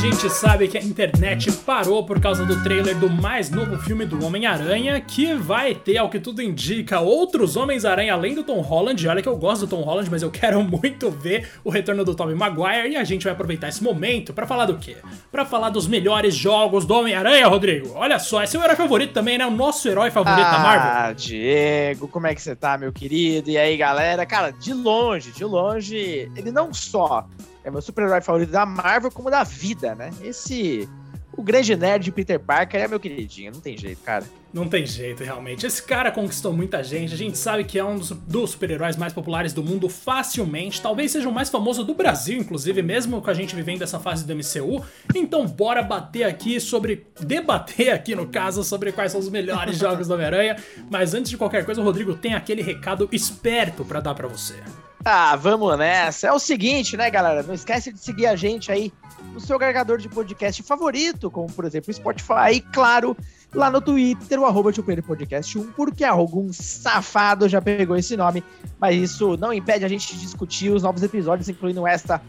gente 0.00 0.30
sabe 0.30 0.66
que 0.66 0.78
a 0.78 0.80
internet 0.80 1.52
parou 1.52 2.06
por 2.06 2.18
causa 2.18 2.46
do 2.46 2.62
trailer 2.62 2.96
do 2.96 3.10
mais 3.10 3.50
novo 3.50 3.76
filme 3.76 4.06
do 4.06 4.24
Homem-Aranha, 4.24 4.98
que 4.98 5.34
vai 5.34 5.74
ter, 5.74 5.98
ao 5.98 6.08
que 6.08 6.18
tudo 6.18 6.40
indica, 6.40 7.00
outros 7.00 7.54
Homens-Aranha 7.54 8.14
além 8.14 8.34
do 8.34 8.42
Tom 8.42 8.62
Holland. 8.62 9.06
Olha 9.06 9.20
que 9.20 9.28
eu 9.28 9.36
gosto 9.36 9.66
do 9.66 9.76
Tom 9.76 9.82
Holland, 9.82 10.10
mas 10.10 10.22
eu 10.22 10.30
quero 10.30 10.62
muito 10.64 11.10
ver 11.10 11.50
o 11.62 11.68
retorno 11.68 12.02
do 12.02 12.14
Tobey 12.14 12.34
Maguire 12.34 12.92
e 12.92 12.96
a 12.96 13.04
gente 13.04 13.24
vai 13.24 13.34
aproveitar 13.34 13.68
esse 13.68 13.84
momento 13.84 14.32
para 14.32 14.46
falar 14.46 14.64
do 14.64 14.78
quê? 14.78 14.96
Para 15.30 15.44
falar 15.44 15.68
dos 15.68 15.86
melhores 15.86 16.34
jogos 16.34 16.86
do 16.86 16.94
Homem-Aranha, 16.94 17.46
Rodrigo. 17.46 17.92
Olha 17.94 18.18
só, 18.18 18.42
esse 18.42 18.56
é 18.56 18.58
o 18.58 18.64
herói 18.64 18.76
favorito 18.76 19.12
também, 19.12 19.36
né? 19.36 19.44
O 19.44 19.50
nosso 19.50 19.86
herói 19.86 20.10
favorito 20.10 20.46
ah, 20.46 20.50
da 20.50 20.58
Marvel. 20.60 20.90
Ah, 20.92 21.12
Diego, 21.12 22.08
como 22.08 22.26
é 22.26 22.34
que 22.34 22.40
você 22.40 22.56
tá, 22.56 22.78
meu 22.78 22.90
querido? 22.90 23.50
E 23.50 23.58
aí, 23.58 23.76
galera? 23.76 24.24
Cara, 24.24 24.50
de 24.50 24.72
longe, 24.72 25.30
de 25.30 25.44
longe, 25.44 26.32
ele 26.34 26.50
não 26.50 26.72
só 26.72 27.28
é 27.64 27.70
meu 27.70 27.82
super-herói 27.82 28.20
favorito 28.20 28.50
da 28.50 28.64
Marvel 28.64 29.10
como 29.10 29.30
da 29.30 29.44
vida, 29.44 29.94
né? 29.94 30.10
Esse. 30.22 30.88
O 31.32 31.42
grande 31.42 31.76
nerd 31.76 32.10
Peter 32.10 32.40
Parker 32.40 32.80
é 32.80 32.88
meu 32.88 32.98
queridinho, 32.98 33.52
não 33.52 33.60
tem 33.60 33.76
jeito, 33.76 34.02
cara. 34.02 34.24
Não 34.52 34.68
tem 34.68 34.84
jeito, 34.84 35.22
realmente. 35.22 35.64
Esse 35.64 35.80
cara 35.80 36.10
conquistou 36.10 36.52
muita 36.52 36.82
gente. 36.82 37.14
A 37.14 37.16
gente 37.16 37.38
sabe 37.38 37.62
que 37.62 37.78
é 37.78 37.84
um 37.84 37.96
dos, 37.96 38.10
dos 38.10 38.50
super-heróis 38.50 38.96
mais 38.96 39.12
populares 39.12 39.52
do 39.52 39.62
mundo 39.62 39.88
facilmente. 39.88 40.82
Talvez 40.82 41.12
seja 41.12 41.28
o 41.28 41.32
mais 41.32 41.48
famoso 41.48 41.84
do 41.84 41.94
Brasil, 41.94 42.38
inclusive, 42.40 42.82
mesmo 42.82 43.22
com 43.22 43.30
a 43.30 43.34
gente 43.34 43.54
vivendo 43.54 43.82
essa 43.82 44.00
fase 44.00 44.26
do 44.26 44.34
MCU. 44.34 44.84
Então, 45.14 45.46
bora 45.46 45.82
bater 45.82 46.24
aqui 46.24 46.60
sobre. 46.60 47.06
debater 47.20 47.90
aqui, 47.90 48.16
no 48.16 48.26
caso, 48.26 48.64
sobre 48.64 48.90
quais 48.90 49.12
são 49.12 49.20
os 49.20 49.28
melhores 49.28 49.78
jogos 49.78 50.08
do 50.08 50.14
Homem-Aranha. 50.14 50.56
Mas 50.90 51.14
antes 51.14 51.30
de 51.30 51.36
qualquer 51.36 51.64
coisa, 51.64 51.80
o 51.80 51.84
Rodrigo 51.84 52.14
tem 52.14 52.34
aquele 52.34 52.60
recado 52.60 53.08
esperto 53.12 53.84
para 53.84 54.00
dar 54.00 54.14
para 54.16 54.26
você. 54.26 54.56
Ah, 55.04 55.34
vamos 55.34 55.78
nessa. 55.78 56.26
É 56.26 56.32
o 56.32 56.38
seguinte, 56.38 56.96
né, 56.96 57.10
galera? 57.10 57.42
Não 57.42 57.54
esquece 57.54 57.92
de 57.92 57.98
seguir 57.98 58.26
a 58.26 58.36
gente 58.36 58.70
aí 58.70 58.92
no 59.32 59.40
seu 59.40 59.56
agregador 59.56 59.96
de 59.98 60.08
podcast 60.08 60.62
favorito, 60.62 61.30
como 61.30 61.50
por 61.50 61.64
exemplo 61.64 61.90
o 61.90 61.94
Spotify, 61.94 62.54
e 62.54 62.60
claro, 62.60 63.16
lá 63.54 63.70
no 63.70 63.80
Twitter, 63.80 64.38
o 64.38 64.44
arroba 64.44 64.70
Podcast 65.06 65.58
1, 65.58 65.72
porque 65.72 66.04
algum 66.04 66.52
safado 66.52 67.48
já 67.48 67.62
pegou 67.62 67.96
esse 67.96 68.16
nome, 68.16 68.44
mas 68.78 68.96
isso 68.96 69.36
não 69.38 69.52
impede 69.52 69.84
a 69.84 69.88
gente 69.88 70.14
de 70.14 70.20
discutir 70.20 70.70
os 70.70 70.82
novos 70.82 71.02
episódios, 71.02 71.48
incluindo 71.48 71.86
esta 71.86 72.20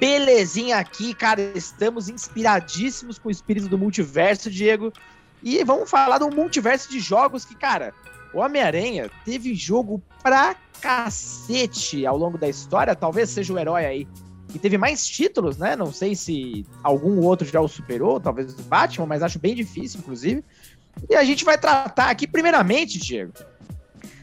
belezinha 0.00 0.78
aqui, 0.78 1.14
cara. 1.14 1.40
Estamos 1.54 2.08
inspiradíssimos 2.08 3.18
com 3.18 3.28
o 3.28 3.32
espírito 3.32 3.68
do 3.68 3.78
multiverso, 3.78 4.50
Diego. 4.50 4.92
E 5.42 5.62
vamos 5.62 5.88
falar 5.88 6.18
do 6.18 6.30
multiverso 6.30 6.90
de 6.90 6.98
jogos 6.98 7.44
que, 7.44 7.54
cara, 7.54 7.94
o 8.32 8.38
Homem-Aranha 8.38 9.10
teve 9.24 9.54
jogo 9.54 10.02
pra 10.22 10.54
cacete 10.80 12.06
ao 12.06 12.16
longo 12.16 12.38
da 12.38 12.48
história. 12.48 12.94
Talvez 12.94 13.30
seja 13.30 13.52
o 13.52 13.58
herói 13.58 13.84
aí 13.84 14.08
que 14.50 14.58
teve 14.58 14.76
mais 14.76 15.06
títulos, 15.06 15.56
né? 15.58 15.76
Não 15.76 15.92
sei 15.92 16.14
se 16.14 16.66
algum 16.82 17.20
outro 17.20 17.46
já 17.46 17.60
o 17.60 17.68
superou, 17.68 18.20
talvez 18.20 18.52
o 18.58 18.62
Batman, 18.62 19.06
mas 19.06 19.22
acho 19.22 19.38
bem 19.38 19.54
difícil, 19.54 20.00
inclusive. 20.00 20.44
E 21.08 21.14
a 21.14 21.24
gente 21.24 21.44
vai 21.44 21.56
tratar 21.56 22.10
aqui, 22.10 22.26
primeiramente, 22.26 22.98
Diego, 22.98 23.32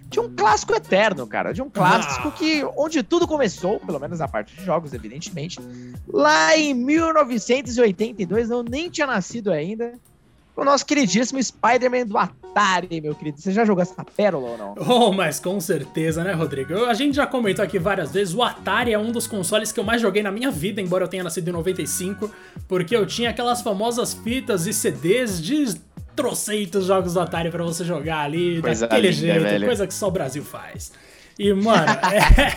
de 0.09 0.19
um 0.19 0.33
clássico 0.35 0.73
eterno, 0.73 1.25
cara. 1.25 1.53
De 1.53 1.61
um 1.61 1.69
clássico 1.69 2.27
ah. 2.27 2.31
que, 2.31 2.63
onde 2.75 3.01
tudo 3.03 3.27
começou, 3.27 3.79
pelo 3.79 3.99
menos 3.99 4.19
na 4.19 4.27
parte 4.27 4.55
de 4.55 4.63
jogos, 4.63 4.93
evidentemente, 4.93 5.59
lá 6.07 6.57
em 6.57 6.73
1982, 6.73 8.49
eu 8.49 8.63
nem 8.63 8.89
tinha 8.89 9.07
nascido 9.07 9.51
ainda 9.51 9.93
o 10.55 10.63
nosso 10.63 10.85
queridíssimo 10.85 11.41
Spider-Man 11.41 12.07
do 12.07 12.17
Atari, 12.57 13.01
meu 13.01 13.13
querido. 13.13 13.39
Você 13.39 13.51
já 13.51 13.63
jogou 13.63 13.81
essa 13.81 14.03
pérola 14.03 14.49
ou 14.49 14.57
não? 14.57 14.75
Oh, 14.77 15.11
mas 15.11 15.39
com 15.39 15.59
certeza, 15.59 16.23
né, 16.23 16.33
Rodrigo? 16.33 16.85
A 16.85 16.93
gente 16.93 17.15
já 17.15 17.27
comentou 17.27 17.63
aqui 17.63 17.77
várias 17.77 18.11
vezes, 18.11 18.33
o 18.33 18.41
Atari 18.41 18.93
é 18.93 18.99
um 18.99 19.11
dos 19.11 19.27
consoles 19.27 19.71
que 19.71 19.79
eu 19.79 19.83
mais 19.83 20.01
joguei 20.01 20.23
na 20.23 20.31
minha 20.31 20.49
vida, 20.49 20.81
embora 20.81 21.03
eu 21.03 21.07
tenha 21.07 21.23
nascido 21.23 21.47
em 21.49 21.51
95, 21.51 22.31
porque 22.67 22.95
eu 22.95 23.05
tinha 23.05 23.29
aquelas 23.29 23.61
famosas 23.61 24.13
fitas 24.13 24.65
e 24.65 24.73
CDs 24.73 25.41
de 25.41 25.75
troceitos 26.15 26.85
jogos 26.85 27.13
do 27.13 27.19
Atari 27.19 27.51
para 27.51 27.63
você 27.63 27.85
jogar 27.85 28.21
ali, 28.21 28.59
coisa 28.59 28.87
daquele 28.87 29.09
linda, 29.09 29.19
jeito, 29.19 29.43
velho. 29.43 29.65
coisa 29.67 29.85
que 29.85 29.93
só 29.93 30.07
o 30.07 30.11
Brasil 30.11 30.43
faz. 30.43 30.91
E, 31.39 31.53
mano, 31.53 31.85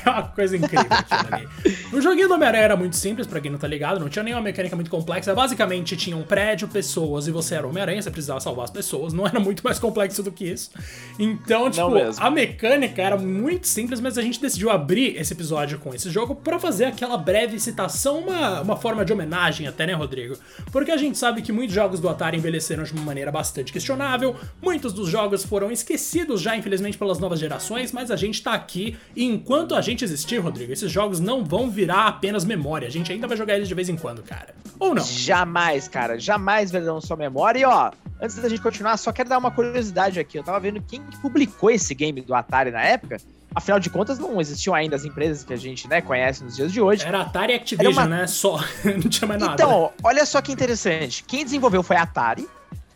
é 0.07 0.09
uma 0.09 0.23
coisa 0.23 0.57
incrível 0.57 0.87
aquilo 0.91 1.35
ali. 1.35 1.49
O 1.93 2.01
joguinho 2.01 2.29
do 2.29 2.35
Homem-Aranha 2.35 2.65
era 2.65 2.77
muito 2.77 2.97
simples, 2.97 3.27
pra 3.27 3.41
quem 3.41 3.51
não 3.51 3.59
tá 3.59 3.69
ligado, 3.69 4.01
não 4.01 4.09
tinha 4.09 4.23
nenhuma 4.23 4.43
mecânica 4.43 4.75
muito 4.75 4.91
complexa. 4.91 5.35
Basicamente, 5.35 5.97
tinha 5.97 6.17
um 6.17 6.23
prédio, 6.23 6.67
pessoas, 6.67 7.27
e 7.27 7.31
você 7.31 7.57
era 7.57 7.67
Homem-Aranha, 7.67 8.01
você 8.01 8.11
precisava 8.11 8.41
salvar 8.41 8.65
as 8.65 8.71
pessoas. 8.71 9.13
Não 9.13 9.27
era 9.27 9.39
muito 9.39 9.63
mais 9.63 9.79
complexo 9.79 10.23
do 10.23 10.33
que 10.33 10.47
isso. 10.47 10.71
Então, 11.19 11.71
tipo, 11.71 11.91
a 12.19 12.31
mecânica 12.31 13.03
era 13.03 13.17
muito 13.19 13.69
simples, 13.69 14.01
mas 14.01 14.17
a 14.17 14.23
gente 14.23 14.41
decidiu 14.41 14.71
abrir 14.71 15.17
esse 15.17 15.33
episódio 15.33 15.79
com 15.79 15.95
esse 15.95 16.09
jogo 16.11 16.35
para 16.35 16.59
fazer 16.59 16.87
aquela 16.87 17.19
breve 17.19 17.61
citação, 17.61 18.21
uma, 18.21 18.63
uma 18.63 18.77
forma 18.77 19.05
de 19.05 19.13
homenagem 19.13 19.67
até, 19.67 19.87
né, 19.87 19.93
Rodrigo? 19.93 20.37
Porque 20.73 20.91
a 20.91 20.97
gente 20.97 21.19
sabe 21.19 21.43
que 21.43 21.53
muitos 21.53 21.75
jogos 21.75 22.01
do 22.01 22.09
Atari 22.09 22.39
envelheceram 22.39 22.83
de 22.83 22.93
uma 22.93 23.03
maneira 23.03 23.31
bastante 23.31 23.73
questionável, 23.73 24.37
muitos 24.63 24.93
dos 24.93 25.09
jogos 25.09 25.45
foram 25.45 25.71
esquecidos 25.71 26.41
já, 26.41 26.57
infelizmente, 26.57 26.97
pelas 26.97 27.19
novas 27.19 27.39
gerações, 27.39 27.93
mas 27.93 28.11
a 28.11 28.17
gente 28.17 28.43
tá 28.43 28.55
aqui 28.55 28.70
aqui. 28.71 28.97
E 29.15 29.25
enquanto 29.25 29.75
a 29.75 29.81
gente 29.81 30.05
existir, 30.05 30.39
Rodrigo, 30.39 30.73
esses 30.73 30.91
jogos 30.91 31.19
não 31.19 31.45
vão 31.45 31.69
virar 31.69 32.07
apenas 32.07 32.45
memória. 32.45 32.87
A 32.87 32.91
gente 32.91 33.13
ainda 33.13 33.27
vai 33.27 33.37
jogar 33.37 33.57
eles 33.57 33.69
de 33.69 33.75
vez 33.75 33.89
em 33.89 33.97
quando, 33.97 34.23
cara. 34.23 34.55
Ou 34.79 34.95
não? 34.95 35.03
Jamais, 35.03 35.89
cara. 35.89 36.19
Jamais 36.19 36.71
verão 36.71 37.01
só 37.01 37.17
memória. 37.17 37.59
E 37.59 37.65
ó, 37.65 37.91
antes 38.21 38.37
da 38.37 38.49
gente 38.49 38.63
continuar, 38.63 38.97
só 38.97 39.13
quero 39.13 39.29
dar 39.29 39.39
uma 39.39 39.51
curiosidade 39.51 40.21
aqui. 40.21 40.39
Eu 40.39 40.45
tava 40.45 40.61
vendo 40.61 40.81
quem 40.81 41.03
publicou 41.21 41.71
esse 41.71 41.95
game 41.95 42.21
do 42.21 42.35
Atari 42.35 42.71
na 42.71 42.83
época. 42.83 43.19
Afinal 43.53 43.81
de 43.81 43.91
contas, 43.91 44.17
não 44.21 44.41
existiam 44.41 44.75
ainda 44.75 44.95
as 44.95 45.05
empresas 45.05 45.43
que 45.43 45.53
a 45.53 45.57
gente 45.57 45.89
né, 45.89 46.01
conhece 46.01 46.45
nos 46.45 46.55
dias 46.55 46.73
de 46.73 46.81
hoje. 46.81 47.05
Era 47.05 47.23
Atari 47.23 47.53
e 47.53 47.57
Activision, 47.57 47.93
uma... 47.93 48.07
né? 48.07 48.27
Só. 48.29 48.61
não 48.87 49.11
tinha 49.11 49.27
mais 49.27 49.41
nada. 49.41 49.55
Então, 49.55 49.91
olha 50.05 50.25
só 50.25 50.41
que 50.41 50.53
interessante. 50.53 51.25
Quem 51.25 51.45
desenvolveu 51.45 51.83
foi 51.83 51.97
a 51.97 52.03
Atari 52.03 52.49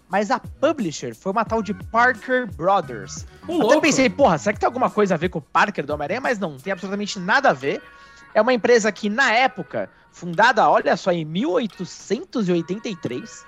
mas 0.09 0.31
a 0.31 0.39
publisher 0.39 1.15
foi 1.15 1.33
uma 1.33 1.45
tal 1.45 1.63
de 1.63 1.75
Parker 1.75 2.47
Brothers. 2.55 3.27
Um 3.49 3.63
Até 3.63 3.81
pensei, 3.81 4.11
porra, 4.11 4.39
será 4.39 4.53
que 4.53 4.61
tem 4.61 4.67
alguma 4.67 4.91
coisa 4.91 5.15
a 5.15 5.17
ver 5.17 5.29
com 5.29 5.39
o 5.39 5.43
Parker 5.43 5.85
do 5.85 5.93
Homem-Aranha? 5.93 6.21
Mas 6.21 6.39
não, 6.39 6.57
tem 6.57 6.73
absolutamente 6.73 7.19
nada 7.19 7.51
a 7.51 7.53
ver. 7.53 7.83
É 8.35 8.41
uma 8.41 8.53
empresa 8.53 8.93
que, 8.93 9.09
na 9.09 9.33
época, 9.33 9.91
fundada, 10.13 10.69
olha 10.69 10.97
só, 10.97 11.11
em 11.11 11.25
1883, 11.25 13.45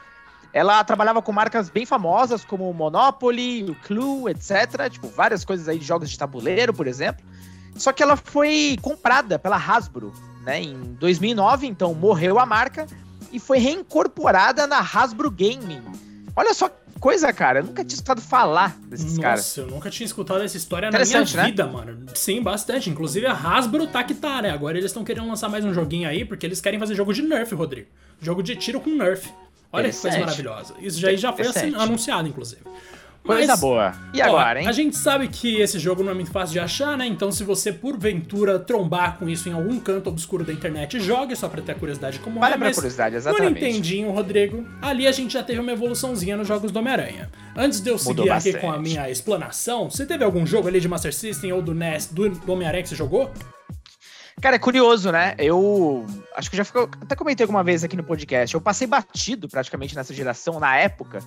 ela 0.53 0.83
trabalhava 0.85 1.21
com 1.21 1.33
marcas 1.33 1.69
bem 1.69 1.85
famosas 1.85 2.45
como 2.45 2.71
o 2.71 2.75
Monopoly, 2.75 3.71
o 3.71 3.75
Clue, 3.75 4.31
etc. 4.31 4.89
Tipo, 4.91 5.09
várias 5.09 5.45
coisas 5.45 5.69
aí 5.69 5.79
de 5.79 5.85
jogos 5.85 6.11
de 6.11 6.19
tabuleiro, 6.19 6.73
por 6.73 6.87
exemplo. 6.87 7.25
Só 7.77 7.93
que 7.93 8.03
ela 8.03 8.17
foi 8.17 8.79
comprada 8.81 9.39
pela 9.39 9.57
Hasbro, 9.57 10.13
né, 10.43 10.63
em 10.63 10.95
2009, 10.95 11.67
então 11.67 11.93
morreu 11.93 12.39
a 12.39 12.47
marca 12.47 12.87
e 13.31 13.39
foi 13.39 13.59
reincorporada 13.59 14.67
na 14.67 14.79
Hasbro 14.79 15.31
Gaming 15.31 15.83
Olha 16.37 16.53
só 16.53 16.71
coisa, 17.01 17.33
cara. 17.33 17.61
Eu 17.61 17.65
nunca 17.65 17.83
tinha 17.83 17.95
escutado 17.95 18.21
falar 18.21 18.77
desses 18.83 19.13
Nossa, 19.13 19.23
caras. 19.23 19.41
Nossa, 19.41 19.61
eu 19.63 19.67
nunca 19.69 19.91
tinha 19.91 20.05
escutado 20.05 20.43
essa 20.43 20.57
história 20.57 20.91
na 20.91 20.99
minha 20.99 21.21
né? 21.21 21.45
vida, 21.47 21.67
mano. 21.67 22.07
Sim, 22.15 22.43
bastante. 22.43 22.91
Inclusive 22.91 23.27
a 23.27 23.33
Hasbro 23.33 23.87
tá 23.87 24.05
que 24.05 24.15
tá, 24.15 24.43
né? 24.43 24.51
Agora 24.51 24.77
eles 24.77 24.91
estão 24.91 25.03
querendo 25.03 25.27
lançar 25.27 25.49
mais 25.49 25.65
um 25.65 25.73
joguinho 25.73 26.09
aí, 26.09 26.25
porque 26.25 26.45
eles 26.45 26.61
querem 26.61 26.79
fazer 26.79 26.95
jogo 26.95 27.15
de 27.15 27.23
Nerf, 27.23 27.55
Rodrigo. 27.55 27.89
Jogo 28.21 28.43
de 28.43 28.55
tiro 28.55 28.81
com 28.81 28.91
Nerf. 28.91 29.29
Olha 29.73 29.91
que 29.91 29.97
coisa 29.97 30.19
maravilhosa. 30.19 30.75
Isso 30.81 31.01
já, 31.01 31.15
já 31.15 31.33
foi 31.33 31.47
anunciado, 31.75 32.29
inclusive. 32.29 32.63
Coisa 33.27 33.53
Mas, 33.53 33.61
boa. 33.61 33.93
E 34.15 34.23
agora, 34.23 34.61
ó, 34.61 34.63
hein? 34.63 34.69
A 34.69 34.73
gente 34.73 34.97
sabe 34.97 35.27
que 35.27 35.61
esse 35.61 35.81
jogo 35.81 36.05
não 36.05 36.13
é 36.13 36.15
muito 36.15 36.31
fácil 36.31 36.53
de 36.53 36.61
achar, 36.61 36.97
né? 36.97 37.07
Então, 37.07 37.33
se 37.33 37.43
você 37.43 37.73
porventura 37.73 38.59
trombar 38.59 39.19
com 39.19 39.29
isso 39.29 39.49
em 39.49 39.53
algum 39.53 39.81
canto 39.81 40.09
obscuro 40.09 40.45
da 40.45 40.53
internet, 40.53 41.01
jogue 41.01 41.35
só 41.35 41.49
pra 41.49 41.61
ter 41.61 41.73
a 41.73 41.75
curiosidade 41.75 42.21
como 42.21 42.39
vale 42.39 42.55
é. 42.55 42.59
pra 42.59 42.73
curiosidade, 42.73 43.17
exatamente. 43.17 43.61
No 43.61 43.67
Nintendinho, 43.67 44.11
Rodrigo, 44.13 44.65
ali 44.81 45.09
a 45.09 45.13
gente 45.13 45.33
já 45.33 45.43
teve 45.43 45.59
uma 45.59 45.73
evoluçãozinha 45.73 46.37
nos 46.37 46.47
jogos 46.47 46.71
do 46.71 46.79
Homem-Aranha. 46.79 47.29
Antes 47.57 47.81
de 47.81 47.91
eu 47.91 47.99
seguir 47.99 48.31
aqui 48.31 48.53
com 48.55 48.71
a 48.71 48.79
minha 48.79 49.11
explanação, 49.11 49.91
você 49.91 50.07
teve 50.07 50.23
algum 50.23 50.47
jogo 50.47 50.69
ali 50.69 50.81
de 50.81 50.89
Master 50.89 51.13
System 51.13 51.53
ou 51.53 51.61
do 51.61 51.75
NES 51.75 52.07
do, 52.07 52.29
do 52.29 52.53
Homem-Aranha 52.53 52.85
que 52.85 52.89
você 52.89 52.95
jogou? 52.95 53.33
Cara, 54.41 54.57
é 54.57 54.59
curioso, 54.59 55.11
né? 55.11 55.35
Eu 55.39 56.05
acho 56.37 56.51
que 56.51 56.57
já 56.57 56.65
ficou, 56.65 56.89
até 57.01 57.17
comentei 57.17 57.43
alguma 57.43 57.65
vez 57.65 57.83
aqui 57.83 57.97
no 57.97 58.05
podcast. 58.05 58.55
Eu 58.55 58.61
passei 58.61 58.87
batido 58.87 59.49
praticamente 59.49 59.97
nessa 59.97 60.13
geração 60.13 60.61
na 60.61 60.77
época. 60.77 61.21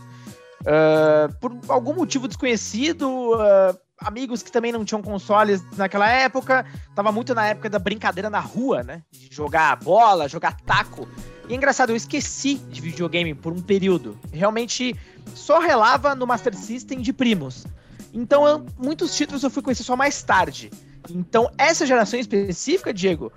Uh, 0.61 1.33
por 1.39 1.57
algum 1.67 1.93
motivo 1.93 2.27
desconhecido, 2.27 3.33
uh, 3.33 3.77
amigos 3.99 4.43
que 4.43 4.51
também 4.51 4.71
não 4.71 4.83
tinham 4.83 5.01
consoles 5.01 5.63
naquela 5.77 6.09
época, 6.09 6.65
tava 6.95 7.11
muito 7.11 7.33
na 7.33 7.47
época 7.47 7.69
da 7.69 7.79
brincadeira 7.79 8.29
na 8.29 8.39
rua, 8.39 8.83
né? 8.83 9.01
De 9.11 9.29
jogar 9.31 9.75
bola, 9.77 10.27
jogar 10.27 10.59
taco. 10.61 11.07
E 11.47 11.53
é 11.53 11.55
engraçado, 11.55 11.91
eu 11.91 11.95
esqueci 11.95 12.55
de 12.55 12.81
videogame 12.81 13.33
por 13.33 13.51
um 13.51 13.61
período. 13.61 14.17
Realmente 14.31 14.95
só 15.33 15.59
relava 15.59 16.13
no 16.13 16.27
Master 16.27 16.55
System 16.55 16.99
de 16.99 17.11
primos. 17.11 17.65
Então, 18.13 18.47
eu, 18.47 18.65
muitos 18.77 19.15
títulos 19.15 19.43
eu 19.43 19.49
fui 19.49 19.61
conhecer 19.61 19.83
só 19.83 19.95
mais 19.95 20.21
tarde. 20.21 20.69
Então, 21.09 21.49
essa 21.57 21.85
geração 21.85 22.19
específica, 22.19 22.93
Diego, 22.93 23.31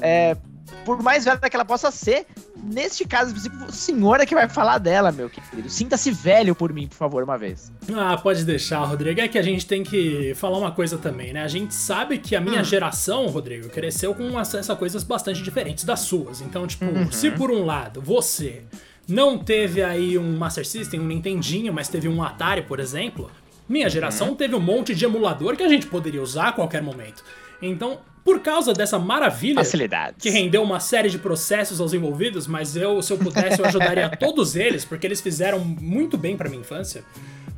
é, 0.00 0.36
por 0.84 1.02
mais 1.02 1.24
velha 1.24 1.38
que 1.38 1.56
ela 1.56 1.64
possa 1.64 1.90
ser, 1.90 2.26
neste 2.56 3.04
caso 3.06 3.34
específico, 3.34 3.72
senhora 3.72 4.24
que 4.26 4.34
vai 4.34 4.48
falar 4.48 4.78
dela, 4.78 5.12
meu 5.12 5.28
querido. 5.28 5.68
Sinta-se 5.68 6.10
velho 6.10 6.54
por 6.54 6.72
mim, 6.72 6.86
por 6.86 6.96
favor, 6.96 7.22
uma 7.22 7.36
vez. 7.36 7.72
Ah, 7.94 8.16
pode 8.16 8.44
deixar, 8.44 8.84
Rodrigo. 8.84 9.20
É 9.20 9.28
que 9.28 9.38
a 9.38 9.42
gente 9.42 9.66
tem 9.66 9.82
que 9.82 10.34
falar 10.34 10.58
uma 10.58 10.72
coisa 10.72 10.98
também, 10.98 11.32
né? 11.32 11.42
A 11.42 11.48
gente 11.48 11.74
sabe 11.74 12.18
que 12.18 12.34
a 12.34 12.40
minha 12.40 12.60
hum. 12.60 12.64
geração, 12.64 13.26
Rodrigo, 13.26 13.68
cresceu 13.68 14.14
com 14.14 14.38
acesso 14.38 14.72
a 14.72 14.76
coisas 14.76 15.02
bastante 15.04 15.42
diferentes 15.42 15.84
das 15.84 16.00
suas. 16.00 16.40
Então, 16.40 16.66
tipo, 16.66 16.84
uhum. 16.84 17.10
se 17.12 17.30
por 17.30 17.50
um 17.50 17.64
lado 17.64 18.00
você 18.00 18.62
não 19.08 19.38
teve 19.38 19.82
aí 19.82 20.18
um 20.18 20.36
Master 20.36 20.66
System, 20.66 21.00
um 21.00 21.06
Nintendinho, 21.06 21.72
mas 21.72 21.88
teve 21.88 22.08
um 22.08 22.22
Atari, 22.22 22.62
por 22.62 22.78
exemplo, 22.78 23.30
minha 23.68 23.88
geração 23.88 24.28
uhum. 24.28 24.34
teve 24.34 24.54
um 24.54 24.60
monte 24.60 24.94
de 24.94 25.04
emulador 25.04 25.56
que 25.56 25.62
a 25.62 25.68
gente 25.68 25.86
poderia 25.86 26.22
usar 26.22 26.48
a 26.48 26.52
qualquer 26.52 26.82
momento. 26.82 27.22
Então, 27.60 28.00
por 28.24 28.40
causa 28.40 28.74
dessa 28.74 28.98
maravilha 28.98 29.60
que 30.18 30.28
rendeu 30.30 30.62
uma 30.62 30.80
série 30.80 31.08
de 31.08 31.18
processos 31.18 31.80
aos 31.80 31.94
envolvidos, 31.94 32.46
mas 32.46 32.76
eu, 32.76 33.00
se 33.00 33.12
eu 33.12 33.18
pudesse, 33.18 33.60
eu 33.60 33.66
ajudaria 33.66 34.08
todos 34.20 34.54
eles, 34.54 34.84
porque 34.84 35.06
eles 35.06 35.20
fizeram 35.20 35.58
muito 35.60 36.18
bem 36.18 36.36
para 36.36 36.48
minha 36.48 36.60
infância. 36.60 37.02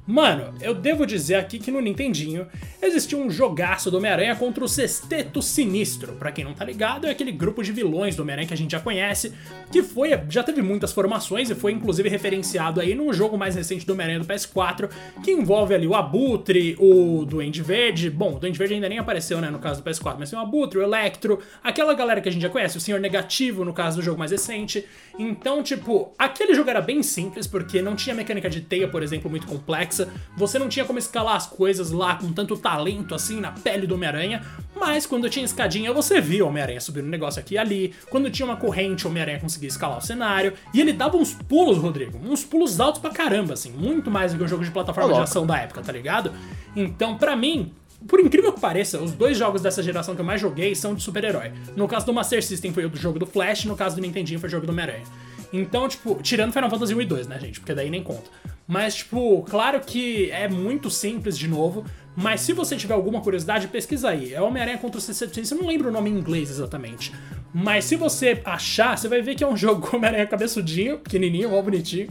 Mano, 0.06 0.55
eu 0.61 0.75
devo 0.75 1.06
dizer 1.06 1.37
aqui 1.37 1.58
que 1.58 1.70
no 1.70 1.81
Nintendinho 1.81 2.47
existia 2.82 3.17
um 3.17 3.31
jogaço 3.31 3.91
do 3.91 3.99
Homem-Aranha 3.99 4.35
contra 4.35 4.64
o 4.64 4.69
Sexteto 4.69 5.41
Sinistro. 5.41 6.14
Para 6.14 6.32
quem 6.32 6.44
não 6.44 6.55
tá 6.55 6.64
ligado, 6.64 7.06
é 7.06 7.11
aquele 7.11 7.31
grupo 7.31 7.62
de 7.62 7.70
vilões 7.70 8.17
do 8.17 8.23
Homem-Aranha 8.23 8.49
que 8.49 8.55
a 8.55 8.56
gente 8.56 8.73
já 8.73 8.81
conhece, 8.81 9.32
que 9.70 9.82
foi 9.82 10.11
já 10.29 10.43
teve 10.43 10.62
muitas 10.62 10.93
formações 10.93 11.50
e 11.50 11.55
foi 11.55 11.73
inclusive 11.73 12.08
referenciado 12.08 12.81
aí 12.81 12.94
no 12.94 13.12
jogo 13.12 13.38
mais 13.38 13.55
recente 13.55 13.87
do 13.87 13.93
Homem-Aranha 13.93 14.20
do 14.20 14.26
PS4, 14.26 14.91
que 15.23 15.31
envolve 15.31 15.75
ali 15.75 15.87
o 15.87 15.94
Abutre, 15.94 16.76
o 16.79 17.25
Duende 17.25 17.62
Verde. 17.62 18.11
Bom, 18.11 18.35
o 18.35 18.38
Duende 18.38 18.58
Verde 18.58 18.75
ainda 18.75 18.88
nem 18.88 18.99
apareceu, 18.99 19.41
né, 19.41 19.50
no 19.50 19.58
caso 19.58 19.82
do 19.82 19.88
PS4, 19.88 20.17
mas 20.19 20.31
tem 20.31 20.38
o 20.38 20.43
Abutre, 20.43 20.79
o 20.79 20.82
Electro, 20.82 21.38
aquela 21.62 21.94
galera 21.94 22.20
que 22.20 22.29
a 22.29 22.32
gente 22.32 22.43
já 22.43 22.49
conhece, 22.49 22.76
o 22.76 22.81
Senhor 22.81 23.00
Negativo 23.00 23.64
no 23.64 23.73
caso 23.73 23.99
do 23.99 24.02
jogo 24.02 24.19
mais 24.19 24.32
recente. 24.32 24.85
Então, 25.19 25.62
tipo, 25.62 26.12
aquele 26.19 26.55
jogo 26.55 26.70
era 26.70 26.81
bem 26.81 27.02
simples 27.02 27.47
porque 27.47 27.82
não 27.82 27.94
tinha 27.94 28.14
mecânica 28.14 28.49
de 28.49 28.61
teia, 28.62 28.88
por 28.88 29.02
exemplo, 29.02 29.31
muito 29.31 29.47
complexa 29.47 29.89
você 30.37 30.58
não 30.58 30.69
tinha 30.69 30.84
como 30.84 30.98
escalar 30.98 31.37
as 31.37 31.46
coisas 31.46 31.90
lá 31.90 32.16
com 32.16 32.32
tanto 32.32 32.56
talento 32.56 33.14
assim 33.14 33.40
na 33.40 33.52
pele 33.52 33.87
do 33.87 33.94
Homem-Aranha, 33.94 34.44
mas 34.76 35.06
quando 35.06 35.28
tinha 35.28 35.44
escadinha 35.44 35.92
você 35.92 36.20
via 36.20 36.44
o 36.44 36.48
Homem-Aranha 36.48 36.81
subir 36.81 37.02
um 37.02 37.08
negócio 37.08 37.40
aqui 37.40 37.54
e 37.54 37.58
ali, 37.58 37.94
quando 38.08 38.31
tinha 38.31 38.46
uma 38.46 38.56
corrente 38.56 39.06
o 39.06 39.10
Homem-Aranha 39.10 39.40
conseguia 39.40 39.69
escalar 39.69 39.98
o 39.98 40.02
cenário, 40.02 40.52
e 40.72 40.81
ele 40.81 40.92
dava 40.92 41.16
uns 41.16 41.34
pulos, 41.34 41.78
Rodrigo, 41.78 42.19
uns 42.19 42.44
pulos 42.44 42.81
altos 42.81 43.00
pra 43.00 43.10
caramba, 43.10 43.54
assim, 43.54 43.70
muito 43.70 44.10
mais 44.10 44.32
do 44.32 44.38
que 44.38 44.44
um 44.44 44.48
jogo 44.48 44.64
de 44.64 44.70
plataforma 44.70 45.14
de 45.14 45.20
ação 45.20 45.46
da 45.46 45.58
época, 45.58 45.82
tá 45.82 45.92
ligado? 45.92 46.32
Então, 46.75 47.16
para 47.16 47.34
mim, 47.37 47.72
por 48.06 48.19
incrível 48.20 48.52
que 48.52 48.60
pareça, 48.60 49.00
os 49.00 49.12
dois 49.12 49.37
jogos 49.37 49.60
dessa 49.60 49.82
geração 49.82 50.14
que 50.14 50.20
eu 50.20 50.25
mais 50.25 50.40
joguei 50.40 50.75
são 50.75 50.94
de 50.94 51.02
super-herói. 51.02 51.52
No 51.76 51.87
caso 51.87 52.06
do 52.06 52.14
Master 52.14 52.42
System 52.42 52.72
foi 52.72 52.87
o 52.87 52.88
do 52.88 52.96
jogo 52.96 53.19
do 53.19 53.26
Flash, 53.26 53.66
no 53.66 53.76
caso 53.76 53.96
do 53.96 54.02
Nintendinho 54.02 54.40
foi 54.40 54.48
o 54.48 54.50
jogo 54.50 54.66
do 54.66 54.72
Homem-Aranha. 54.72 55.04
Então, 55.52 55.88
tipo, 55.88 56.19
tirando 56.22 56.52
Final 56.52 56.70
Fantasy 56.70 56.94
1 56.94 57.00
e 57.00 57.04
2, 57.04 57.26
né, 57.26 57.38
gente? 57.38 57.60
Porque 57.60 57.75
daí 57.75 57.90
nem 57.90 58.02
conta. 58.02 58.31
Mas, 58.70 58.94
tipo, 58.94 59.43
claro 59.50 59.81
que 59.81 60.31
é 60.31 60.49
muito 60.49 60.88
simples 60.88 61.37
de 61.37 61.49
novo. 61.49 61.84
Mas 62.20 62.43
se 62.43 62.52
você 62.52 62.76
tiver 62.76 62.94
alguma 62.94 63.20
curiosidade, 63.20 63.69
pesquisa 63.69 64.11
aí. 64.11 64.34
É 64.34 64.40
Homem-Aranha 64.40 64.78
contra 64.78 64.99
o 64.99 65.00
C-700, 65.00 65.52
eu 65.52 65.58
não 65.58 65.67
lembro 65.67 65.88
o 65.88 65.93
nome 65.93 66.11
em 66.11 66.14
inglês 66.14 66.50
exatamente. 66.50 67.12
Mas 67.52 67.87
se 67.87 67.96
você 67.96 68.40
achar, 68.44 68.96
você 68.96 69.08
vai 69.08 69.22
ver 69.22 69.34
que 69.34 69.43
é 69.43 69.46
um 69.46 69.56
jogo 69.58 69.87
com 69.87 69.96
Homem-Aranha 69.96 70.26
cabeçudinho, 70.26 70.99
pequenininho, 70.99 71.50
mó 71.50 71.62
bonitinho. 71.62 72.08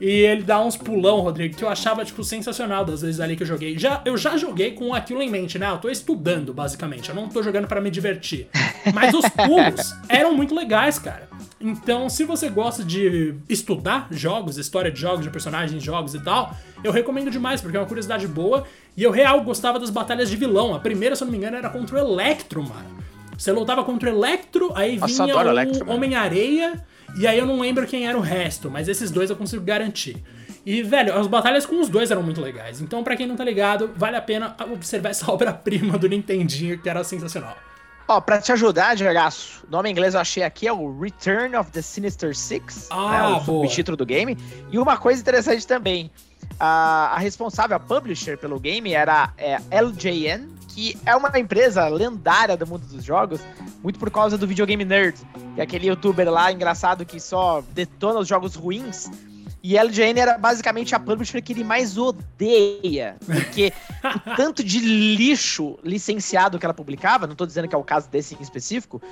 E 0.00 0.08
ele 0.08 0.42
dá 0.42 0.60
uns 0.60 0.76
pulão, 0.76 1.18
Rodrigo, 1.20 1.56
que 1.56 1.64
eu 1.64 1.68
achava, 1.68 2.04
tipo, 2.04 2.22
sensacional 2.22 2.84
das 2.84 3.02
vezes 3.02 3.18
ali 3.18 3.34
que 3.34 3.42
eu 3.42 3.46
joguei. 3.46 3.76
Já, 3.76 4.00
eu 4.04 4.16
já 4.16 4.36
joguei 4.36 4.70
com 4.70 4.94
aquilo 4.94 5.20
em 5.20 5.28
mente, 5.28 5.58
né? 5.58 5.68
Eu 5.68 5.78
tô 5.78 5.88
estudando, 5.88 6.54
basicamente. 6.54 7.08
Eu 7.08 7.16
não 7.16 7.28
tô 7.28 7.42
jogando 7.42 7.66
para 7.66 7.80
me 7.80 7.90
divertir. 7.90 8.46
Mas 8.94 9.12
os 9.12 9.28
pulos 9.28 9.92
eram 10.08 10.32
muito 10.34 10.54
legais, 10.54 11.00
cara. 11.00 11.28
Então, 11.60 12.08
se 12.08 12.22
você 12.22 12.48
gosta 12.48 12.84
de 12.84 13.34
estudar 13.48 14.06
jogos, 14.12 14.56
história 14.56 14.92
de 14.92 15.00
jogos, 15.00 15.24
de 15.24 15.30
personagens, 15.30 15.82
jogos 15.82 16.14
e 16.14 16.20
tal, 16.20 16.56
eu 16.84 16.92
recomendo 16.92 17.28
demais, 17.30 17.60
porque 17.60 17.76
é 17.76 17.80
uma 17.80 17.86
curiosidade 17.86 18.28
boa. 18.28 18.64
E 18.98 19.02
eu 19.04 19.12
real 19.12 19.40
gostava 19.42 19.78
das 19.78 19.90
batalhas 19.90 20.28
de 20.28 20.34
vilão. 20.34 20.74
A 20.74 20.80
primeira, 20.80 21.14
se 21.14 21.22
eu 21.22 21.26
não 21.26 21.30
me 21.30 21.38
engano, 21.38 21.56
era 21.56 21.70
contra 21.70 21.94
o 21.94 21.98
Electro, 22.00 22.64
mano. 22.64 22.98
Você 23.38 23.52
lutava 23.52 23.84
contra 23.84 24.10
o 24.10 24.12
Electro, 24.12 24.72
aí 24.74 24.98
Nossa, 24.98 25.24
vinha 25.24 25.36
o 25.36 25.90
Homem-Areia, 25.92 26.84
e 27.16 27.24
aí 27.24 27.38
eu 27.38 27.46
não 27.46 27.60
lembro 27.60 27.86
quem 27.86 28.08
era 28.08 28.18
o 28.18 28.20
resto, 28.20 28.68
mas 28.68 28.88
esses 28.88 29.12
dois 29.12 29.30
eu 29.30 29.36
consigo 29.36 29.62
garantir. 29.62 30.16
E, 30.66 30.82
velho, 30.82 31.14
as 31.16 31.28
batalhas 31.28 31.64
com 31.64 31.80
os 31.80 31.88
dois 31.88 32.10
eram 32.10 32.24
muito 32.24 32.40
legais. 32.40 32.80
Então, 32.80 33.04
para 33.04 33.14
quem 33.14 33.28
não 33.28 33.36
tá 33.36 33.44
ligado, 33.44 33.88
vale 33.94 34.16
a 34.16 34.20
pena 34.20 34.56
observar 34.72 35.10
essa 35.10 35.30
obra-prima 35.30 35.96
do 35.96 36.08
Nintendinho, 36.08 36.82
que 36.82 36.88
era 36.88 37.04
sensacional. 37.04 37.56
Ó, 38.08 38.22
pra 38.22 38.40
te 38.40 38.50
ajudar, 38.52 38.96
Diagaço, 38.96 39.66
o 39.68 39.70
nome 39.70 39.90
em 39.90 39.92
inglês 39.92 40.14
eu 40.14 40.20
achei 40.20 40.42
aqui 40.42 40.66
é 40.66 40.72
o 40.72 40.98
Return 40.98 41.54
of 41.54 41.70
the 41.70 41.82
Sinister 41.82 42.34
Six, 42.34 42.88
ah, 42.90 43.10
né, 43.10 43.22
o 43.36 43.44
subtítulo 43.44 43.98
do 43.98 44.06
game. 44.06 44.34
E 44.72 44.78
uma 44.78 44.96
coisa 44.96 45.20
interessante 45.20 45.66
também, 45.66 46.10
a, 46.58 47.12
a 47.14 47.18
responsável, 47.18 47.76
a 47.76 47.80
publisher 47.80 48.38
pelo 48.38 48.58
game 48.58 48.94
era 48.94 49.30
é, 49.36 49.58
LJN, 49.70 50.48
que 50.68 50.96
é 51.04 51.14
uma 51.14 51.38
empresa 51.38 51.86
lendária 51.88 52.56
do 52.56 52.66
mundo 52.66 52.86
dos 52.86 53.04
jogos, 53.04 53.42
muito 53.82 53.98
por 53.98 54.10
causa 54.10 54.38
do 54.38 54.46
videogame 54.46 54.86
nerd, 54.86 55.18
que 55.54 55.60
é 55.60 55.64
aquele 55.64 55.88
youtuber 55.88 56.30
lá 56.30 56.50
engraçado 56.50 57.04
que 57.04 57.20
só 57.20 57.62
detona 57.72 58.20
os 58.20 58.28
jogos 58.28 58.54
ruins. 58.54 59.10
E 59.62 59.76
LGN 59.76 60.20
era 60.20 60.38
basicamente 60.38 60.94
a 60.94 61.00
publisher 61.00 61.42
que 61.42 61.52
ele 61.52 61.64
mais 61.64 61.98
odeia. 61.98 63.16
Porque 63.24 63.72
o 64.04 64.34
tanto 64.36 64.62
de 64.62 64.78
lixo 64.78 65.78
licenciado 65.82 66.58
que 66.58 66.66
ela 66.66 66.74
publicava, 66.74 67.26
não 67.26 67.34
tô 67.34 67.44
dizendo 67.44 67.68
que 67.68 67.74
é 67.74 67.78
o 67.78 67.84
caso 67.84 68.08
desse 68.08 68.34
em 68.34 68.42
específico, 68.42 69.02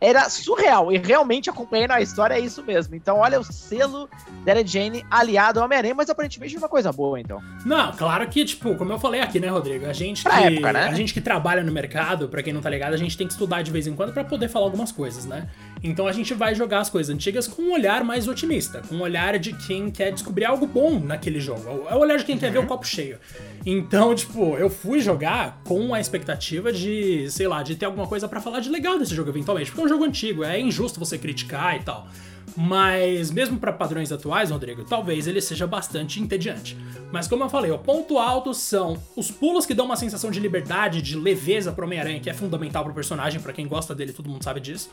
era 0.00 0.28
surreal. 0.28 0.92
E 0.92 0.98
realmente 0.98 1.48
acompanhando 1.50 1.92
a 1.92 2.00
história 2.00 2.34
é 2.34 2.40
isso 2.40 2.62
mesmo. 2.62 2.94
Então, 2.94 3.18
olha 3.18 3.40
o 3.40 3.44
selo 3.44 4.08
da 4.44 4.52
LGN 4.52 5.04
aliado 5.10 5.58
ao 5.58 5.64
Homem-Aranha, 5.66 5.94
mas 5.94 6.10
aparentemente 6.10 6.54
é 6.54 6.58
uma 6.58 6.68
coisa 6.68 6.92
boa, 6.92 7.18
então. 7.18 7.42
Não, 7.64 7.92
claro 7.92 8.26
que, 8.28 8.44
tipo, 8.44 8.74
como 8.76 8.92
eu 8.92 8.98
falei 8.98 9.20
aqui, 9.20 9.40
né, 9.40 9.48
Rodrigo? 9.48 9.86
A 9.86 9.92
gente 9.92 10.22
que, 10.22 10.28
época, 10.28 10.72
né? 10.72 10.84
a 10.84 10.94
gente 10.94 11.14
que 11.14 11.20
trabalha 11.20 11.62
no 11.62 11.72
mercado, 11.72 12.28
para 12.28 12.42
quem 12.42 12.52
não 12.52 12.60
tá 12.60 12.70
ligado, 12.70 12.94
a 12.94 12.98
gente 12.98 13.16
tem 13.16 13.26
que 13.26 13.32
estudar 13.32 13.62
de 13.62 13.70
vez 13.70 13.86
em 13.86 13.94
quando 13.94 14.12
para 14.12 14.24
poder 14.24 14.48
falar 14.48 14.66
algumas 14.66 14.92
coisas, 14.92 15.24
né? 15.24 15.48
Então 15.82 16.06
a 16.06 16.12
gente 16.12 16.34
vai 16.34 16.54
jogar 16.54 16.80
as 16.80 16.90
coisas 16.90 17.14
antigas 17.14 17.46
com 17.46 17.62
um 17.62 17.72
olhar 17.72 18.02
mais 18.02 18.26
otimista, 18.26 18.82
com 18.88 18.96
um 18.96 19.02
olhar 19.02 19.38
de 19.38 19.52
quem 19.52 19.90
quer 19.90 20.12
descobrir 20.12 20.44
algo 20.44 20.66
bom 20.66 20.98
naquele 20.98 21.40
jogo. 21.40 21.86
É 21.88 21.94
o 21.94 21.98
olhar 21.98 22.16
de 22.16 22.24
quem 22.24 22.38
quer 22.38 22.50
ver 22.50 22.58
o 22.58 22.62
uhum. 22.62 22.66
copo 22.66 22.86
cheio. 22.86 23.18
Então, 23.64 24.14
tipo, 24.14 24.56
eu 24.56 24.70
fui 24.70 25.00
jogar 25.00 25.60
com 25.64 25.94
a 25.94 26.00
expectativa 26.00 26.72
de, 26.72 27.30
sei 27.30 27.46
lá, 27.46 27.62
de 27.62 27.76
ter 27.76 27.86
alguma 27.86 28.06
coisa 28.06 28.28
para 28.28 28.40
falar 28.40 28.60
de 28.60 28.68
legal 28.68 28.98
desse 28.98 29.14
jogo 29.14 29.30
eventualmente, 29.30 29.70
porque 29.70 29.82
é 29.82 29.84
um 29.84 29.88
jogo 29.88 30.04
antigo, 30.04 30.44
é 30.44 30.58
injusto 30.58 30.98
você 30.98 31.18
criticar 31.18 31.76
e 31.76 31.80
tal. 31.84 32.08
Mas, 32.56 33.30
mesmo 33.30 33.58
para 33.58 33.72
padrões 33.72 34.10
atuais, 34.10 34.50
Rodrigo, 34.50 34.82
talvez 34.84 35.26
ele 35.26 35.40
seja 35.42 35.66
bastante 35.66 36.20
entediante. 36.20 36.76
Mas, 37.12 37.28
como 37.28 37.44
eu 37.44 37.50
falei, 37.50 37.70
o 37.70 37.78
ponto 37.78 38.18
alto 38.18 38.54
são 38.54 39.00
os 39.14 39.30
pulos 39.30 39.66
que 39.66 39.74
dão 39.74 39.84
uma 39.84 39.96
sensação 39.96 40.30
de 40.30 40.40
liberdade, 40.40 41.02
de 41.02 41.16
leveza 41.16 41.70
pro 41.70 41.84
Homem-Aranha, 41.84 42.18
que 42.18 42.30
é 42.30 42.34
fundamental 42.34 42.82
pro 42.82 42.94
personagem, 42.94 43.40
para 43.40 43.52
quem 43.52 43.68
gosta 43.68 43.94
dele, 43.94 44.12
todo 44.12 44.28
mundo 44.28 44.42
sabe 44.42 44.60
disso. 44.60 44.90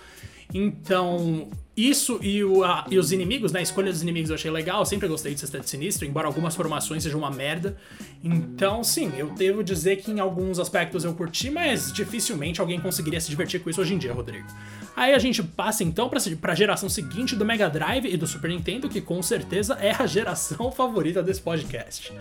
Então, 0.54 1.48
isso 1.76 2.20
e, 2.22 2.44
o, 2.44 2.64
a, 2.64 2.86
e, 2.90 3.00
os 3.00 3.12
inimigos, 3.12 3.52
né? 3.52 3.60
A 3.60 3.64
escolha 3.64 3.92
dos 3.92 4.02
inimigos 4.02 4.30
eu 4.30 4.36
achei 4.36 4.52
legal. 4.52 4.80
Eu 4.82 4.86
sempre 4.86 5.08
gostei 5.08 5.34
de 5.34 5.40
Sexteto 5.40 5.70
Sinistro, 5.70 6.06
embora 6.06 6.28
algumas 6.28 6.56
formações 6.56 7.04
sejam 7.04 7.20
uma 7.20 7.32
merda. 7.32 7.78
Então, 8.24 8.84
sim, 8.84 9.12
eu 9.18 9.30
devo 9.30 9.64
dizer 9.64 9.98
que 9.98 10.12
em 10.12 10.20
alguns 10.20 10.60
aspectos 10.60 11.04
eu 11.04 11.14
curti, 11.14 11.50
mas 11.50 11.92
dificilmente 11.94 12.60
alguém 12.60 12.80
conseguiria 12.80 13.22
se 13.22 13.30
divertir 13.30 13.62
com 13.62 13.70
isso 13.70 13.80
hoje 13.82 13.94
em 13.94 13.98
dia, 13.98 14.14
Rodrigo. 14.14 14.48
Aí 14.96 15.14
a 15.14 15.20
gente 15.20 15.42
passa 15.42 15.84
então 15.84 16.08
pra, 16.08 16.20
pra 16.40 16.56
geração 16.56 16.88
seguinte 16.88 17.36
do 17.36 17.44
Mega 17.44 17.70
Drive 17.70 18.06
e 18.06 18.18
do 18.18 18.28
Super 18.28 18.50
Nintendo, 18.50 18.88
que 18.88 19.02
com 19.02 19.22
certeza 19.22 19.78
é 19.82 19.92
a 19.92 20.06
geração 20.06 20.72
favorita 20.74 21.24
desse 21.24 21.42
podcast. 21.42 22.14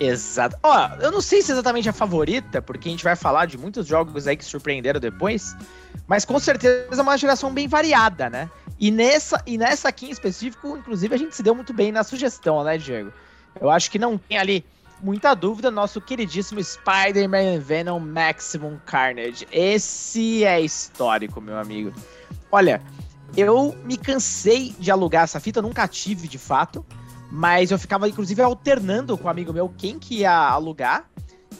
Exato. 0.00 0.56
Ó, 0.62 0.88
eu 1.00 1.10
não 1.10 1.20
sei 1.20 1.42
se 1.42 1.50
é 1.50 1.54
exatamente 1.54 1.88
a 1.88 1.92
favorita, 1.92 2.62
porque 2.62 2.88
a 2.88 2.92
gente 2.92 3.04
vai 3.04 3.16
falar 3.16 3.46
de 3.46 3.58
muitos 3.58 3.86
jogos 3.86 4.26
aí 4.26 4.36
que 4.36 4.44
surpreenderam 4.44 5.00
depois, 5.00 5.56
mas 6.06 6.24
com 6.24 6.38
certeza 6.38 7.00
é 7.00 7.02
uma 7.02 7.18
geração 7.18 7.52
bem 7.52 7.66
variada, 7.66 8.30
né? 8.30 8.48
E 8.78 8.90
nessa, 8.90 9.42
e 9.44 9.58
nessa 9.58 9.88
aqui 9.88 10.06
em 10.06 10.10
específico, 10.10 10.76
inclusive, 10.76 11.14
a 11.14 11.18
gente 11.18 11.34
se 11.34 11.42
deu 11.42 11.54
muito 11.54 11.72
bem 11.72 11.90
na 11.90 12.04
sugestão, 12.04 12.62
né, 12.62 12.78
Diego? 12.78 13.12
Eu 13.60 13.70
acho 13.70 13.90
que 13.90 13.98
não 13.98 14.16
tem 14.16 14.38
ali 14.38 14.64
muita 15.02 15.34
dúvida, 15.34 15.70
nosso 15.70 16.00
queridíssimo 16.00 16.62
Spider-Man 16.62 17.60
Venom 17.60 17.98
Maximum 18.00 18.78
Carnage. 18.84 19.46
Esse 19.52 20.44
é 20.44 20.60
histórico, 20.60 21.40
meu 21.40 21.58
amigo. 21.58 21.92
Olha, 22.50 22.82
eu 23.36 23.76
me 23.84 23.96
cansei 23.96 24.74
de 24.78 24.90
alugar 24.90 25.24
essa 25.24 25.40
fita, 25.40 25.62
nunca 25.62 25.86
tive 25.86 26.28
de 26.28 26.38
fato. 26.38 26.84
Mas 27.30 27.70
eu 27.70 27.78
ficava, 27.78 28.08
inclusive, 28.08 28.40
alternando 28.40 29.16
com 29.18 29.26
um 29.26 29.30
amigo 29.30 29.52
meu 29.52 29.68
quem 29.68 29.98
que 29.98 30.20
ia 30.20 30.32
alugar. 30.32 31.08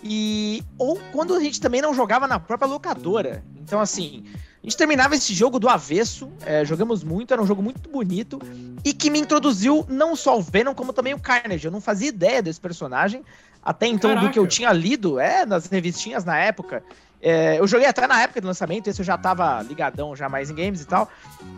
E. 0.02 0.62
Ou 0.78 0.98
quando 1.12 1.34
a 1.34 1.40
gente 1.40 1.60
também 1.60 1.82
não 1.82 1.92
jogava 1.92 2.26
na 2.26 2.40
própria 2.40 2.68
locadora. 2.68 3.44
Então, 3.56 3.80
assim, 3.80 4.24
gente 4.68 4.76
terminava 4.76 5.14
esse 5.14 5.32
jogo 5.32 5.58
do 5.58 5.68
avesso, 5.68 6.30
é, 6.44 6.64
jogamos 6.64 7.02
muito, 7.02 7.32
era 7.32 7.42
um 7.42 7.46
jogo 7.46 7.62
muito 7.62 7.88
bonito, 7.88 8.38
e 8.84 8.92
que 8.92 9.08
me 9.08 9.18
introduziu 9.18 9.84
não 9.88 10.14
só 10.14 10.38
o 10.38 10.42
Venom, 10.42 10.74
como 10.74 10.92
também 10.92 11.14
o 11.14 11.18
Carnage. 11.18 11.64
Eu 11.64 11.72
não 11.72 11.80
fazia 11.80 12.08
ideia 12.08 12.42
desse 12.42 12.60
personagem, 12.60 13.24
até 13.62 13.86
então 13.86 14.10
Caraca. 14.10 14.26
do 14.26 14.32
que 14.32 14.38
eu 14.38 14.46
tinha 14.46 14.70
lido, 14.72 15.18
é, 15.18 15.46
nas 15.46 15.66
revistinhas 15.66 16.24
na 16.24 16.38
época. 16.38 16.82
É, 17.20 17.58
eu 17.58 17.66
joguei 17.66 17.86
até 17.86 18.06
na 18.06 18.22
época 18.22 18.40
do 18.40 18.46
lançamento, 18.46 18.88
esse 18.88 19.00
eu 19.00 19.04
já 19.04 19.18
tava 19.18 19.60
ligadão 19.62 20.14
já 20.14 20.28
mais 20.28 20.50
em 20.50 20.54
games 20.54 20.82
e 20.82 20.86
tal. 20.86 21.10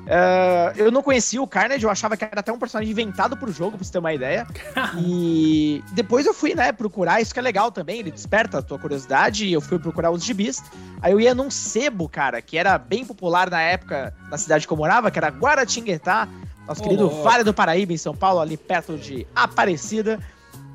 É, 0.06 0.72
eu 0.76 0.90
não 0.90 1.02
conhecia 1.02 1.40
o 1.40 1.46
Carnage, 1.46 1.84
eu 1.84 1.90
achava 1.90 2.16
que 2.16 2.24
era 2.24 2.40
até 2.40 2.50
um 2.50 2.58
personagem 2.58 2.90
inventado 2.90 3.36
pro 3.36 3.52
jogo, 3.52 3.76
pra 3.76 3.84
você 3.84 3.92
ter 3.92 3.98
uma 3.98 4.12
ideia. 4.14 4.46
e 4.98 5.84
depois 5.92 6.24
eu 6.24 6.32
fui, 6.32 6.54
né, 6.54 6.72
procurar, 6.72 7.20
isso 7.20 7.34
que 7.34 7.38
é 7.38 7.42
legal 7.42 7.70
também, 7.70 8.00
ele 8.00 8.10
desperta 8.10 8.58
a 8.58 8.62
tua 8.62 8.78
curiosidade, 8.78 9.46
e 9.46 9.52
eu 9.52 9.60
fui 9.60 9.78
procurar 9.78 10.10
os 10.10 10.24
gibis. 10.24 10.62
Aí 11.02 11.12
eu 11.12 11.20
ia 11.20 11.34
num 11.34 11.50
sebo, 11.50 12.08
cara, 12.08 12.40
que 12.40 12.56
era 12.56 12.78
bem 12.78 13.04
popular 13.04 13.50
na 13.50 13.60
época, 13.60 14.14
na 14.30 14.38
cidade 14.38 14.66
que 14.66 14.72
eu 14.72 14.76
morava, 14.76 15.10
que 15.10 15.18
era 15.18 15.28
Guaratinguetá, 15.28 16.26
nosso 16.66 16.80
oh, 16.80 16.84
querido 16.84 17.06
oh. 17.06 17.22
Vale 17.22 17.44
do 17.44 17.52
Paraíba, 17.52 17.92
em 17.92 17.98
São 17.98 18.14
Paulo, 18.14 18.40
ali 18.40 18.56
perto 18.56 18.96
de 18.96 19.26
Aparecida. 19.34 20.18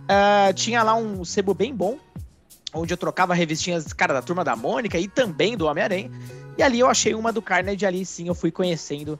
Uh, 0.05 0.53
tinha 0.53 0.83
lá 0.83 0.93
um 0.95 1.25
sebo 1.25 1.55
bem 1.55 1.73
bom, 1.73 1.97
onde 2.75 2.93
eu 2.93 2.97
trocava 2.97 3.33
revistinhas, 3.33 3.91
cara, 3.93 4.13
da 4.13 4.21
Turma 4.21 4.43
da 4.43 4.55
Mônica 4.55 4.99
e 4.99 5.07
também 5.07 5.55
do 5.57 5.65
Homem-Aranha. 5.65 6.11
E 6.57 6.63
ali 6.63 6.79
eu 6.79 6.87
achei 6.87 7.15
uma 7.15 7.31
do 7.31 7.41
Carnage, 7.41 7.85
ali 7.85 8.05
sim 8.05 8.27
eu 8.27 8.35
fui 8.35 8.51
conhecendo 8.51 9.19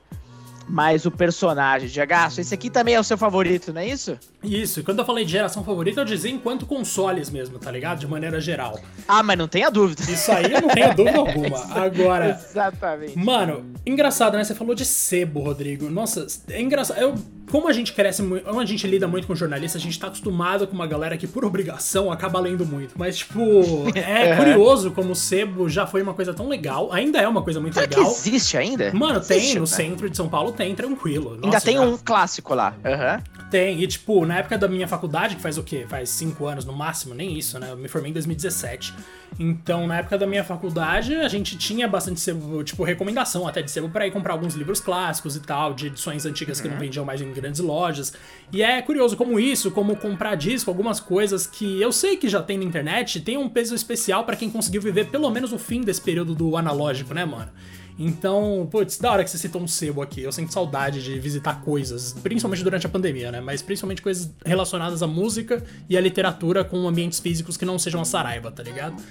mais 0.68 1.06
o 1.06 1.12
personagem. 1.12 1.88
Diagaço, 1.88 2.42
esse 2.42 2.54
aqui 2.54 2.70
também 2.70 2.96
é 2.96 3.00
o 3.00 3.04
seu 3.04 3.18
favorito, 3.18 3.74
não 3.74 3.82
é 3.82 3.88
isso? 3.88 4.18
Isso, 4.44 4.80
e 4.80 4.84
quando 4.84 5.00
eu 5.00 5.06
falei 5.06 5.26
de 5.26 5.32
geração 5.32 5.64
favorita, 5.64 6.02
eu 6.02 6.06
dizia 6.06 6.32
enquanto 6.32 6.66
consoles 6.66 7.30
mesmo, 7.30 7.58
tá 7.58 7.72
ligado? 7.72 8.00
De 8.00 8.08
maneira 8.08 8.40
geral. 8.40 8.80
Ah, 9.08 9.24
mas 9.24 9.38
não 9.38 9.48
tenha 9.48 9.70
dúvida. 9.70 10.04
Isso 10.04 10.32
aí 10.32 10.52
eu 10.52 10.62
não 10.62 10.70
tenho 10.70 10.94
dúvida 10.96 11.18
alguma. 11.20 11.58
Agora. 11.74 12.30
Exatamente. 12.30 13.18
Mano, 13.18 13.66
engraçado, 13.86 14.38
né? 14.38 14.44
Você 14.44 14.56
falou 14.56 14.76
de 14.76 14.86
sebo, 14.86 15.42
Rodrigo. 15.42 15.90
Nossa, 15.90 16.28
é 16.50 16.62
engraçado. 16.62 17.00
Eu 17.00 17.16
como 17.52 17.68
a 17.68 17.74
gente 17.74 17.94
cresce 17.94 18.22
muito, 18.22 18.44
como 18.44 18.60
a 18.60 18.66
gente 18.66 18.86
lida 18.88 19.08
muito 19.08 19.28
com 19.28 19.36
jornalistas, 19.36 19.82
a 19.82 19.84
gente 19.84 20.00
tá 20.00 20.08
acostumado 20.08 20.68
com 20.68 20.74
uma 20.74 20.88
galera 20.88 21.16
que, 21.18 21.28
por 21.28 21.46
obrigação, 21.46 22.12
acaba 22.12 22.40
lendo 22.40 22.66
muito. 22.66 22.96
Mas, 22.98 23.18
tipo, 23.18 23.40
é 23.96 24.36
curioso 24.36 24.92
como 24.92 25.12
o 25.12 25.16
sebo 25.16 25.70
já 25.70 25.86
foi 25.86 26.02
uma 26.02 26.14
coisa 26.14 26.34
tão 26.34 26.48
legal, 26.48 26.92
ainda 26.92 27.20
é 27.20 27.28
uma 27.28 27.42
coisa 27.42 27.60
muito 27.60 27.76
Será 27.76 27.88
legal. 27.88 28.04
Que 28.04 28.12
existe 28.12 28.58
ainda? 28.58 28.92
Mano, 28.94 29.20
existe, 29.20 29.46
tem, 29.46 29.56
no 29.56 29.62
né? 29.62 29.68
centro 29.68 30.10
de 30.10 30.18
São 30.18 30.28
Paulo 30.28 30.52
tem, 30.56 30.74
tranquilo. 30.74 31.36
Nossa, 31.36 31.46
ainda 31.46 31.62
tem 31.62 31.76
já... 31.76 31.82
um 31.82 31.98
clássico 31.98 32.56
lá. 32.56 32.76
Uhum. 32.84 33.36
Tem, 33.50 33.82
e 33.82 33.88
tipo, 33.88 34.26
na 34.26 34.40
época 34.40 34.58
da 34.58 34.68
minha 34.68 34.88
faculdade, 34.88 35.36
que 35.36 35.42
faz 35.42 35.58
o 35.58 35.64
quê? 35.64 35.86
Faz 35.88 36.10
cinco 36.10 36.48
anos 36.48 36.66
no 36.66 36.74
máximo, 36.74 37.14
nem 37.14 37.38
isso, 37.38 37.60
né? 37.60 37.72
Eu 37.72 37.78
me 37.78 37.88
formei 37.88 38.10
em 38.10 38.14
2017. 38.14 38.94
Então, 39.38 39.86
na 39.86 39.98
época 39.98 40.18
da 40.18 40.26
minha 40.26 40.44
faculdade, 40.44 41.14
a 41.16 41.28
gente 41.28 41.58
tinha 41.58 41.88
bastante 41.88 42.20
sebo, 42.20 42.64
tipo, 42.64 42.84
recomendação 42.84 43.48
até 43.48 43.62
de 43.62 43.70
sebo 43.70 43.90
pra 43.90 44.08
ir 44.08 44.12
comprar 44.12 44.34
alguns 44.34 44.56
livros 44.56 44.80
clássicos 44.80 45.36
e 45.36 45.42
tal, 45.42 45.74
de 45.74 45.88
edições 45.88 46.26
antigas 46.26 46.58
uhum. 46.58 46.64
que 46.64 46.68
não 46.70 46.76
uhum. 46.76 46.82
vendiam 46.82 47.06
mais 47.06 47.22
em 47.22 47.32
grandes 47.32 47.60
lojas. 47.60 48.14
E 48.52 48.64
é 48.64 48.82
curioso 48.82 49.16
como 49.16 49.40
isso, 49.40 49.70
como 49.72 49.96
comprar 49.96 50.36
disco, 50.36 50.70
algumas 50.72 51.00
coisas 51.00 51.46
que 51.46 51.82
eu 51.82 51.92
sei 51.92 52.18
que 52.18 52.30
já 52.30 52.42
tem 52.42 52.58
na 52.58 52.64
internet, 52.64 53.20
tem 53.22 53.38
um 53.38 53.50
peso 53.50 53.76
especial 53.76 54.24
para 54.24 54.36
quem 54.36 54.50
conseguiu 54.50 54.82
viver 54.82 55.08
pelo 55.08 55.30
menos 55.30 55.54
o 55.54 55.60
fim 55.60 55.82
desse 55.82 56.02
período 56.02 56.34
do 56.34 56.58
analógico, 56.58 57.14
né, 57.14 57.26
mano? 57.26 57.52
Então, 57.98 58.68
putz, 58.70 58.98
da 58.98 59.12
hora 59.12 59.24
que 59.24 59.30
você 59.30 59.38
citou 59.38 59.62
um 59.62 59.68
sebo 59.68 60.02
aqui. 60.02 60.22
Eu 60.22 60.32
sinto 60.32 60.52
saudade 60.52 61.02
de 61.02 61.18
visitar 61.20 61.62
coisas, 61.62 62.14
principalmente 62.22 62.64
durante 62.64 62.86
a 62.86 62.90
pandemia, 62.90 63.32
né? 63.32 63.40
Mas 63.40 63.62
principalmente 63.62 64.02
coisas 64.02 64.30
relacionadas 64.46 65.02
à 65.02 65.08
música 65.08 65.64
e 65.90 65.98
à 65.98 66.02
literatura 66.02 66.64
com 66.64 66.88
ambientes 66.88 67.20
físicos 67.20 67.56
que 67.56 67.66
não 67.66 67.80
sejam 67.80 68.02
a 68.02 68.06
Saraiva, 68.06 68.52
tá 68.52 68.62
ligado? 68.62 69.02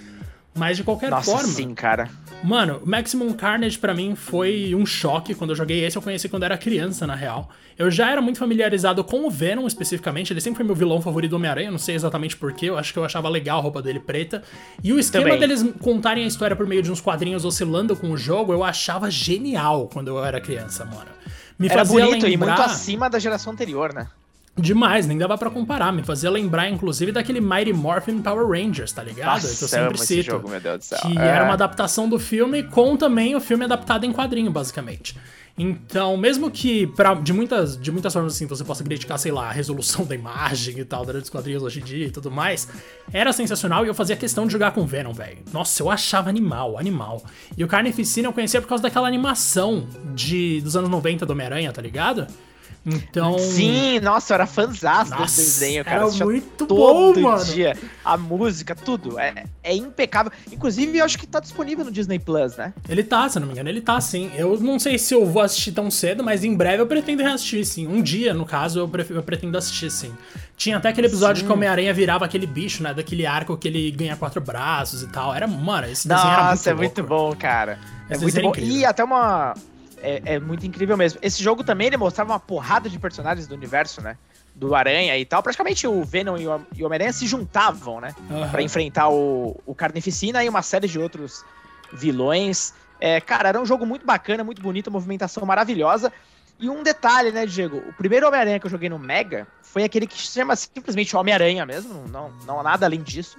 Mas 0.54 0.76
de 0.76 0.84
qualquer 0.84 1.10
Nossa, 1.10 1.30
forma. 1.30 1.48
sim, 1.48 1.74
cara. 1.74 2.08
Mano, 2.42 2.80
Maximum 2.84 3.32
Carnage 3.32 3.78
para 3.78 3.94
mim 3.94 4.14
foi 4.14 4.74
um 4.74 4.86
choque 4.86 5.34
quando 5.34 5.50
eu 5.50 5.56
joguei 5.56 5.84
esse. 5.84 5.96
Eu 5.96 6.02
conheci 6.02 6.28
quando 6.28 6.44
era 6.44 6.56
criança, 6.56 7.06
na 7.06 7.14
real. 7.14 7.50
Eu 7.76 7.90
já 7.90 8.10
era 8.10 8.20
muito 8.20 8.38
familiarizado 8.38 9.02
com 9.02 9.26
o 9.26 9.30
Venom 9.30 9.66
especificamente. 9.66 10.32
Ele 10.32 10.40
sempre 10.40 10.58
foi 10.58 10.66
meu 10.66 10.74
vilão 10.74 11.00
favorito 11.00 11.30
do 11.30 11.36
Homem-Aranha. 11.36 11.70
Não 11.70 11.78
sei 11.78 11.94
exatamente 11.94 12.36
porquê. 12.36 12.66
Eu 12.68 12.78
acho 12.78 12.92
que 12.92 12.98
eu 12.98 13.04
achava 13.04 13.28
legal 13.28 13.58
a 13.58 13.62
roupa 13.62 13.82
dele 13.82 13.98
preta. 13.98 14.42
E 14.82 14.92
o 14.92 14.98
esquema 14.98 15.24
Também. 15.24 15.40
deles 15.40 15.64
contarem 15.80 16.22
a 16.24 16.26
história 16.26 16.54
por 16.54 16.66
meio 16.66 16.82
de 16.82 16.92
uns 16.92 17.00
quadrinhos 17.00 17.44
oscilando 17.44 17.96
com 17.96 18.10
o 18.10 18.16
jogo, 18.16 18.52
eu 18.52 18.62
achava 18.62 19.10
genial 19.10 19.88
quando 19.92 20.08
eu 20.08 20.24
era 20.24 20.40
criança, 20.40 20.84
mano. 20.84 21.10
Me 21.58 21.66
era 21.66 21.78
fazia 21.78 22.04
bonito 22.04 22.26
lembrar... 22.26 22.46
e 22.46 22.58
muito 22.58 22.62
acima 22.62 23.08
da 23.10 23.18
geração 23.18 23.52
anterior, 23.52 23.92
né? 23.92 24.06
Demais, 24.56 25.06
nem 25.06 25.18
dava 25.18 25.36
para 25.36 25.50
comparar. 25.50 25.92
Me 25.92 26.04
fazia 26.04 26.30
lembrar, 26.30 26.70
inclusive, 26.70 27.10
daquele 27.10 27.40
Mighty 27.40 27.72
Morphin 27.72 28.22
Power 28.22 28.46
Rangers, 28.46 28.92
tá 28.92 29.02
ligado? 29.02 29.42
Nossa, 29.42 29.56
que 29.56 29.64
eu 29.64 29.68
sempre 29.68 29.98
cito. 29.98 30.30
Jogo, 30.30 30.48
meu 30.48 30.60
Deus 30.60 30.78
do 30.78 30.84
céu. 30.84 30.98
Que 31.02 31.18
é. 31.18 31.26
era 31.26 31.44
uma 31.44 31.54
adaptação 31.54 32.08
do 32.08 32.18
filme 32.20 32.62
com 32.62 32.96
também 32.96 33.34
o 33.34 33.40
filme 33.40 33.64
adaptado 33.64 34.04
em 34.04 34.12
quadrinho, 34.12 34.52
basicamente. 34.52 35.16
Então, 35.56 36.16
mesmo 36.16 36.50
que 36.50 36.86
pra, 36.88 37.14
de, 37.14 37.32
muitas, 37.32 37.76
de 37.76 37.90
muitas 37.92 38.12
formas 38.12 38.34
assim, 38.34 38.46
você 38.46 38.64
possa 38.64 38.82
criticar, 38.82 39.18
sei 39.18 39.30
lá, 39.30 39.48
a 39.48 39.52
resolução 39.52 40.04
da 40.06 40.14
imagem 40.14 40.78
e 40.78 40.84
tal, 40.84 41.04
durante 41.04 41.24
os 41.24 41.30
quadrinhos 41.30 41.62
hoje 41.62 41.80
em 41.80 41.84
dia 41.84 42.06
e 42.06 42.10
tudo 42.10 42.30
mais, 42.30 42.68
era 43.12 43.32
sensacional 43.32 43.84
e 43.84 43.88
eu 43.88 43.94
fazia 43.94 44.16
questão 44.16 44.46
de 44.46 44.52
jogar 44.52 44.72
com 44.72 44.84
Venom, 44.84 45.12
velho. 45.12 45.38
Nossa, 45.52 45.82
eu 45.82 45.90
achava 45.90 46.28
animal, 46.28 46.78
animal. 46.78 47.22
E 47.56 47.64
o 47.64 47.68
Carnificina 47.68 48.28
eu 48.28 48.32
conhecia 48.32 48.60
por 48.60 48.68
causa 48.68 48.82
daquela 48.82 49.06
animação 49.06 49.86
de, 50.14 50.60
dos 50.60 50.76
anos 50.76 50.90
90 50.90 51.24
do 51.24 51.32
Homem-Aranha, 51.32 51.72
tá 51.72 51.82
ligado? 51.82 52.26
Então. 52.86 53.38
Sim, 53.38 53.98
nossa, 54.00 54.32
eu 54.32 54.34
era 54.34 54.46
fãzão 54.46 55.04
desse 55.18 55.36
desenho, 55.36 55.84
cara. 55.84 56.04
Era 56.04 56.24
muito 56.24 56.66
todo 56.66 56.74
bom, 56.74 57.20
mano. 57.20 57.44
dia. 57.44 57.76
A 58.04 58.16
música, 58.16 58.74
tudo. 58.74 59.18
É, 59.18 59.44
é 59.62 59.74
impecável. 59.74 60.30
Inclusive, 60.52 60.98
eu 60.98 61.04
acho 61.04 61.18
que 61.18 61.26
tá 61.26 61.40
disponível 61.40 61.84
no 61.84 61.90
Disney 61.90 62.18
Plus, 62.18 62.56
né? 62.56 62.74
Ele 62.88 63.02
tá, 63.02 63.28
se 63.28 63.40
não 63.40 63.46
me 63.46 63.52
engano, 63.54 63.68
ele 63.68 63.80
tá 63.80 64.00
sim. 64.00 64.30
Eu 64.36 64.60
não 64.60 64.78
sei 64.78 64.98
se 64.98 65.14
eu 65.14 65.24
vou 65.24 65.42
assistir 65.42 65.72
tão 65.72 65.90
cedo, 65.90 66.22
mas 66.22 66.44
em 66.44 66.54
breve 66.54 66.82
eu 66.82 66.86
pretendo 66.86 67.22
reassistir, 67.22 67.64
sim. 67.64 67.86
Um 67.86 68.02
dia, 68.02 68.34
no 68.34 68.44
caso, 68.44 68.78
eu, 68.80 68.90
eu 69.10 69.22
pretendo 69.22 69.56
assistir, 69.56 69.90
sim. 69.90 70.12
Tinha 70.56 70.76
até 70.76 70.90
aquele 70.90 71.06
episódio 71.06 71.40
sim. 71.40 71.46
que 71.46 71.52
Homem-Aranha 71.52 71.92
virava 71.94 72.24
aquele 72.24 72.46
bicho, 72.46 72.82
né? 72.82 72.92
Daquele 72.92 73.24
arco 73.24 73.56
que 73.56 73.66
ele 73.66 73.90
ganha 73.90 74.16
quatro 74.16 74.40
braços 74.40 75.02
e 75.02 75.08
tal. 75.08 75.34
Era, 75.34 75.46
mano, 75.46 75.86
esse 75.86 76.06
desenho 76.06 76.28
nossa, 76.28 76.70
era 76.70 76.76
muito 76.76 76.98
é 76.98 77.02
muito 77.02 77.02
bom, 77.02 77.34
cara. 77.34 77.78
É 78.10 78.18
muito 78.18 78.40
bom. 78.40 78.52
E 78.58 78.84
até 78.84 79.02
uma 79.02 79.54
é, 80.04 80.22
é, 80.34 80.38
muito 80.38 80.66
incrível 80.66 80.96
mesmo. 80.96 81.18
Esse 81.22 81.42
jogo 81.42 81.64
também 81.64 81.86
ele 81.86 81.96
mostrava 81.96 82.32
uma 82.32 82.40
porrada 82.40 82.90
de 82.90 82.98
personagens 82.98 83.46
do 83.46 83.54
universo, 83.54 84.02
né? 84.02 84.18
Do 84.54 84.74
Aranha 84.74 85.16
e 85.16 85.24
tal. 85.24 85.42
Praticamente 85.42 85.86
o 85.86 86.04
Venom 86.04 86.36
e 86.36 86.46
o 86.46 86.86
Homem-Aranha 86.86 87.12
se 87.12 87.26
juntavam, 87.26 88.00
né? 88.00 88.14
Uhum. 88.30 88.48
Pra 88.50 88.62
enfrentar 88.62 89.08
o, 89.08 89.60
o 89.64 89.74
Carnificina 89.74 90.44
e 90.44 90.48
uma 90.48 90.62
série 90.62 90.86
de 90.86 90.98
outros 90.98 91.44
vilões. 91.92 92.74
É, 93.00 93.20
cara, 93.20 93.48
era 93.48 93.60
um 93.60 93.66
jogo 93.66 93.86
muito 93.86 94.04
bacana, 94.04 94.44
muito 94.44 94.60
bonito, 94.62 94.90
movimentação 94.90 95.44
maravilhosa. 95.44 96.12
E 96.60 96.68
um 96.68 96.82
detalhe, 96.82 97.32
né, 97.32 97.46
Diego? 97.46 97.78
O 97.78 97.92
primeiro 97.94 98.28
Homem-Aranha 98.28 98.60
que 98.60 98.66
eu 98.66 98.70
joguei 98.70 98.88
no 98.88 98.98
Mega 98.98 99.46
foi 99.62 99.82
aquele 99.82 100.06
que 100.06 100.16
se 100.16 100.32
chama 100.32 100.54
simplesmente 100.54 101.16
Homem-Aranha 101.16 101.66
mesmo, 101.66 102.06
não, 102.08 102.30
não 102.46 102.60
há 102.60 102.62
nada 102.62 102.86
além 102.86 103.02
disso. 103.02 103.36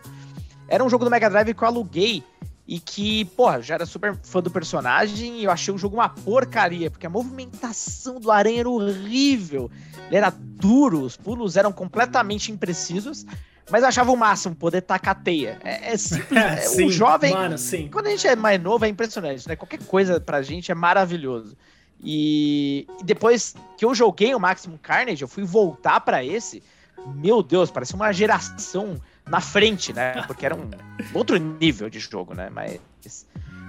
Era 0.68 0.84
um 0.84 0.90
jogo 0.90 1.06
do 1.06 1.12
Mega 1.12 1.30
Drive 1.30 1.54
que 1.54 1.64
eu 1.64 1.68
aluguei 1.68 2.24
e 2.68 2.80
que, 2.80 3.26
porra, 3.26 3.62
já 3.62 3.76
era 3.76 3.86
super 3.86 4.18
fã 4.24 4.42
do 4.42 4.50
personagem 4.50 5.40
e 5.40 5.44
eu 5.44 5.52
achei 5.52 5.74
o 5.74 5.78
jogo 5.78 5.98
uma 5.98 6.10
porcaria, 6.10 6.90
porque 6.90 7.06
a 7.06 7.10
movimentação 7.10 8.20
do 8.20 8.32
Aranha 8.32 8.62
era 8.62 8.70
horrível. 8.70 9.70
Ele 10.08 10.18
era 10.18 10.34
duro, 10.36 11.02
os 11.02 11.16
pulos 11.16 11.58
eram 11.58 11.72
completamente 11.72 12.52
imprecisos, 12.52 13.26
mas 13.70 13.84
eu 13.84 13.90
achava 13.90 14.12
o 14.12 14.18
máximo 14.18 14.56
poder 14.56 14.82
tacar 14.82 15.22
teia. 15.22 15.60
É, 15.64 15.94
é 15.94 15.98
simples. 15.98 16.32
É, 16.42 16.58
sim, 16.58 16.86
o 16.86 16.92
jovem. 16.92 17.34
Mano, 17.34 17.58
sim. 17.58 17.88
Quando 17.92 18.08
a 18.08 18.10
gente 18.10 18.28
é 18.28 18.36
mais 18.36 18.60
novo, 18.62 18.84
é 18.84 18.88
impressionante, 18.88 19.48
né? 19.48 19.56
Qualquer 19.56 19.80
coisa 19.86 20.20
pra 20.20 20.42
gente 20.42 20.72
é 20.72 20.76
maravilhoso. 20.76 21.56
E, 22.04 22.88
e 23.00 23.04
depois 23.04 23.56
que 23.78 23.86
eu 23.86 23.94
joguei 23.94 24.34
o 24.34 24.40
Maximum 24.40 24.78
Carnage, 24.78 25.22
eu 25.22 25.28
fui 25.28 25.44
voltar 25.44 26.00
para 26.02 26.24
esse. 26.24 26.64
Meu 27.16 27.44
Deus, 27.44 27.70
parece 27.70 27.94
uma 27.94 28.12
geração 28.12 29.00
na 29.28 29.42
frente, 29.42 29.92
né? 29.94 30.24
Porque 30.28 30.46
era 30.46 30.56
um 30.56 30.70
outro 31.14 31.38
nível 31.38 31.90
de 31.90 32.00
jogo, 32.00 32.34
né? 32.34 32.50
Mas. 32.52 32.80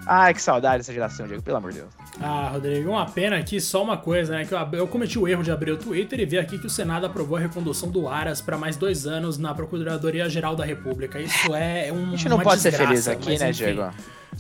Ai, 0.09 0.33
que 0.33 0.41
saudade 0.41 0.79
dessa 0.79 0.93
geração, 0.93 1.27
Diego, 1.27 1.43
pelo 1.43 1.57
amor 1.57 1.73
de 1.73 1.79
Deus. 1.81 1.93
Ah, 2.21 2.51
Rodrigo, 2.53 2.91
uma 2.91 3.07
pena 3.07 3.37
aqui, 3.37 3.61
só 3.61 3.83
uma 3.83 3.97
coisa, 3.97 4.35
né? 4.35 4.45
Que 4.45 4.55
eu, 4.55 4.59
eu 4.73 4.87
cometi 4.87 5.19
o 5.19 5.27
erro 5.27 5.43
de 5.43 5.51
abrir 5.51 5.73
o 5.73 5.77
Twitter 5.77 6.21
e 6.21 6.25
ver 6.25 6.39
aqui 6.39 6.59
que 6.59 6.67
o 6.67 6.71
Senado 6.71 7.07
aprovou 7.07 7.37
a 7.37 7.41
recondução 7.41 7.91
do 7.91 8.09
Aras 8.09 8.41
para 8.41 8.57
mais 8.57 8.77
dois 8.77 9.07
anos 9.07 9.37
na 9.37 9.53
Procuradoria-Geral 9.53 10.55
da 10.55 10.65
República. 10.65 11.21
Isso 11.21 11.53
é 11.55 11.93
um. 11.93 12.09
A 12.09 12.11
gente 12.11 12.29
não 12.29 12.39
pode 12.39 12.63
desgraça, 12.63 12.79
ser 12.79 12.87
feliz 12.87 13.09
aqui, 13.09 13.39
né, 13.39 13.51
Diego? 13.51 13.81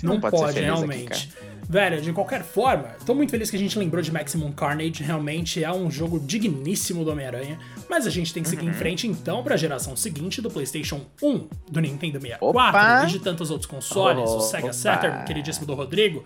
Não, 0.03 0.15
não, 0.15 0.21
pode, 0.21 0.37
pode 0.37 0.61
realmente. 0.61 1.33
Aqui, 1.37 1.47
Velho, 1.69 2.01
de 2.01 2.13
qualquer 2.13 2.45
forma, 2.45 2.91
tô 3.05 3.13
muito 3.13 3.31
feliz 3.31 3.51
que 3.51 3.57
a 3.57 3.59
gente 3.59 3.77
lembrou 3.77 4.01
de 4.01 4.13
Maximum 4.13 4.53
Carnage. 4.53 5.03
Realmente 5.03 5.65
é 5.65 5.73
um 5.73 5.91
jogo 5.91 6.21
digníssimo 6.21 7.05
do 7.05 7.11
Homem-Aranha. 7.11 7.59
Mas 7.89 8.07
a 8.07 8.11
gente 8.11 8.33
tem 8.33 8.43
que 8.43 8.49
seguir 8.49 8.65
uhum. 8.65 8.71
em 8.71 8.75
frente 8.75 9.07
então 9.07 9.43
para 9.43 9.55
a 9.55 9.57
geração 9.57 9.97
seguinte 9.97 10.43
do 10.43 10.51
PlayStation 10.51 11.01
1, 11.23 11.49
do 11.71 11.81
Nintendo 11.81 12.21
64 12.21 12.47
opa. 12.47 13.05
e 13.05 13.07
de 13.07 13.19
tantos 13.21 13.51
outros 13.51 13.71
consoles, 13.71 14.29
oh, 14.29 14.37
o 14.37 14.41
Sega 14.41 14.67
opa. 14.67 14.73
Saturn, 14.73 15.25
queridíssimo 15.25 15.67
do 15.67 15.75
Rodrigo. 15.75 16.25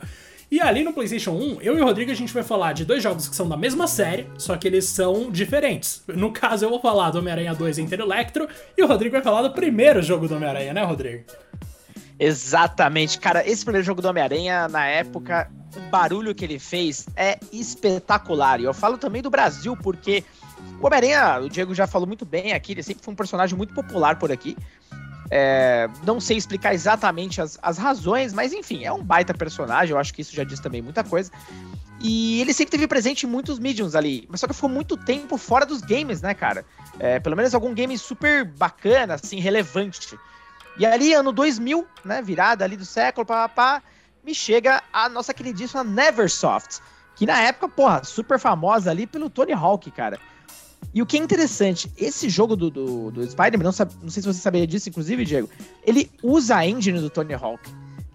E 0.50 0.60
ali 0.60 0.82
no 0.82 0.92
PlayStation 0.92 1.30
1, 1.30 1.62
eu 1.62 1.78
e 1.78 1.80
o 1.80 1.84
Rodrigo 1.84 2.10
a 2.10 2.14
gente 2.14 2.34
vai 2.34 2.42
falar 2.42 2.72
de 2.72 2.84
dois 2.84 3.00
jogos 3.00 3.28
que 3.28 3.36
são 3.36 3.48
da 3.48 3.56
mesma 3.56 3.86
série, 3.86 4.26
só 4.36 4.56
que 4.56 4.66
eles 4.66 4.84
são 4.84 5.30
diferentes. 5.30 6.02
No 6.08 6.32
caso, 6.32 6.64
eu 6.64 6.70
vou 6.70 6.80
falar 6.80 7.10
do 7.10 7.18
Homem-Aranha 7.20 7.54
2 7.54 7.78
Enter 7.78 8.00
Electro 8.00 8.48
e 8.76 8.82
o 8.82 8.86
Rodrigo 8.88 9.12
vai 9.12 9.22
falar 9.22 9.42
do 9.42 9.52
primeiro 9.52 10.02
jogo 10.02 10.26
do 10.26 10.34
Homem-Aranha, 10.34 10.74
né, 10.74 10.82
Rodrigo? 10.82 11.22
Exatamente. 12.18 13.18
Cara, 13.20 13.48
esse 13.48 13.64
primeiro 13.64 13.86
jogo 13.86 14.02
do 14.02 14.08
Homem-Aranha, 14.08 14.66
na 14.66 14.86
época, 14.86 15.48
o 15.76 15.80
barulho 15.88 16.34
que 16.34 16.44
ele 16.44 16.58
fez 16.58 17.06
é 17.14 17.38
espetacular. 17.52 18.60
E 18.60 18.64
eu 18.64 18.74
falo 18.74 18.98
também 18.98 19.22
do 19.22 19.30
Brasil, 19.30 19.76
porque 19.76 20.24
o 20.80 20.86
Homem-Aranha, 20.86 21.40
o 21.40 21.48
Diego 21.48 21.74
já 21.74 21.86
falou 21.86 22.06
muito 22.06 22.24
bem 22.24 22.52
aqui, 22.52 22.72
ele 22.72 22.82
sempre 22.82 23.04
foi 23.04 23.12
um 23.12 23.16
personagem 23.16 23.56
muito 23.56 23.74
popular 23.74 24.18
por 24.18 24.32
aqui. 24.32 24.56
É, 25.30 25.88
não 26.04 26.18
sei 26.18 26.36
explicar 26.36 26.74
exatamente 26.74 27.40
as, 27.40 27.56
as 27.62 27.78
razões, 27.78 28.32
mas 28.32 28.52
enfim, 28.52 28.84
é 28.84 28.92
um 28.92 29.02
baita 29.02 29.32
personagem. 29.32 29.92
Eu 29.92 29.98
acho 29.98 30.12
que 30.12 30.22
isso 30.22 30.34
já 30.34 30.42
diz 30.42 30.58
também 30.58 30.82
muita 30.82 31.04
coisa. 31.04 31.30
E 32.00 32.40
ele 32.40 32.52
sempre 32.54 32.72
teve 32.72 32.88
presente 32.88 33.26
em 33.26 33.28
muitos 33.28 33.58
mediums 33.58 33.94
ali, 33.94 34.26
mas 34.28 34.40
só 34.40 34.46
que 34.46 34.54
ficou 34.54 34.70
muito 34.70 34.96
tempo 34.96 35.36
fora 35.36 35.66
dos 35.66 35.82
games, 35.82 36.22
né, 36.22 36.32
cara? 36.32 36.64
É, 36.98 37.20
pelo 37.20 37.36
menos 37.36 37.54
algum 37.54 37.74
game 37.74 37.96
super 37.98 38.44
bacana, 38.44 39.14
assim, 39.14 39.38
relevante. 39.38 40.18
E 40.78 40.86
ali, 40.86 41.12
ano 41.12 41.30
2000, 41.30 41.86
né, 42.02 42.22
virada 42.22 42.64
ali 42.64 42.76
do 42.76 42.86
século, 42.86 43.26
papá, 43.26 43.82
me 44.24 44.34
chega 44.34 44.82
a 44.90 45.10
nossa 45.10 45.34
queridíssima 45.34 45.84
Neversoft, 45.84 46.80
que 47.14 47.26
na 47.26 47.38
época, 47.42 47.68
porra, 47.68 48.02
super 48.02 48.38
famosa 48.38 48.90
ali 48.90 49.06
pelo 49.06 49.28
Tony 49.28 49.52
Hawk, 49.52 49.90
cara. 49.90 50.18
E 50.92 51.00
o 51.00 51.06
que 51.06 51.16
é 51.16 51.20
interessante, 51.20 51.90
esse 51.96 52.28
jogo 52.28 52.56
do, 52.56 52.68
do, 52.68 53.10
do 53.10 53.30
Spider-Man, 53.30 53.64
não, 53.64 53.72
não, 54.02 54.10
sei 54.10 54.22
se 54.22 54.26
você 54.26 54.40
sabia 54.40 54.66
disso, 54.66 54.88
inclusive, 54.88 55.24
Diego, 55.24 55.48
ele 55.84 56.10
usa 56.22 56.56
a 56.56 56.66
engine 56.66 56.98
do 56.98 57.08
Tony 57.08 57.34
Hawk. 57.34 57.62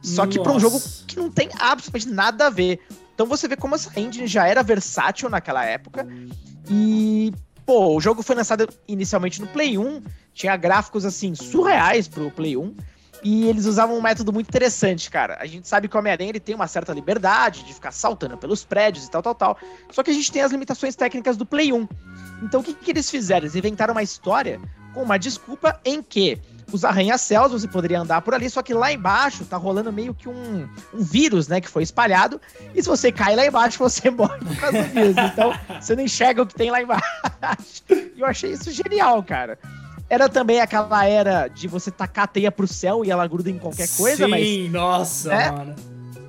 Só 0.01 0.27
que 0.27 0.39
para 0.39 0.51
um 0.51 0.59
jogo 0.59 0.79
que 1.07 1.15
não 1.15 1.31
tem 1.31 1.49
absolutamente 1.57 2.09
nada 2.09 2.47
a 2.47 2.49
ver. 2.49 2.79
Então 3.13 3.25
você 3.25 3.47
vê 3.47 3.55
como 3.55 3.75
essa 3.75 3.97
engine 3.99 4.27
já 4.27 4.47
era 4.47 4.61
versátil 4.61 5.29
naquela 5.29 5.65
época. 5.65 6.05
E, 6.69 7.33
pô, 7.65 7.95
o 7.95 8.01
jogo 8.01 8.21
foi 8.21 8.35
lançado 8.35 8.67
inicialmente 8.87 9.41
no 9.41 9.47
Play 9.47 9.77
1, 9.77 10.01
tinha 10.33 10.55
gráficos 10.57 11.05
assim 11.05 11.33
surreais 11.33 12.07
pro 12.07 12.29
Play 12.29 12.55
1. 12.57 12.75
E 13.25 13.47
eles 13.47 13.65
usavam 13.65 13.97
um 13.97 14.01
método 14.03 14.31
muito 14.31 14.47
interessante, 14.47 15.09
cara. 15.09 15.35
A 15.41 15.47
gente 15.47 15.67
sabe 15.67 15.87
que 15.87 15.95
o 15.95 15.99
Homem-Aranha 15.99 16.29
ele 16.29 16.39
tem 16.39 16.53
uma 16.53 16.67
certa 16.67 16.93
liberdade 16.93 17.63
de 17.63 17.73
ficar 17.73 17.91
saltando 17.91 18.37
pelos 18.37 18.63
prédios 18.63 19.05
e 19.05 19.09
tal, 19.09 19.23
tal, 19.23 19.33
tal. 19.33 19.57
Só 19.89 20.03
que 20.03 20.11
a 20.11 20.13
gente 20.13 20.31
tem 20.31 20.43
as 20.43 20.51
limitações 20.51 20.95
técnicas 20.95 21.35
do 21.35 21.43
Play 21.43 21.73
1. 21.73 21.87
Então 22.43 22.61
o 22.61 22.63
que, 22.63 22.75
que 22.75 22.91
eles 22.91 23.09
fizeram? 23.09 23.45
Eles 23.45 23.55
inventaram 23.55 23.95
uma 23.95 24.03
história 24.03 24.61
com 24.93 25.01
uma 25.01 25.17
desculpa 25.17 25.81
em 25.83 26.03
que 26.03 26.39
os 26.71 26.85
arranha-céus, 26.85 27.51
você 27.51 27.67
poderia 27.67 27.99
andar 27.99 28.21
por 28.21 28.35
ali, 28.35 28.47
só 28.47 28.61
que 28.61 28.75
lá 28.75 28.93
embaixo 28.93 29.43
tá 29.43 29.57
rolando 29.57 29.91
meio 29.91 30.13
que 30.13 30.29
um, 30.29 30.69
um 30.93 31.03
vírus, 31.03 31.47
né, 31.47 31.59
que 31.59 31.69
foi 31.69 31.81
espalhado, 31.81 32.39
e 32.75 32.81
se 32.81 32.87
você 32.87 33.11
cai 33.11 33.35
lá 33.35 33.43
embaixo, 33.43 33.79
você 33.81 34.11
morre 34.11 34.37
por 34.37 34.55
causa 34.57 34.83
do 34.83 34.89
vírus. 34.89 35.15
Então, 35.17 35.51
você 35.81 35.95
não 35.95 36.03
enxerga 36.03 36.43
o 36.43 36.45
que 36.45 36.53
tem 36.53 36.69
lá 36.69 36.79
embaixo. 36.79 37.03
E 37.89 38.19
eu 38.19 38.25
achei 38.27 38.51
isso 38.51 38.71
genial, 38.71 39.23
cara. 39.23 39.57
Era 40.09 40.29
também 40.29 40.59
aquela 40.59 41.05
era 41.05 41.47
de 41.47 41.67
você 41.67 41.89
tacar 41.89 42.25
a 42.25 42.27
teia 42.27 42.51
pro 42.51 42.67
céu 42.67 43.03
e 43.03 43.09
ela 43.09 43.25
gruda 43.27 43.49
em 43.49 43.57
qualquer 43.57 43.87
coisa, 43.95 44.25
Sim, 44.25 44.31
mas... 44.31 44.45
Sim, 44.45 44.69
nossa, 44.69 45.29
né? 45.29 45.51
mano. 45.51 45.75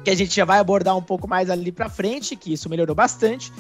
Que 0.03 0.11
a 0.11 0.15
gente 0.15 0.35
já 0.35 0.45
vai 0.45 0.59
abordar 0.59 0.97
um 0.97 1.03
pouco 1.03 1.29
mais 1.29 1.51
ali 1.51 1.71
pra 1.73 1.89
frente, 1.89 2.37
que 2.37 2.53
isso 2.53 2.69
melhorou 2.71 2.95
bastante. 2.95 3.53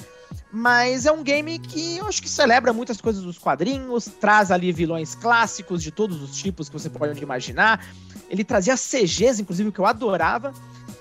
Mas 0.50 1.04
é 1.04 1.12
um 1.12 1.22
game 1.22 1.58
que 1.58 1.98
eu 1.98 2.06
acho 2.06 2.22
que 2.22 2.28
celebra 2.28 2.72
muitas 2.72 3.00
coisas 3.00 3.22
dos 3.22 3.36
quadrinhos, 3.36 4.06
traz 4.20 4.50
ali 4.50 4.72
vilões 4.72 5.14
clássicos 5.14 5.82
de 5.82 5.90
todos 5.90 6.22
os 6.22 6.36
tipos 6.36 6.68
que 6.68 6.78
você 6.78 6.88
pode 6.88 7.20
imaginar. 7.22 7.84
Ele 8.30 8.44
trazia 8.44 8.76
CGs, 8.76 9.42
inclusive, 9.42 9.70
que 9.72 9.78
eu 9.78 9.86
adorava. 9.86 10.54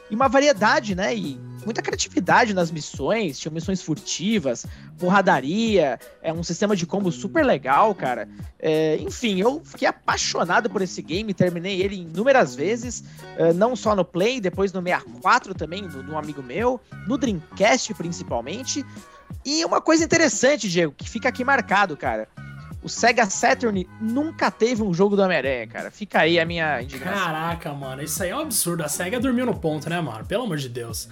E 0.09 0.15
uma 0.15 0.27
variedade, 0.27 0.93
né? 0.93 1.15
E 1.15 1.39
muita 1.65 1.81
criatividade 1.81 2.53
nas 2.53 2.69
missões, 2.69 3.39
tinha 3.39 3.51
missões 3.51 3.81
furtivas, 3.81 4.65
porradaria, 4.99 5.99
é 6.21 6.31
um 6.31 6.43
sistema 6.43 6.75
de 6.75 6.85
combo 6.85 7.11
super 7.11 7.43
legal, 7.43 7.93
cara. 7.95 8.29
É, 8.59 8.97
enfim, 8.97 9.41
eu 9.41 9.61
fiquei 9.65 9.87
apaixonado 9.87 10.69
por 10.69 10.81
esse 10.81 11.01
game, 11.01 11.33
terminei 11.33 11.81
ele 11.81 12.01
inúmeras 12.01 12.55
vezes, 12.55 13.03
é, 13.35 13.51
não 13.51 13.75
só 13.75 13.95
no 13.95 14.05
Play, 14.05 14.39
depois 14.39 14.71
no 14.71 14.81
64 14.81 15.55
também, 15.55 15.87
de 15.87 15.97
amigo 16.15 16.43
meu, 16.43 16.79
no 17.07 17.17
Dreamcast 17.17 17.93
principalmente. 17.95 18.85
E 19.43 19.65
uma 19.65 19.81
coisa 19.81 20.03
interessante, 20.03 20.69
Diego, 20.69 20.93
que 20.95 21.09
fica 21.09 21.29
aqui 21.29 21.43
marcado, 21.43 21.97
cara. 21.97 22.27
O 22.85 22.89
Sega 22.89 23.25
Saturn 23.25 23.87
nunca 23.99 24.51
teve 24.51 24.83
um 24.83 24.93
jogo 24.93 25.15
do 25.15 25.23
Homem-Aranha, 25.23 25.65
cara. 25.65 25.89
Fica 25.89 26.19
aí 26.19 26.39
a 26.39 26.45
minha 26.45 26.83
indignação. 26.83 27.19
Caraca, 27.19 27.73
mano, 27.73 28.03
isso 28.03 28.21
aí 28.21 28.29
é 28.29 28.35
um 28.35 28.41
absurdo. 28.41 28.83
A 28.83 28.87
SEGA 28.87 29.19
dormiu 29.19 29.43
no 29.43 29.55
ponto, 29.55 29.89
né, 29.89 29.99
mano? 29.99 30.23
Pelo 30.23 30.43
amor 30.43 30.57
de 30.57 30.69
Deus. 30.69 31.09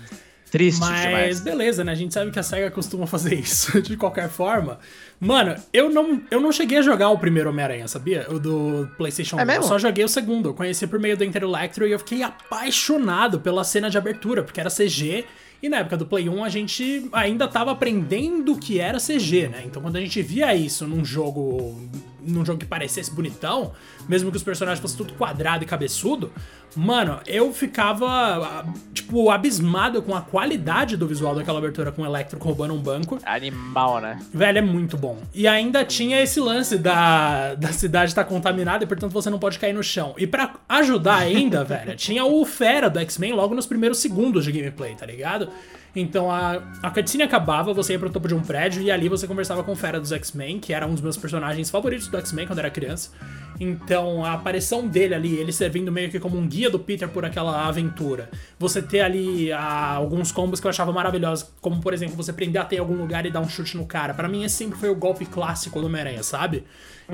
Triste 0.52 0.80
Mas 0.82 1.02
demais. 1.02 1.40
beleza, 1.40 1.84
né? 1.84 1.92
A 1.92 1.96
gente 1.96 2.14
sabe 2.14 2.30
que 2.30 2.38
a 2.38 2.44
SEGA 2.44 2.70
costuma 2.70 3.08
fazer 3.08 3.34
isso 3.40 3.82
de 3.82 3.98
qualquer 3.98 4.30
forma. 4.30 4.78
Mano, 5.20 5.56
eu 5.74 5.90
não, 5.90 6.22
eu 6.30 6.40
não 6.40 6.52
cheguei 6.52 6.78
a 6.78 6.82
jogar 6.84 7.10
o 7.10 7.18
primeiro 7.18 7.50
Homem-Aranha, 7.50 7.88
sabia? 7.88 8.28
O 8.30 8.38
do 8.38 8.88
PlayStation 8.96 9.40
É 9.40 9.44
1. 9.44 9.46
mesmo? 9.48 9.64
Eu 9.64 9.68
só 9.68 9.80
joguei 9.80 10.06
o 10.06 10.08
segundo. 10.10 10.50
Eu 10.50 10.54
conheci 10.54 10.86
por 10.86 11.00
meio 11.00 11.18
do 11.18 11.24
Interelectro 11.24 11.88
e 11.88 11.92
eu 11.92 11.98
fiquei 11.98 12.22
apaixonado 12.22 13.40
pela 13.40 13.64
cena 13.64 13.90
de 13.90 13.98
abertura, 13.98 14.44
porque 14.44 14.60
era 14.60 14.70
CG. 14.70 15.26
E 15.64 15.70
na 15.70 15.78
época 15.78 15.96
do 15.96 16.06
Play 16.06 16.28
1 16.28 16.44
a 16.44 16.50
gente 16.50 17.08
ainda 17.14 17.48
tava 17.48 17.72
aprendendo 17.72 18.52
o 18.52 18.60
que 18.60 18.82
era 18.82 19.00
CG, 19.00 19.48
né? 19.48 19.64
Então 19.66 19.82
quando 19.82 19.96
a 19.96 20.02
gente 20.02 20.22
via 20.22 20.54
isso 20.54 20.86
num 20.86 21.06
jogo. 21.06 21.74
Num 22.26 22.46
jogo 22.46 22.60
que 22.60 22.66
parecesse 22.66 23.12
bonitão, 23.12 23.74
mesmo 24.08 24.32
que 24.32 24.38
os 24.38 24.44
personagens 24.44 24.80
fossem 24.80 24.98
tudo 24.98 25.14
quadrado 25.14 25.64
e 25.64 25.68
cabeçudo, 25.68 26.32
mano, 26.76 27.20
eu 27.26 27.54
ficava, 27.54 28.66
tipo, 28.94 29.30
abismado 29.30 30.02
com 30.02 30.16
a 30.16 30.22
qualidade 30.22 30.98
do 30.98 31.08
visual 31.08 31.36
daquela 31.36 31.60
abertura 31.60 31.92
com 31.92 32.02
o 32.02 32.06
Electro 32.06 32.40
roubando 32.40 32.74
um 32.74 32.80
banco. 32.80 33.20
Animal, 33.26 34.02
né? 34.02 34.20
Velho, 34.34 34.58
é 34.58 34.62
muito 34.62 34.98
bom. 34.98 35.20
E 35.34 35.48
ainda 35.48 35.86
tinha 35.86 36.22
esse 36.22 36.40
lance 36.40 36.78
da, 36.78 37.56
da 37.56 37.72
cidade 37.72 38.12
estar 38.12 38.24
contaminada 38.24 38.84
e, 38.84 38.88
portanto, 38.88 39.12
você 39.12 39.30
não 39.30 39.40
pode 39.40 39.60
cair 39.60 39.74
no 39.74 39.84
chão. 39.84 40.14
E 40.18 40.26
pra 40.26 40.56
ajudar 40.68 41.18
ainda, 41.18 41.64
velho, 41.66 41.96
tinha 41.96 42.26
o 42.26 42.46
Fera 42.46 42.90
do 42.90 43.00
X-Men 43.00 43.34
logo 43.34 43.54
nos 43.54 43.66
primeiros 43.66 44.00
segundos 44.00 44.46
de 44.46 44.52
gameplay, 44.52 44.96
tá 44.96 45.06
ligado? 45.06 45.50
Então 45.96 46.32
a, 46.32 46.62
a 46.82 46.90
cutscene 46.90 47.24
acabava, 47.24 47.72
você 47.74 47.94
ia 47.94 48.00
pro 48.00 48.10
topo 48.10 48.28
de 48.28 48.34
um 48.34 48.42
prédio 48.42 48.82
e 48.82 48.90
ali 48.90 49.08
você 49.08 49.28
conversava 49.28 49.64
com 49.64 49.74
o 49.74 49.76
Fera 49.76 50.00
dos 50.00 50.12
X-Men, 50.12 50.60
que 50.60 50.74
era 50.74 50.88
um 50.88 50.92
dos 50.92 51.02
meus 51.02 51.18
personagens 51.18 51.70
favoritos 51.70 52.08
do 52.08 52.18
X-Men 52.18 52.48
quando 52.48 52.60
era 52.60 52.72
criança. 52.72 53.12
Então 53.60 54.26
a 54.26 54.34
aparição 54.34 54.88
dele 54.88 55.14
ali, 55.14 55.36
ele 55.36 55.52
servindo 55.52 55.92
meio 55.92 56.10
que 56.10 56.20
como 56.20 56.38
um 56.38 56.48
guia 56.48 56.70
do 56.70 56.80
Peter 56.80 57.08
por 57.08 57.24
aquela 57.24 57.68
aventura. 57.68 58.30
Você 58.58 58.82
ter 58.82 59.02
ali 59.02 59.52
ah, 59.52 59.94
alguns 59.94 60.32
combos 60.32 60.60
que 60.60 60.66
eu 60.66 60.70
achava 60.70 60.92
maravilhosos, 60.92 61.52
como 61.62 61.80
por 61.80 61.94
exemplo, 61.94 62.16
você 62.16 62.34
prender 62.34 62.60
a 62.60 62.66
teia 62.66 62.80
em 62.80 62.82
algum 62.82 62.96
lugar 62.96 63.26
e 63.26 63.32
dar 63.32 63.42
um 63.42 63.48
chute 63.48 63.78
no 63.78 63.86
cara. 63.86 64.16
Pra 64.16 64.28
mim 64.28 64.44
esse 64.44 64.56
sempre 64.56 64.80
foi 64.80 64.90
o 64.90 64.96
golpe 64.96 65.26
clássico 65.26 65.80
do 65.80 65.86
Homem-Aranha, 65.86 66.24
sabe? 66.24 66.64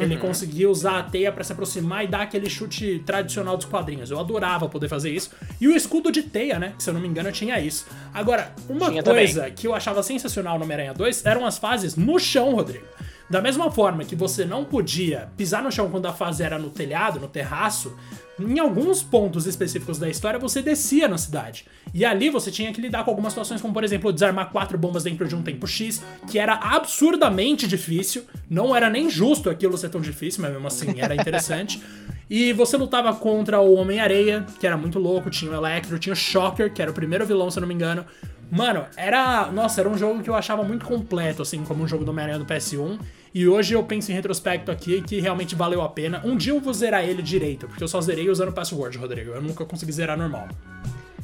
Ele 0.04 0.18
conseguia 0.18 0.70
usar 0.70 1.00
a 1.00 1.04
teia 1.04 1.32
pra 1.32 1.44
se 1.44 1.52
aproximar 1.52 2.04
e 2.04 2.08
dar 2.08 2.22
aquele 2.22 2.50
chute 2.50 3.02
tradicional 3.06 3.58
dos 3.58 3.66
quadrinhos. 3.66 4.12
Eu 4.12 4.20
adorava 4.20 4.68
poder 4.68 4.88
fazer 4.88 5.12
isso. 5.12 5.32
E 5.60 5.68
o 5.68 5.76
escudo 5.76 6.12
de 6.12 6.24
teia, 6.24 6.60
né? 6.60 6.74
Que 6.78 6.84
se 6.84 6.90
eu 6.90 6.94
não 6.94 7.02
me 7.02 7.08
engano 7.08 7.32
tinha 7.32 7.60
isso. 7.60 7.86
Agora, 8.14 8.54
uma 8.68 8.90
Tinha 8.90 9.04
coisa 9.04 9.50
que 9.50 9.68
eu 9.68 9.74
achava 9.74 10.02
sensacional 10.04 10.58
no 10.58 10.64
Homem-Aranha 10.66 10.94
2 10.94 11.26
eram 11.26 11.46
as 11.46 11.58
fases 11.58 11.96
no 11.96 12.20
chão, 12.20 12.56
Rodrigo. 12.56 12.86
Da 13.30 13.42
mesma 13.42 13.70
forma 13.70 14.04
que 14.04 14.16
você 14.16 14.44
não 14.44 14.66
podia 14.66 15.30
pisar 15.38 15.62
no 15.62 15.72
chão 15.72 15.90
quando 15.90 16.08
a 16.08 16.14
fase 16.14 16.42
era 16.42 16.58
no 16.58 16.72
telhado, 16.72 17.20
no 17.20 17.28
terraço, 17.28 17.96
em 18.40 18.60
alguns 18.60 19.04
pontos 19.04 19.46
específicos 19.46 19.98
da 19.98 20.10
história 20.10 20.40
você 20.40 20.62
descia 20.62 21.08
na 21.08 21.18
cidade. 21.18 21.66
E 21.94 22.06
ali 22.06 22.30
você 22.30 22.52
tinha 22.52 22.72
que 22.72 22.82
lidar 22.82 23.04
com 23.04 23.12
algumas 23.12 23.34
situações, 23.34 23.62
como 23.62 23.74
por 23.74 23.84
exemplo, 23.84 24.14
desarmar 24.14 24.50
quatro 24.52 24.78
bombas 24.78 25.04
dentro 25.04 25.28
de 25.28 25.36
um 25.36 25.42
tempo 25.42 25.68
X, 25.68 26.02
que 26.30 26.38
era 26.38 26.54
absurdamente 26.54 27.68
difícil. 27.68 28.24
Não 28.50 28.76
era 28.76 28.90
nem 28.90 29.10
justo 29.10 29.50
aquilo 29.50 29.78
ser 29.78 29.90
tão 29.90 30.02
difícil, 30.02 30.42
mas 30.42 30.52
mesmo 30.52 30.68
assim 30.68 31.00
era 31.00 31.16
interessante. 31.16 31.82
E 32.30 32.54
você 32.54 32.78
lutava 32.78 33.14
contra 33.16 33.60
o 33.60 33.74
Homem-Areia, 33.74 34.46
que 34.60 34.68
era 34.68 34.78
muito 34.78 35.00
louco, 35.00 35.30
tinha 35.30 35.52
o 35.52 35.56
Electro, 35.56 35.98
tinha 35.98 36.14
o 36.14 36.16
Shocker, 36.16 36.72
que 36.72 36.82
era 36.82 36.92
o 36.92 36.94
primeiro 36.94 37.26
vilão, 37.26 37.50
se 37.50 37.58
eu 37.58 37.62
não 37.62 37.68
me 37.68 37.74
engano. 37.74 38.06
Mano, 38.52 38.86
era. 38.96 39.52
Nossa, 39.52 39.82
era 39.82 39.90
um 39.90 39.98
jogo 39.98 40.22
que 40.22 40.30
eu 40.30 40.36
achava 40.36 40.64
muito 40.64 40.86
completo, 40.86 41.42
assim, 41.42 41.64
como 41.64 41.84
um 41.84 41.88
jogo 41.88 42.04
do 42.04 42.12
Homem-Aranha 42.12 42.40
do 42.40 42.46
PS1. 42.46 43.00
E 43.34 43.48
hoje 43.48 43.74
eu 43.74 43.84
penso 43.84 44.12
em 44.12 44.16
retrospecto 44.16 44.72
aqui 44.72 45.02
que 45.02 45.20
realmente 45.20 45.56
valeu 45.56 45.82
a 45.82 45.90
pena. 45.90 46.22
Um 46.24 46.36
dia 46.36 46.52
eu 46.52 46.60
vou 46.60 46.74
zerar 46.74 47.04
ele 47.04 47.22
direito, 47.22 47.68
porque 47.68 47.84
eu 47.84 47.88
só 47.88 48.02
zerei 48.02 48.30
usando 48.30 48.50
o 48.50 48.54
password, 48.54 48.98
Rodrigo. 48.98 49.32
Eu 49.32 49.42
nunca 49.42 49.66
consegui 49.66 49.92
zerar 49.92 50.18
normal. 50.18 50.48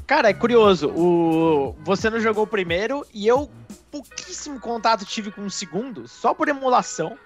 Cara, 0.05 0.29
é 0.29 0.33
curioso. 0.33 0.89
O... 0.89 1.75
Você 1.83 2.09
não 2.11 2.19
jogou 2.19 2.43
o 2.43 2.47
primeiro 2.47 3.03
e 3.11 3.27
eu 3.27 3.49
pouquíssimo 3.89 4.59
contato 4.59 5.03
tive 5.03 5.31
com 5.31 5.45
o 5.45 5.49
segundo, 5.49 6.07
só 6.07 6.33
por 6.33 6.47
emulação. 6.47 7.17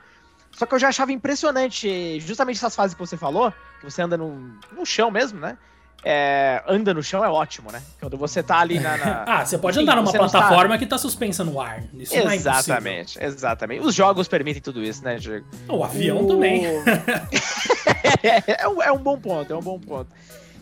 Só 0.60 0.66
que 0.66 0.76
eu 0.76 0.80
já 0.80 0.90
achava 0.90 1.14
impressionante 1.14 2.20
justamente 2.20 2.58
essas 2.58 2.76
fases 2.76 2.94
que 2.94 3.00
você 3.00 3.16
falou, 3.16 3.50
que 3.80 3.90
você 3.90 4.02
anda 4.02 4.18
no, 4.18 4.58
no 4.78 4.86
chão 4.86 5.10
mesmo, 5.10 5.40
né? 5.40 5.58
É, 6.04 6.62
anda 6.68 6.94
no 6.94 7.02
chão 7.02 7.24
é 7.24 7.30
ótimo, 7.30 7.72
né? 7.72 7.82
Quando 7.98 8.18
você 8.18 8.44
tá 8.44 8.60
ali 8.60 8.78
na. 8.78 8.98
na... 8.98 9.24
ah, 9.40 9.46
você 9.46 9.58
pode 9.58 9.80
andar 9.80 9.96
numa 9.96 10.12
não 10.12 10.20
plataforma 10.20 10.78
que 10.78 10.86
tá 10.86 10.98
suspensa 10.98 11.46
no 11.46 11.62
ar. 11.62 11.82
Isso 11.94 12.14
não 12.14 12.30
é. 12.30 12.36
Exatamente, 12.36 13.18
exatamente. 13.24 13.86
Os 13.86 13.96
jogos 13.96 14.28
permitem 14.28 14.62
tudo 14.62 14.84
isso, 14.84 15.02
né, 15.02 15.16
Diego? 15.16 15.46
O 15.70 15.82
avião 15.82 16.26
O- 16.26 16.28
também. 16.28 16.66
é, 18.60 18.68
um, 18.68 18.84
é 18.84 18.92
um 18.92 19.00
bom 19.00 19.18
ponto, 19.18 19.54
é 19.54 19.56
um 19.56 19.62
bom 19.62 19.80
ponto. 19.80 20.12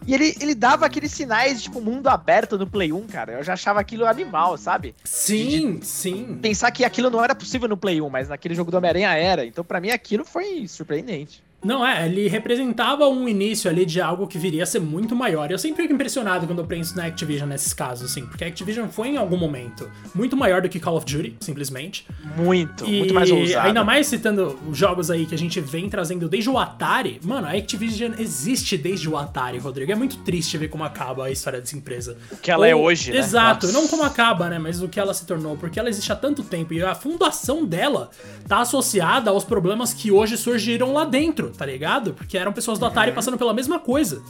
E 0.07 0.13
ele, 0.13 0.33
ele 0.39 0.55
dava 0.55 0.85
aqueles 0.85 1.11
sinais, 1.11 1.61
tipo, 1.61 1.81
mundo 1.81 2.07
aberto 2.07 2.57
no 2.57 2.65
Play 2.65 2.93
1, 2.93 3.07
cara. 3.07 3.33
Eu 3.33 3.43
já 3.43 3.53
achava 3.53 3.81
aquilo 3.81 4.05
animal, 4.05 4.57
sabe? 4.57 4.95
Sim, 5.03 5.81
sim. 5.81 6.39
Pensar 6.41 6.71
que 6.71 6.85
aquilo 6.85 7.09
não 7.09 7.21
era 7.21 7.35
possível 7.35 7.67
no 7.67 7.75
Play 7.75 8.01
1, 8.01 8.09
mas 8.09 8.29
naquele 8.29 8.55
jogo 8.55 8.71
do 8.71 8.77
Homem-Aranha 8.77 9.13
era. 9.13 9.45
Então, 9.45 9.65
pra 9.65 9.81
mim, 9.81 9.89
aquilo 9.89 10.23
foi 10.23 10.65
surpreendente. 10.65 11.43
Não, 11.63 11.85
é, 11.85 12.05
ele 12.05 12.27
representava 12.27 13.07
um 13.07 13.27
início 13.27 13.69
ali 13.69 13.83
de 13.83 13.99
algo 13.99 14.27
que 14.27 14.37
viria 14.37 14.61
a 14.61 14.65
ser 14.65 14.79
muito 14.79 15.15
maior. 15.15 15.49
Eu 15.49 15.57
sempre 15.57 15.81
fico 15.81 15.93
impressionado 15.93 16.45
quando 16.45 16.59
eu 16.59 16.65
penso 16.65 16.95
na 16.95 17.05
Activision 17.05 17.49
nesses 17.49 17.73
casos, 17.73 18.11
assim, 18.11 18.25
porque 18.27 18.43
a 18.43 18.47
Activision 18.47 18.87
foi 18.89 19.09
em 19.09 19.17
algum 19.17 19.37
momento 19.37 19.89
muito 20.13 20.37
maior 20.37 20.61
do 20.61 20.69
que 20.69 20.79
Call 20.79 20.95
of 20.97 21.05
Duty, 21.05 21.35
simplesmente. 21.39 22.05
Muito, 22.35 22.85
e 22.85 22.99
muito 22.99 23.13
mais 23.13 23.31
ousado. 23.31 23.67
Ainda 23.67 23.83
mais 23.83 24.05
citando 24.05 24.57
os 24.67 24.77
jogos 24.77 25.09
aí 25.09 25.25
que 25.25 25.33
a 25.33 25.37
gente 25.37 25.59
vem 25.59 25.89
trazendo 25.89 26.29
desde 26.29 26.49
o 26.49 26.59
Atari. 26.59 27.19
Mano, 27.23 27.47
a 27.47 27.51
Activision 27.51 28.13
existe 28.19 28.77
desde 28.77 29.09
o 29.09 29.17
Atari, 29.17 29.57
Rodrigo. 29.57 29.91
É 29.91 29.95
muito 29.95 30.17
triste 30.17 30.57
ver 30.59 30.67
como 30.67 30.83
acaba 30.83 31.25
a 31.25 31.31
história 31.31 31.59
dessa 31.59 31.75
empresa. 31.75 32.17
O 32.31 32.37
que 32.37 32.51
ela 32.51 32.67
é 32.67 32.75
Ou, 32.75 32.81
é 32.81 32.85
hoje, 32.85 33.11
né? 33.11 33.17
Exato, 33.17 33.65
Nossa. 33.65 33.79
não 33.79 33.87
como 33.87 34.03
acaba, 34.03 34.47
né, 34.47 34.59
mas 34.59 34.81
o 34.81 34.87
que 34.87 34.99
ela 34.99 35.13
se 35.13 35.25
tornou, 35.25 35.57
porque 35.57 35.79
ela 35.79 35.89
existe 35.89 36.11
há 36.11 36.15
tanto 36.15 36.43
tempo 36.43 36.73
e 36.73 36.83
a 36.83 36.93
fundação 36.93 37.65
dela 37.65 38.11
tá 38.47 38.59
associada 38.59 39.31
aos 39.31 39.43
problemas 39.43 39.93
que 39.93 40.11
hoje 40.11 40.37
surgiram 40.37 40.93
lá 40.93 41.03
dentro, 41.03 41.46
tá 41.51 41.65
ligado? 41.65 42.13
Porque 42.13 42.37
eram 42.37 42.53
pessoas 42.53 42.79
do 42.79 42.85
Atari 42.85 43.09
uhum. 43.09 43.15
passando 43.15 43.37
pela 43.37 43.53
mesma 43.53 43.79
coisa. 43.79 44.21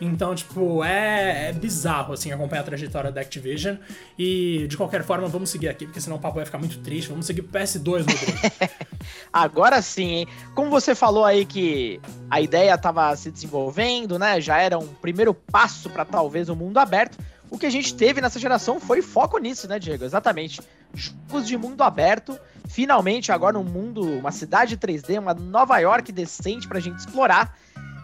Então, 0.00 0.34
tipo, 0.34 0.84
é, 0.84 1.48
é, 1.48 1.52
bizarro, 1.52 2.12
assim, 2.12 2.30
acompanhar 2.30 2.62
a 2.62 2.64
trajetória 2.64 3.10
da 3.10 3.20
Activision. 3.20 3.76
E, 4.16 4.66
de 4.68 4.76
qualquer 4.76 5.02
forma, 5.02 5.26
vamos 5.26 5.50
seguir 5.50 5.68
aqui, 5.68 5.86
porque 5.86 6.00
senão 6.00 6.16
o 6.16 6.20
papo 6.20 6.36
vai 6.36 6.44
ficar 6.44 6.58
muito 6.58 6.78
triste. 6.78 7.08
Vamos 7.08 7.26
seguir 7.26 7.42
PS2, 7.42 7.98
Rodrigo. 7.98 8.38
Agora 9.32 9.82
sim, 9.82 10.08
hein? 10.08 10.28
Como 10.54 10.70
você 10.70 10.94
falou 10.94 11.24
aí 11.24 11.44
que 11.44 12.00
a 12.30 12.40
ideia 12.40 12.74
estava 12.74 13.14
se 13.16 13.30
desenvolvendo, 13.30 14.18
né? 14.18 14.40
Já 14.40 14.58
era 14.60 14.78
um 14.78 14.86
primeiro 14.86 15.34
passo 15.34 15.90
para 15.90 16.04
talvez 16.04 16.48
o 16.48 16.52
um 16.52 16.56
mundo 16.56 16.78
aberto. 16.78 17.18
O 17.50 17.58
que 17.58 17.66
a 17.66 17.70
gente 17.70 17.94
teve 17.94 18.20
nessa 18.20 18.38
geração 18.38 18.78
foi 18.78 19.00
foco 19.00 19.38
nisso, 19.38 19.66
né, 19.66 19.78
Diego? 19.78 20.04
Exatamente. 20.04 20.60
Jogos 20.94 21.46
de 21.46 21.56
mundo 21.56 21.82
aberto. 21.82 22.38
Finalmente, 22.68 23.32
agora 23.32 23.58
um 23.58 23.64
mundo, 23.64 24.02
uma 24.02 24.30
cidade 24.30 24.76
3D, 24.76 25.18
uma 25.18 25.34
Nova 25.34 25.78
York 25.78 26.12
decente 26.12 26.68
pra 26.68 26.80
gente 26.80 26.98
explorar. 26.98 27.56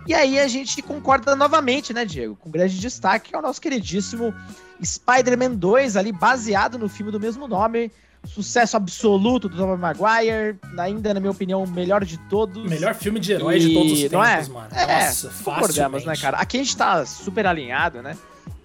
E 0.07 0.12
aí 0.12 0.38
a 0.38 0.48
gente 0.48 0.80
concorda 0.83 1.35
novamente, 1.35 1.92
né, 1.92 2.04
Diego? 2.04 2.37
Com 2.37 2.50
grande 2.50 2.78
destaque, 2.78 3.30
que 3.30 3.37
é 3.37 3.38
o 3.38 3.42
nosso 3.42 3.61
queridíssimo 3.61 4.35
Spider-Man 4.83 5.54
2, 5.54 5.96
ali 5.96 6.12
baseado 6.12 6.78
no 6.78 6.88
filme 6.88 7.11
do 7.11 7.20
mesmo 7.20 7.48
nome. 7.48 7.90
Sucesso 8.26 8.76
absoluto 8.76 9.50
do 9.50 9.57
Tobey 9.57 9.76
Maguire, 9.76 10.59
ainda, 10.78 11.12
na 11.12 11.20
minha 11.20 11.30
opinião, 11.30 11.62
o 11.62 11.68
melhor 11.68 12.04
de 12.04 12.18
todos. 12.28 12.68
Melhor 12.68 12.94
filme 12.94 13.20
de 13.20 13.33
herói 13.33 13.57
e... 13.57 13.61
de 13.61 13.74
todos 13.74 13.92
os 13.92 13.98
tempos, 13.98 14.12
não 14.12 14.24
é? 14.24 14.48
mano. 14.48 14.68
É, 14.72 15.04
Nossa, 15.04 15.30
concordamos, 15.44 16.04
né, 16.07 16.16
cara? 16.16 16.38
Aqui 16.38 16.57
a 16.57 16.62
gente 16.62 16.74
tá 16.74 17.04
super 17.04 17.46
alinhado, 17.46 18.00
né? 18.00 18.16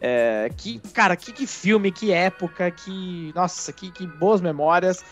É, 0.02 0.50
que, 0.56 0.80
cara, 0.94 1.16
que, 1.16 1.32
que 1.32 1.46
filme, 1.46 1.92
que 1.92 2.12
época, 2.12 2.72
que. 2.72 3.32
Nossa, 3.36 3.72
que, 3.74 3.92
que 3.92 4.08
boas 4.08 4.42
memórias. 4.42 5.04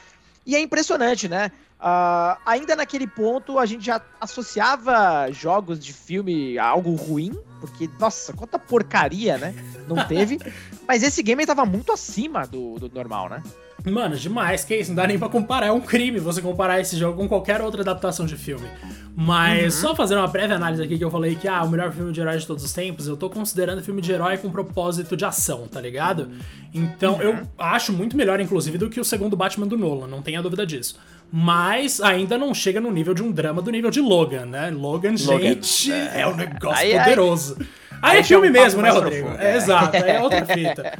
E 0.45 0.55
é 0.55 0.59
impressionante, 0.61 1.27
né? 1.27 1.51
Uh, 1.79 2.39
ainda 2.45 2.75
naquele 2.75 3.05
ponto, 3.05 3.59
a 3.59 3.65
gente 3.65 3.85
já 3.85 4.01
associava 4.19 5.31
jogos 5.31 5.77
de 5.77 5.93
filme 5.93 6.57
a 6.57 6.65
algo 6.65 6.95
ruim, 6.95 7.37
porque, 7.59 7.89
nossa, 7.99 8.33
quanta 8.33 8.57
porcaria, 8.57 9.37
né? 9.37 9.53
Não 9.87 10.05
teve. 10.05 10.39
Mas 10.87 11.03
esse 11.03 11.21
game 11.21 11.41
estava 11.41 11.65
muito 11.65 11.91
acima 11.91 12.45
do, 12.45 12.75
do 12.75 12.89
normal, 12.93 13.29
né? 13.29 13.43
Mano, 13.85 14.15
demais, 14.15 14.63
que 14.63 14.75
isso, 14.75 14.89
não 14.91 14.95
dá 14.95 15.07
nem 15.07 15.17
pra 15.17 15.29
comparar. 15.29 15.67
É 15.67 15.71
um 15.71 15.79
crime 15.79 16.19
você 16.19 16.41
comparar 16.41 16.79
esse 16.79 16.97
jogo 16.97 17.17
com 17.17 17.27
qualquer 17.27 17.61
outra 17.61 17.81
adaptação 17.81 18.25
de 18.25 18.35
filme. 18.35 18.67
Mas 19.15 19.75
uhum. 19.75 19.81
só 19.81 19.95
fazendo 19.95 20.19
uma 20.19 20.29
prévia 20.29 20.55
análise 20.55 20.81
aqui 20.83 20.97
que 20.97 21.03
eu 21.03 21.09
falei 21.09 21.35
que, 21.35 21.47
ah, 21.47 21.63
o 21.63 21.69
melhor 21.69 21.91
filme 21.91 22.11
de 22.11 22.19
herói 22.19 22.37
de 22.37 22.45
todos 22.45 22.63
os 22.63 22.73
tempos, 22.73 23.07
eu 23.07 23.15
tô 23.15 23.29
considerando 23.29 23.81
filme 23.81 24.01
de 24.01 24.11
herói 24.11 24.37
com 24.37 24.49
propósito 24.51 25.15
de 25.15 25.25
ação, 25.25 25.67
tá 25.67 25.79
ligado? 25.79 26.31
Então 26.73 27.15
uhum. 27.15 27.21
eu 27.21 27.47
acho 27.57 27.93
muito 27.93 28.17
melhor, 28.17 28.39
inclusive, 28.39 28.77
do 28.77 28.89
que 28.89 28.99
o 28.99 29.05
segundo 29.05 29.35
Batman 29.35 29.67
do 29.67 29.77
Nolan, 29.77 30.07
não 30.07 30.21
tenha 30.21 30.41
dúvida 30.41 30.65
disso. 30.65 30.99
Mas 31.31 31.99
ainda 31.99 32.37
não 32.37 32.53
chega 32.53 32.79
no 32.79 32.91
nível 32.91 33.13
de 33.13 33.21
um 33.21 33.31
drama 33.31 33.61
do 33.61 33.71
nível 33.71 33.91
de 33.91 33.99
Logan, 33.99 34.45
né? 34.45 34.69
Logan, 34.69 35.15
Logan. 35.25 35.39
gente, 35.39 35.91
é, 35.91 36.21
é 36.21 36.27
um 36.27 36.35
negócio 36.35 36.85
aí, 36.85 36.97
poderoso. 36.97 37.57
Aí... 37.59 37.67
Aí, 38.01 38.19
é 38.19 38.23
filme 38.23 38.49
mesmo, 38.49 38.81
né, 38.81 38.89
Rodrigo? 38.89 39.27
Profundo, 39.27 39.43
é. 39.43 39.53
é. 39.53 39.57
exato, 39.57 39.97
é 39.97 40.21
outra 40.21 40.45
fita. 40.45 40.93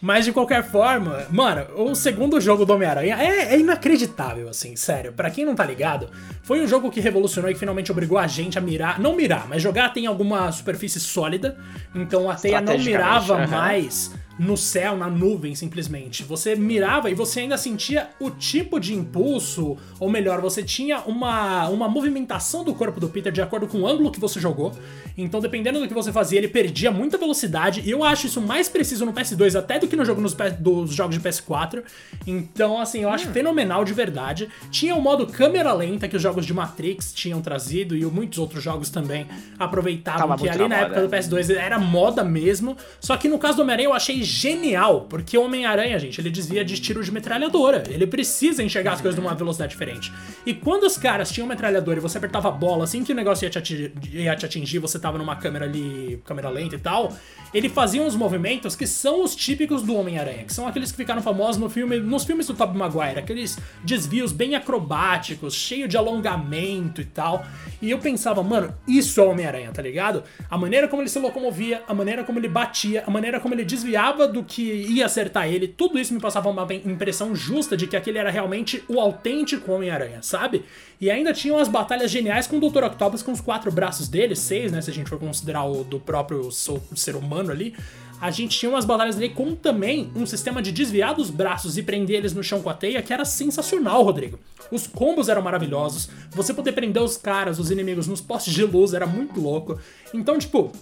Mas 0.00 0.24
de 0.24 0.32
qualquer 0.32 0.62
forma, 0.62 1.26
mano, 1.30 1.66
o 1.76 1.94
segundo 1.94 2.40
jogo 2.40 2.64
do 2.64 2.72
Homem-Aranha 2.72 3.16
é, 3.20 3.54
é, 3.54 3.58
inacreditável, 3.58 4.48
assim, 4.48 4.76
sério. 4.76 5.12
Para 5.12 5.30
quem 5.30 5.44
não 5.44 5.54
tá 5.54 5.64
ligado, 5.64 6.08
foi 6.42 6.60
um 6.60 6.66
jogo 6.66 6.90
que 6.90 7.00
revolucionou 7.00 7.50
e 7.50 7.54
que 7.54 7.60
finalmente 7.60 7.90
obrigou 7.90 8.16
a 8.16 8.26
gente 8.26 8.56
a 8.56 8.60
mirar, 8.60 9.00
não 9.00 9.16
mirar, 9.16 9.48
mas 9.48 9.60
jogar 9.60 9.92
tem 9.92 10.06
alguma 10.06 10.50
superfície 10.52 11.00
sólida. 11.00 11.56
Então 11.94 12.30
a 12.30 12.34
teia 12.34 12.60
não 12.60 12.78
mirava 12.78 13.46
mais 13.46 14.12
no 14.38 14.56
céu, 14.56 14.96
na 14.96 15.08
nuvem, 15.08 15.54
simplesmente. 15.54 16.22
Você 16.22 16.54
mirava 16.54 17.10
e 17.10 17.14
você 17.14 17.40
ainda 17.40 17.56
sentia 17.56 18.10
o 18.20 18.30
tipo 18.30 18.78
de 18.78 18.94
impulso, 18.94 19.76
ou 19.98 20.08
melhor, 20.08 20.40
você 20.40 20.62
tinha 20.62 21.00
uma, 21.00 21.68
uma 21.68 21.88
movimentação 21.88 22.62
do 22.64 22.74
corpo 22.74 23.00
do 23.00 23.08
Peter 23.08 23.32
de 23.32 23.42
acordo 23.42 23.66
com 23.66 23.80
o 23.80 23.86
ângulo 23.86 24.10
que 24.10 24.20
você 24.20 24.38
jogou. 24.40 24.72
Então, 25.16 25.40
dependendo 25.40 25.80
do 25.80 25.88
que 25.88 25.94
você 25.94 26.12
fazia, 26.12 26.38
ele 26.38 26.48
perdia 26.48 26.90
muita 26.90 27.18
velocidade. 27.18 27.82
E 27.84 27.90
eu 27.90 28.04
acho 28.04 28.26
isso 28.26 28.40
mais 28.40 28.68
preciso 28.68 29.04
no 29.04 29.12
PS2 29.12 29.58
até 29.58 29.78
do 29.78 29.88
que 29.88 29.96
no 29.96 30.04
jogo 30.04 30.20
nos, 30.20 30.34
dos 30.60 30.94
jogos 30.94 31.16
de 31.16 31.20
PS4. 31.20 31.82
Então, 32.26 32.80
assim, 32.80 33.00
eu 33.00 33.10
acho 33.10 33.28
hum. 33.28 33.32
fenomenal 33.32 33.84
de 33.84 33.92
verdade. 33.92 34.48
Tinha 34.70 34.94
o 34.94 35.02
modo 35.02 35.26
câmera 35.26 35.72
lenta 35.72 36.06
que 36.06 36.16
os 36.16 36.22
jogos 36.22 36.46
de 36.46 36.54
Matrix 36.54 37.12
tinham 37.12 37.40
trazido 37.40 37.96
e 37.96 38.04
muitos 38.04 38.38
outros 38.38 38.62
jogos 38.62 38.90
também 38.90 39.26
aproveitavam, 39.58 40.20
Tava 40.20 40.38
que 40.38 40.48
ali 40.48 40.68
na 40.68 40.76
época 40.76 41.02
do 41.02 41.08
PS2 41.08 41.56
era 41.56 41.78
moda 41.78 42.22
mesmo. 42.22 42.76
Só 43.00 43.16
que 43.16 43.28
no 43.28 43.38
caso 43.38 43.56
do 43.56 43.62
Homem-Aranha 43.62 43.88
eu 43.88 43.92
achei 43.92 44.22
genial, 44.28 45.06
porque 45.08 45.36
o 45.36 45.42
Homem-Aranha, 45.42 45.98
gente, 45.98 46.20
ele 46.20 46.30
desvia 46.30 46.64
de 46.64 46.78
tiro 46.80 47.02
de 47.02 47.10
metralhadora. 47.10 47.82
Ele 47.88 48.06
precisa 48.06 48.62
enxergar 48.62 48.92
as 48.92 49.00
coisas 49.00 49.18
numa 49.18 49.34
velocidade 49.34 49.70
diferente. 49.70 50.12
E 50.44 50.54
quando 50.54 50.84
os 50.84 50.96
caras 50.96 51.30
tinham 51.30 51.46
metralhadora 51.46 51.98
e 51.98 52.02
você 52.02 52.18
apertava 52.18 52.48
a 52.48 52.50
bola 52.50 52.84
assim 52.84 53.02
que 53.02 53.12
o 53.12 53.14
negócio 53.14 53.44
ia 53.44 53.50
te 53.50 53.58
atingir, 53.58 53.92
ia 54.12 54.36
te 54.36 54.46
atingir 54.46 54.78
você 54.78 54.98
tava 54.98 55.18
numa 55.18 55.36
câmera 55.36 55.64
ali, 55.64 56.20
câmera 56.24 56.48
lenta 56.48 56.76
e 56.76 56.78
tal, 56.78 57.12
ele 57.52 57.68
fazia 57.68 58.02
uns 58.02 58.14
movimentos 58.14 58.76
que 58.76 58.86
são 58.86 59.22
os 59.24 59.34
típicos 59.34 59.82
do 59.82 59.94
Homem-Aranha, 59.94 60.44
que 60.44 60.52
são 60.52 60.66
aqueles 60.66 60.90
que 60.90 60.96
ficaram 60.96 61.22
famosos 61.22 61.56
no 61.56 61.70
filme, 61.70 61.98
nos 61.98 62.24
filmes 62.24 62.46
do 62.46 62.54
Tobey 62.54 62.76
Maguire, 62.76 63.18
aqueles 63.18 63.58
desvios 63.82 64.32
bem 64.32 64.54
acrobáticos, 64.54 65.54
cheio 65.54 65.88
de 65.88 65.96
alongamento 65.96 67.00
e 67.00 67.04
tal. 67.04 67.44
E 67.80 67.90
eu 67.90 67.98
pensava, 67.98 68.42
mano, 68.42 68.74
isso 68.86 69.20
é 69.20 69.24
Homem-Aranha, 69.24 69.70
tá 69.72 69.80
ligado? 69.80 70.22
A 70.50 70.58
maneira 70.58 70.88
como 70.88 71.00
ele 71.00 71.08
se 71.08 71.18
locomovia, 71.18 71.82
a 71.88 71.94
maneira 71.94 72.24
como 72.24 72.38
ele 72.38 72.48
batia, 72.48 73.04
a 73.06 73.10
maneira 73.10 73.40
como 73.40 73.54
ele 73.54 73.64
desviava 73.64 74.17
do 74.26 74.42
que 74.42 74.62
ia 74.62 75.06
acertar 75.06 75.48
ele, 75.48 75.68
tudo 75.68 75.98
isso 75.98 76.12
me 76.12 76.20
passava 76.20 76.48
uma 76.48 76.66
impressão 76.72 77.34
justa 77.34 77.76
de 77.76 77.86
que 77.86 77.96
aquele 77.96 78.18
era 78.18 78.30
realmente 78.30 78.82
o 78.88 78.98
autêntico 78.98 79.70
Homem-Aranha, 79.70 80.22
sabe? 80.22 80.64
E 81.00 81.10
ainda 81.10 81.32
tinham 81.32 81.58
as 81.58 81.68
batalhas 81.68 82.10
geniais 82.10 82.46
com 82.46 82.56
o 82.56 82.70
Dr. 82.70 82.84
Octopus 82.84 83.22
com 83.22 83.32
os 83.32 83.40
quatro 83.40 83.70
braços 83.70 84.08
dele, 84.08 84.34
seis, 84.34 84.72
né? 84.72 84.80
Se 84.80 84.90
a 84.90 84.94
gente 84.94 85.08
for 85.08 85.18
considerar 85.18 85.64
o 85.64 85.84
do 85.84 86.00
próprio 86.00 86.50
ser 86.50 87.14
humano 87.14 87.50
ali. 87.50 87.74
A 88.20 88.32
gente 88.32 88.58
tinha 88.58 88.70
umas 88.70 88.84
batalhas 88.84 89.14
dele 89.14 89.32
com 89.32 89.54
também 89.54 90.10
um 90.16 90.26
sistema 90.26 90.60
de 90.60 90.72
desviar 90.72 91.14
dos 91.14 91.30
braços 91.30 91.78
e 91.78 91.82
prender 91.84 92.16
eles 92.16 92.34
no 92.34 92.42
chão 92.42 92.60
com 92.60 92.68
a 92.68 92.74
teia, 92.74 93.00
que 93.00 93.12
era 93.12 93.24
sensacional, 93.24 94.02
Rodrigo. 94.02 94.40
Os 94.72 94.88
combos 94.88 95.28
eram 95.28 95.40
maravilhosos, 95.40 96.10
você 96.32 96.52
poder 96.52 96.72
prender 96.72 97.00
os 97.00 97.16
caras, 97.16 97.60
os 97.60 97.70
inimigos 97.70 98.08
nos 98.08 98.20
postes 98.20 98.52
de 98.52 98.64
luz 98.64 98.92
era 98.92 99.06
muito 99.06 99.40
louco. 99.40 99.78
Então, 100.12 100.36
tipo, 100.36 100.72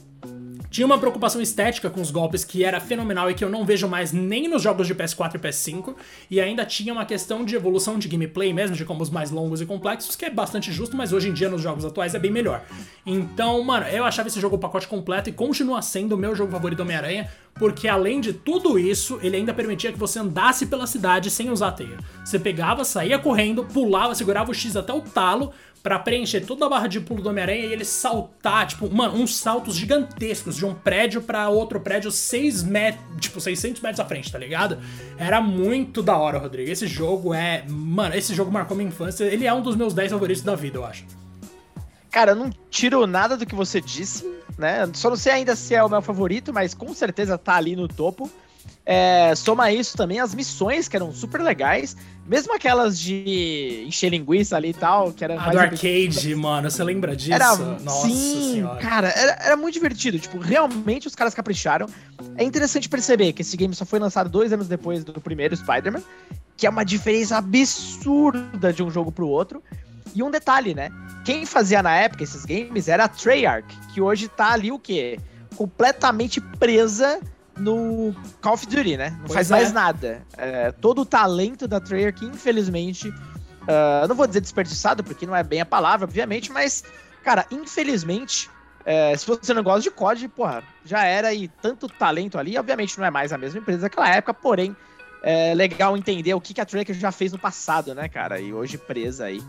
tinha 0.77 0.85
uma 0.85 0.99
preocupação 0.99 1.41
estética 1.41 1.89
com 1.89 2.03
os 2.03 2.11
golpes 2.11 2.45
que 2.45 2.62
era 2.62 2.79
fenomenal 2.79 3.31
e 3.31 3.35
que 3.35 3.43
eu 3.43 3.49
não 3.49 3.65
vejo 3.65 3.89
mais 3.89 4.12
nem 4.12 4.47
nos 4.47 4.61
jogos 4.61 4.87
de 4.87 4.95
PS4 4.95 5.37
e 5.37 5.39
PS5. 5.39 5.95
E 6.31 6.39
ainda 6.39 6.67
tinha 6.67 6.93
uma 6.93 7.07
questão 7.07 7.47
de 7.47 7.57
evolução 7.57 7.99
de 7.99 8.07
gameplay 8.07 8.53
mesmo, 8.53 8.77
de 8.77 8.85
combos 8.85 9.09
mais 9.09 9.31
longos 9.31 9.62
e 9.62 9.65
complexos, 9.65 10.15
que 10.15 10.27
é 10.27 10.31
bastante 10.31 10.71
justo, 10.71 10.95
mas 10.95 11.15
hoje 11.15 11.31
em 11.31 11.33
dia 11.33 11.49
nos 11.49 11.62
jogos 11.62 11.83
atuais 11.87 12.15
é 12.15 12.19
bem 12.19 12.31
melhor. 12.31 12.62
Então, 13.07 13.65
mano, 13.65 13.87
eu 13.87 14.05
achava 14.05 14.29
esse 14.29 14.39
jogo 14.39 14.57
o 14.57 14.59
pacote 14.59 14.87
completo 14.87 15.31
e 15.31 15.33
continua 15.33 15.81
sendo 15.81 16.15
o 16.15 16.19
meu 16.19 16.35
jogo 16.35 16.53
favorito 16.53 16.77
do 16.77 16.83
Homem-Aranha, 16.83 17.27
porque 17.55 17.89
além 17.89 18.21
de 18.21 18.35
tudo 18.35 18.79
isso, 18.79 19.19
ele 19.23 19.39
ainda 19.39 19.55
permitia 19.55 19.91
que 19.91 19.99
você 19.99 20.19
andasse 20.19 20.67
pela 20.67 20.87
cidade 20.87 21.31
sem 21.31 21.49
usar 21.49 21.73
teia. 21.73 21.97
Você 22.23 22.39
pegava, 22.39 22.85
saía 22.85 23.19
correndo, 23.19 23.65
pulava, 23.65 24.15
segurava 24.15 24.51
o 24.51 24.55
X 24.55 24.77
até 24.77 24.93
o 24.93 25.01
talo, 25.01 25.55
para 25.87 26.01
preencher 26.01 26.40
toda 26.40 26.66
a 26.66 26.68
barra 26.68 26.88
de 26.88 26.99
pulo 26.99 27.22
do 27.22 27.29
Homem-Aranha 27.29 27.64
e 27.64 27.72
ele 27.72 27.85
saltar, 27.85 28.66
tipo, 28.66 28.92
mano, 28.92 29.14
uns 29.14 29.37
saltos 29.37 29.77
gigantescos 29.77 30.57
de 30.57 30.66
um 30.66 30.75
prédio 30.75 31.22
para 31.22 31.49
outro 31.49 31.79
prédio 31.79 32.11
6 32.11 32.64
metros, 32.64 33.05
tipo, 33.20 33.40
600 33.40 33.81
metros 33.81 34.01
à 34.01 34.05
frente, 34.05 34.33
tá 34.33 34.37
ligado? 34.37 34.81
Era 35.16 35.40
muito 35.40 36.03
da 36.03 36.16
hora, 36.16 36.38
Rodrigo. 36.38 36.68
Esse 36.68 36.88
jogo 36.88 37.33
é, 37.33 37.64
mano, 37.68 38.16
esse 38.16 38.35
jogo 38.35 38.51
marcou 38.51 38.77
minha 38.77 38.88
infância. 38.88 39.22
Ele 39.27 39.46
é 39.46 39.55
um 39.55 39.62
dos 39.62 39.77
meus 39.77 39.94
10 39.94 40.11
favoritos 40.11 40.42
da 40.42 40.57
vida, 40.57 40.79
eu 40.79 40.85
acho. 40.85 41.05
Cara, 42.11 42.33
eu 42.33 42.37
não 42.37 42.51
tiro 42.68 43.07
nada 43.07 43.37
do 43.37 43.46
que 43.46 43.55
você 43.55 43.81
disse, 43.81 44.29
né? 44.59 44.90
Só 44.92 45.09
não 45.09 45.16
sei 45.16 45.35
ainda 45.35 45.55
se 45.55 45.72
é 45.72 45.85
o 45.85 45.88
meu 45.88 46.03
favorito, 46.03 46.53
mas 46.53 46.75
com 46.75 46.92
certeza 46.92 47.38
tá 47.38 47.55
ali 47.55 47.77
no 47.77 47.87
topo. 47.87 48.29
É, 48.88 49.35
soma 49.35 49.72
isso 49.72 49.96
também 49.96 50.20
as 50.20 50.33
missões, 50.33 50.87
que 50.87 50.94
eram 50.94 51.12
super 51.12 51.42
legais. 51.42 51.96
Mesmo 52.25 52.55
aquelas 52.55 52.96
de 52.96 53.85
encher 53.85 54.11
linguiça 54.11 54.57
ali 54.57 54.68
e 54.68 54.75
tal, 54.75 55.12
que 55.12 55.25
era 55.25 55.40
a 55.40 55.51
do 55.51 55.59
arcade, 55.59 56.33
mano, 56.37 56.70
você 56.70 56.85
lembra 56.85 57.16
disso? 57.16 57.33
Era, 57.33 57.57
Nossa 57.57 58.07
sim, 58.07 58.53
senhora. 58.55 58.81
cara, 58.81 59.09
era, 59.09 59.33
era, 59.42 59.57
muito 59.57 59.75
divertido. 59.75 60.20
Tipo, 60.20 60.38
realmente 60.38 61.09
os 61.09 61.16
caras 61.16 61.35
capricharam. 61.35 61.87
É 62.37 62.44
interessante 62.44 62.88
perceber 62.88 63.33
que 63.33 63.42
esse 63.42 63.57
game 63.57 63.75
só 63.75 63.85
foi 63.85 63.99
lançado 63.99 64.31
dois 64.31 64.53
anos 64.53 64.68
depois 64.68 65.03
do 65.03 65.20
primeiro 65.20 65.57
Spider-Man, 65.57 66.03
que 66.57 66.64
é 66.64 66.70
uma 66.70 66.85
diferença 66.85 67.37
absurda 67.37 68.72
de 68.72 68.85
um 68.85 68.90
jogo 68.90 69.11
pro 69.11 69.27
outro. 69.27 69.61
E 70.14 70.22
um 70.22 70.31
detalhe, 70.31 70.75
né? 70.75 70.90
Quem 71.25 71.44
fazia 71.44 71.83
na 71.83 71.94
época 71.96 72.22
esses 72.22 72.44
games 72.44 72.87
era 72.87 73.05
a 73.05 73.09
Treyarch, 73.09 73.77
que 73.92 74.01
hoje 74.01 74.29
tá 74.29 74.53
ali 74.53 74.70
o 74.70 74.79
quê? 74.79 75.18
Completamente 75.57 76.40
presa 76.40 77.20
no 77.57 78.14
Call 78.40 78.55
of 78.55 78.66
Duty, 78.66 78.97
né? 78.97 79.11
Não 79.11 79.27
pois 79.27 79.35
faz 79.35 79.51
é. 79.51 79.55
mais 79.55 79.73
nada. 79.73 80.23
É, 80.37 80.73
todo 80.73 81.03
o 81.03 81.07
talento 81.07 81.66
da 81.66 81.81
Treyarch, 81.81 82.25
infelizmente, 82.25 83.09
uh, 83.09 84.07
não 84.09 84.14
vou 84.14 84.27
dizer 84.27 84.40
desperdiçado, 84.40 85.03
porque 85.03 85.27
não 85.27 85.35
é 85.35 85.42
bem 85.42 85.61
a 85.61 85.66
palavra, 85.66 86.05
obviamente, 86.05 86.53
mas, 86.53 86.85
cara, 87.25 87.47
infelizmente, 87.51 88.51
é, 88.85 89.16
se 89.16 89.27
você 89.27 89.53
não 89.53 89.62
gosta 89.62 89.83
de 89.83 89.90
COD, 89.90 90.29
porra, 90.29 90.62
já 90.85 91.05
era 91.05 91.35
e 91.35 91.49
tanto 91.49 91.88
talento 91.88 92.38
ali, 92.38 92.57
obviamente 92.57 92.97
não 92.99 93.05
é 93.05 93.11
mais 93.11 93.33
a 93.33 93.38
mesma 93.38 93.59
empresa 93.59 93.83
daquela 93.83 94.09
época, 94.09 94.33
porém, 94.33 94.77
é 95.23 95.55
legal 95.55 95.97
entender 95.97 96.35
o 96.35 96.40
que, 96.40 96.55
que 96.55 96.61
a 96.61 96.64
Treyarch 96.64 96.95
já 96.95 97.11
fez 97.11 97.33
no 97.33 97.38
passado, 97.38 97.95
né, 97.95 98.09
cara? 98.09 98.40
E 98.40 98.53
hoje 98.53 98.79
presa 98.79 99.25
aí, 99.25 99.42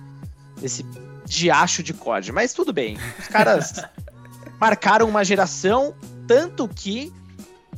esse 0.64 0.84
diacho 1.26 1.84
de 1.84 1.94
COD. 1.94 2.32
Mas 2.32 2.54
tudo 2.54 2.74
bem, 2.74 2.98
os 3.20 3.28
caras 3.28 3.84
marcaram 4.60 5.08
uma 5.08 5.24
geração, 5.24 5.94
tanto 6.26 6.68
que 6.68 7.14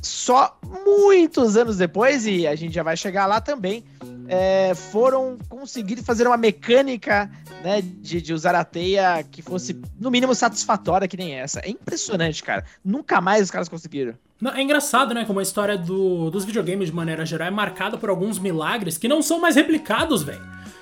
só 0.01 0.57
muitos 0.85 1.57
anos 1.57 1.77
depois, 1.77 2.25
e 2.25 2.47
a 2.47 2.55
gente 2.55 2.73
já 2.73 2.83
vai 2.83 2.95
chegar 2.95 3.25
lá 3.25 3.41
também, 3.41 3.83
é, 4.27 4.73
foram 4.75 5.37
conseguir 5.49 5.97
fazer 6.03 6.27
uma 6.27 6.37
mecânica 6.37 7.29
né, 7.63 7.81
de, 7.81 8.21
de, 8.21 8.33
usar 8.33 8.55
a 8.55 8.63
teia 8.63 9.23
que 9.23 9.41
fosse, 9.41 9.79
no 9.99 10.11
mínimo, 10.11 10.35
satisfatória 10.35 11.07
que 11.07 11.17
nem 11.17 11.33
essa. 11.33 11.59
É 11.59 11.69
impressionante, 11.69 12.43
cara. 12.43 12.63
Nunca 12.85 13.19
mais 13.19 13.43
os 13.43 13.51
caras 13.51 13.67
conseguiram. 13.67 14.13
Não, 14.39 14.51
é 14.51 14.61
engraçado, 14.61 15.13
né? 15.13 15.25
Como 15.25 15.39
a 15.39 15.43
história 15.43 15.77
do, 15.77 16.29
dos 16.29 16.45
videogames, 16.45 16.89
de 16.89 16.95
maneira 16.95 17.25
geral, 17.25 17.47
é 17.47 17.51
marcada 17.51 17.97
por 17.97 18.09
alguns 18.09 18.39
milagres 18.39 18.97
que 18.97 19.07
não 19.07 19.21
são 19.21 19.39
mais 19.41 19.55
replicados, 19.55 20.23
velho. 20.23 20.41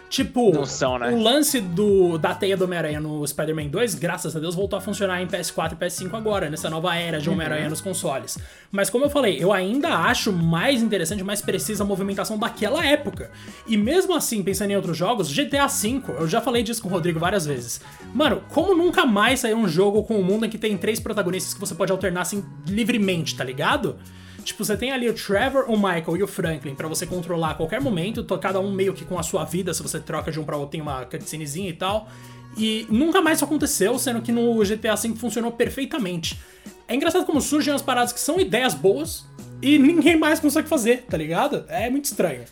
Tipo, 0.10 0.66
são, 0.66 0.98
né? 0.98 1.12
o 1.12 1.22
lance 1.22 1.60
do, 1.60 2.18
da 2.18 2.34
teia 2.34 2.56
do 2.56 2.64
Homem-Aranha 2.64 3.00
no 3.00 3.26
Spider-Man 3.28 3.68
2, 3.68 3.96
graças 3.96 4.36
a 4.36 4.40
Deus, 4.40 4.56
voltou 4.56 4.78
a 4.78 4.82
funcionar 4.82 5.22
em 5.22 5.28
PS4 5.28 5.74
e 5.74 5.76
PS5 5.76 6.14
agora, 6.14 6.50
nessa 6.50 6.70
nova 6.70 6.96
era 6.96 7.20
de 7.20 7.30
Homem-Aranha 7.30 7.64
uhum. 7.64 7.70
nos 7.72 7.82
consoles. 7.82 8.38
Mas 8.72 8.90
como 8.90 9.06
eu 9.06 9.10
falei, 9.10 9.38
eu 9.42 9.52
ainda 9.52 9.90
acho 9.90 10.32
mais 10.32 10.82
interessante, 10.82 11.24
mais 11.24 11.42
precisa 11.42 11.84
a 11.84 11.88
movimentação 11.88 12.38
daquela 12.38 12.86
época. 12.86 13.30
E 13.68 13.76
mesmo 13.76 14.16
assim, 14.16 14.42
pensando 14.42 14.72
em 14.72 14.76
outros 14.76 14.98
jogos, 14.98 15.32
GTA 15.32 15.68
V, 15.68 16.02
eu 16.20 16.28
já 16.28 16.40
falei 16.40 16.64
disso 16.64 16.82
com 16.82 16.88
o 16.88 16.92
Rodrigo 16.92 17.20
várias 17.20 17.46
vezes. 17.46 17.82
Mano, 18.14 18.42
como 18.50 18.74
nunca 18.74 19.06
mais 19.06 19.42
sair 19.42 19.54
um 19.54 19.68
jogo 19.68 20.04
com 20.04 20.16
um 20.16 20.24
mundo 20.24 20.46
em 20.46 20.50
que 20.50 20.58
tem 20.58 20.78
três 20.78 21.00
protagonistas 21.00 21.54
que 21.54 21.60
você 21.60 21.76
pode 21.76 21.92
alternar 21.92 22.22
assim 22.22 22.44
livremente, 22.66 23.36
tá 23.36 23.44
ligado? 23.44 23.98
Tipo, 24.48 24.64
você 24.64 24.78
tem 24.78 24.94
ali 24.94 25.10
o 25.10 25.14
Trevor, 25.14 25.70
o 25.70 25.76
Michael 25.76 26.16
e 26.16 26.24
o 26.24 26.28
Franklin 26.28 26.74
para 26.74 26.88
você 26.88 27.06
controlar 27.06 27.52
a 27.52 27.54
qualquer 27.54 27.82
momento, 27.82 28.24
cada 28.38 28.62
um 28.62 28.72
meio 28.72 28.94
que 28.94 29.04
com 29.04 29.20
a 29.20 29.24
sua 29.24 29.44
vida, 29.44 29.74
se 29.74 29.84
você 29.84 30.00
troca 30.00 30.32
de 30.32 30.40
um 30.40 30.46
pra 30.46 30.56
outro, 30.56 30.72
tem 30.72 30.80
uma 30.80 31.06
cutscenezinha 31.06 31.70
e 31.70 31.74
tal. 31.74 32.08
E 32.56 32.88
nunca 32.90 33.22
mais 33.22 33.40
isso 33.40 33.46
aconteceu, 33.46 34.00
sendo 34.00 34.22
que 34.22 34.32
no 34.32 34.58
GTA 34.64 34.96
V 34.96 35.16
funcionou 35.18 35.52
perfeitamente. 35.52 36.40
É 36.88 36.96
engraçado 36.96 37.26
como 37.26 37.42
surgem 37.42 37.74
as 37.74 37.82
paradas 37.82 38.14
que 38.14 38.22
são 38.22 38.40
ideias 38.40 38.74
boas 38.74 39.26
e 39.62 39.78
ninguém 39.78 40.18
mais 40.18 40.40
consegue 40.40 40.70
fazer, 40.70 41.04
tá 41.04 41.18
ligado? 41.18 41.66
É 41.68 41.90
muito 41.90 42.06
estranho. 42.06 42.46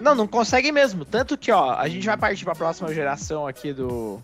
Não, 0.00 0.16
não 0.16 0.26
consegue 0.26 0.72
mesmo. 0.72 1.04
Tanto 1.04 1.38
que, 1.38 1.52
ó, 1.52 1.74
a 1.74 1.88
gente 1.88 2.04
vai 2.04 2.16
partir 2.16 2.44
pra 2.44 2.56
próxima 2.56 2.92
geração 2.92 3.46
aqui 3.46 3.72
do, 3.72 4.18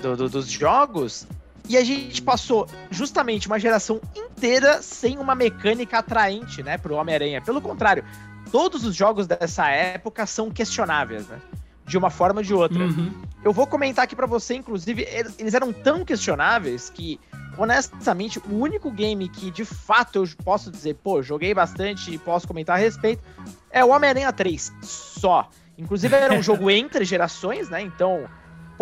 do, 0.00 0.16
do 0.16 0.28
dos 0.28 0.48
jogos. 0.48 1.26
E 1.68 1.76
a 1.76 1.84
gente 1.84 2.20
passou 2.20 2.66
justamente 2.90 3.46
uma 3.46 3.58
geração 3.58 4.00
inteira 4.14 4.82
sem 4.82 5.18
uma 5.18 5.34
mecânica 5.34 5.98
atraente, 5.98 6.62
né, 6.62 6.76
pro 6.76 6.94
Homem-Aranha. 6.94 7.40
Pelo 7.40 7.60
contrário, 7.60 8.04
todos 8.50 8.84
os 8.84 8.94
jogos 8.94 9.26
dessa 9.26 9.68
época 9.68 10.26
são 10.26 10.50
questionáveis, 10.50 11.26
né? 11.28 11.40
De 11.86 11.96
uma 11.96 12.10
forma 12.10 12.40
ou 12.40 12.44
de 12.44 12.54
outra. 12.54 12.84
Uhum. 12.84 13.12
Eu 13.44 13.52
vou 13.52 13.66
comentar 13.66 14.04
aqui 14.04 14.14
para 14.14 14.26
você, 14.26 14.54
inclusive, 14.54 15.06
eles 15.38 15.54
eram 15.54 15.72
tão 15.72 16.04
questionáveis 16.04 16.88
que, 16.90 17.18
honestamente, 17.58 18.38
o 18.38 18.54
único 18.54 18.90
game 18.90 19.28
que 19.28 19.50
de 19.50 19.64
fato 19.64 20.22
eu 20.22 20.28
posso 20.44 20.70
dizer, 20.70 20.94
pô, 21.02 21.22
joguei 21.22 21.52
bastante 21.52 22.12
e 22.14 22.18
posso 22.18 22.46
comentar 22.46 22.76
a 22.76 22.78
respeito, 22.78 23.22
é 23.70 23.84
o 23.84 23.88
Homem-Aranha 23.88 24.32
3. 24.32 24.72
Só. 24.82 25.48
Inclusive, 25.76 26.14
era 26.14 26.34
um 26.34 26.42
jogo 26.42 26.70
entre 26.70 27.04
gerações, 27.04 27.68
né? 27.68 27.82
Então, 27.82 28.28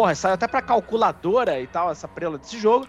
Porra, 0.01 0.15
saiu 0.15 0.33
até 0.33 0.49
pra 0.49 0.63
calculadora 0.63 1.61
e 1.61 1.67
tal, 1.67 1.91
essa 1.91 2.09
prela 2.09 2.39
desse 2.39 2.59
jogo. 2.59 2.89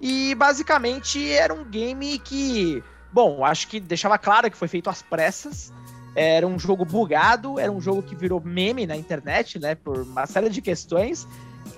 E 0.00 0.34
basicamente 0.36 1.30
era 1.30 1.52
um 1.52 1.62
game 1.62 2.18
que, 2.18 2.82
bom, 3.12 3.44
acho 3.44 3.68
que 3.68 3.78
deixava 3.78 4.16
claro 4.16 4.50
que 4.50 4.56
foi 4.56 4.66
feito 4.66 4.88
às 4.88 5.02
pressas. 5.02 5.70
Era 6.14 6.46
um 6.46 6.58
jogo 6.58 6.82
bugado, 6.82 7.60
era 7.60 7.70
um 7.70 7.78
jogo 7.78 8.02
que 8.02 8.14
virou 8.14 8.40
meme 8.42 8.86
na 8.86 8.96
internet, 8.96 9.58
né? 9.58 9.74
Por 9.74 9.98
uma 9.98 10.24
série 10.24 10.48
de 10.48 10.62
questões. 10.62 11.28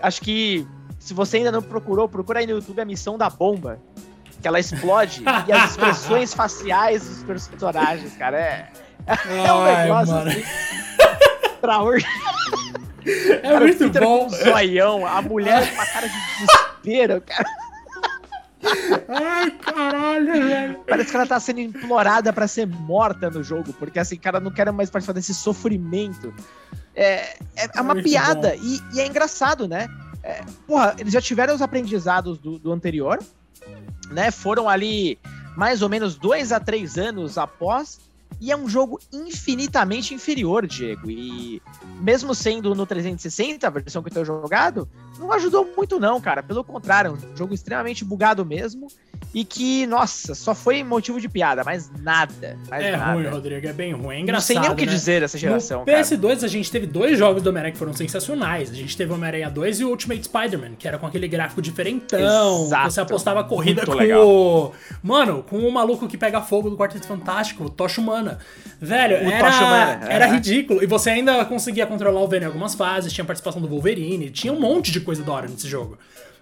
Acho 0.00 0.20
que 0.20 0.64
se 1.00 1.12
você 1.12 1.38
ainda 1.38 1.50
não 1.50 1.60
procurou, 1.60 2.08
procura 2.08 2.38
aí 2.38 2.46
no 2.46 2.52
YouTube 2.52 2.80
a 2.80 2.84
missão 2.84 3.18
da 3.18 3.28
bomba. 3.28 3.80
Que 4.40 4.46
ela 4.46 4.60
explode 4.60 5.24
e 5.48 5.52
as 5.52 5.72
expressões 5.72 6.32
faciais 6.32 7.04
dos 7.04 7.24
personagens, 7.24 8.16
cara. 8.16 8.38
É, 8.38 8.72
é 9.08 9.52
um 9.52 9.64
negócio 9.64 10.14
Ai, 10.14 10.28
assim, 10.28 10.44
É 13.08 13.38
cara, 13.38 13.60
muito 13.60 13.78
Peter 13.78 14.02
bom. 14.02 14.24
Com 14.24 14.28
zoião, 14.30 15.06
a 15.06 15.22
mulher 15.22 15.74
com 15.74 15.80
a 15.80 15.86
cara 15.86 16.08
de 16.08 16.14
desespero, 16.14 17.22
cara. 17.22 17.48
Ai, 19.08 19.50
caralho, 19.52 20.32
velho. 20.32 20.80
Parece 20.86 21.10
que 21.10 21.16
ela 21.16 21.26
tá 21.26 21.40
sendo 21.40 21.60
implorada 21.60 22.32
para 22.32 22.48
ser 22.48 22.66
morta 22.66 23.30
no 23.30 23.42
jogo, 23.42 23.72
porque 23.72 23.98
assim, 23.98 24.16
cara, 24.16 24.40
não 24.40 24.50
quero 24.50 24.72
mais 24.72 24.90
participar 24.90 25.12
desse 25.12 25.34
sofrimento. 25.34 26.34
É, 26.94 27.36
é, 27.56 27.68
é 27.74 27.80
uma 27.80 27.94
piada 27.94 28.56
e, 28.56 28.80
e, 28.92 29.00
é 29.00 29.06
engraçado, 29.06 29.68
né? 29.68 29.88
É, 30.22 30.42
porra, 30.66 30.96
eles 30.98 31.12
já 31.12 31.20
tiveram 31.20 31.54
os 31.54 31.62
aprendizados 31.62 32.38
do, 32.38 32.58
do 32.58 32.72
anterior, 32.72 33.18
né? 34.10 34.30
Foram 34.30 34.68
ali 34.68 35.18
mais 35.56 35.80
ou 35.80 35.88
menos 35.88 36.16
dois 36.16 36.52
a 36.52 36.58
três 36.58 36.98
anos 36.98 37.38
após 37.38 38.00
e 38.40 38.52
é 38.52 38.56
um 38.56 38.68
jogo 38.68 39.00
infinitamente 39.12 40.14
inferior, 40.14 40.66
Diego. 40.66 41.10
E 41.10 41.60
mesmo 42.00 42.34
sendo 42.34 42.74
no 42.74 42.86
360, 42.86 43.66
a 43.66 43.70
versão 43.70 44.02
que 44.02 44.08
eu 44.08 44.12
tenho 44.14 44.26
jogado, 44.26 44.88
não 45.18 45.32
ajudou 45.32 45.68
muito 45.76 45.98
não, 45.98 46.20
cara. 46.20 46.42
Pelo 46.42 46.62
contrário, 46.62 47.10
é 47.10 47.32
um 47.32 47.36
jogo 47.36 47.54
extremamente 47.54 48.04
bugado 48.04 48.44
mesmo 48.44 48.88
e 49.34 49.44
que, 49.44 49.86
nossa, 49.86 50.34
só 50.34 50.54
foi 50.54 50.82
motivo 50.82 51.20
de 51.20 51.28
piada, 51.28 51.62
mas 51.62 51.90
nada. 52.00 52.56
Mais 52.68 52.82
é 52.82 52.96
nada. 52.96 53.12
ruim, 53.12 53.26
Rodrigo, 53.26 53.66
é 53.66 53.72
bem 53.72 53.92
ruim. 53.92 54.16
É 54.16 54.20
engraçado. 54.20 54.56
Não 54.56 54.62
sei 54.62 54.68
nem 54.68 54.70
o 54.70 54.74
que 54.74 54.86
né? 54.86 54.92
dizer 54.92 55.20
dessa 55.20 55.36
geração. 55.36 55.80
No 55.80 55.86
PS2 55.86 56.20
cara. 56.20 56.46
a 56.46 56.48
gente 56.48 56.70
teve 56.70 56.86
dois 56.86 57.18
jogos 57.18 57.42
do 57.42 57.50
Homem-Aranha 57.50 57.72
que 57.72 57.78
foram 57.78 57.92
sensacionais. 57.92 58.70
A 58.70 58.74
gente 58.74 58.96
teve 58.96 59.12
o 59.12 59.14
Homem-Aranha 59.14 59.50
2 59.50 59.80
e 59.80 59.84
o 59.84 59.90
Ultimate 59.90 60.24
Spider-Man, 60.24 60.76
que 60.78 60.88
era 60.88 60.96
com 60.98 61.06
aquele 61.06 61.28
gráfico 61.28 61.60
diferentão. 61.60 62.64
Exato. 62.64 62.90
Você 62.90 63.00
apostava 63.00 63.44
corrida 63.44 63.82
Muito 63.82 63.92
com 63.92 63.98
legal. 63.98 64.26
o. 64.26 64.72
Mano, 65.02 65.42
com 65.42 65.58
o 65.58 65.70
maluco 65.70 66.08
que 66.08 66.16
pega 66.16 66.40
fogo 66.40 66.70
do 66.70 66.76
Quarteto 66.76 67.06
Fantástico, 67.06 67.64
o 67.64 67.70
Tocha 67.70 68.00
Humana. 68.00 68.38
Velho, 68.80 69.16
o 69.26 69.30
era, 69.30 69.48
Humana, 69.50 70.06
era 70.08 70.26
é. 70.26 70.30
ridículo. 70.32 70.82
E 70.82 70.86
você 70.86 71.10
ainda 71.10 71.44
conseguia 71.44 71.86
controlar 71.86 72.20
o 72.20 72.28
Venom 72.28 72.44
em 72.44 72.46
algumas 72.46 72.74
fases, 72.74 73.12
tinha 73.12 73.24
participação 73.24 73.60
do 73.60 73.68
Wolverine, 73.68 74.30
tinha 74.30 74.52
um 74.52 74.60
monte 74.60 74.90
de 74.90 75.00
coisa 75.00 75.22
da 75.22 75.32
hora 75.32 75.48
nesse 75.48 75.68
jogo. 75.68 75.98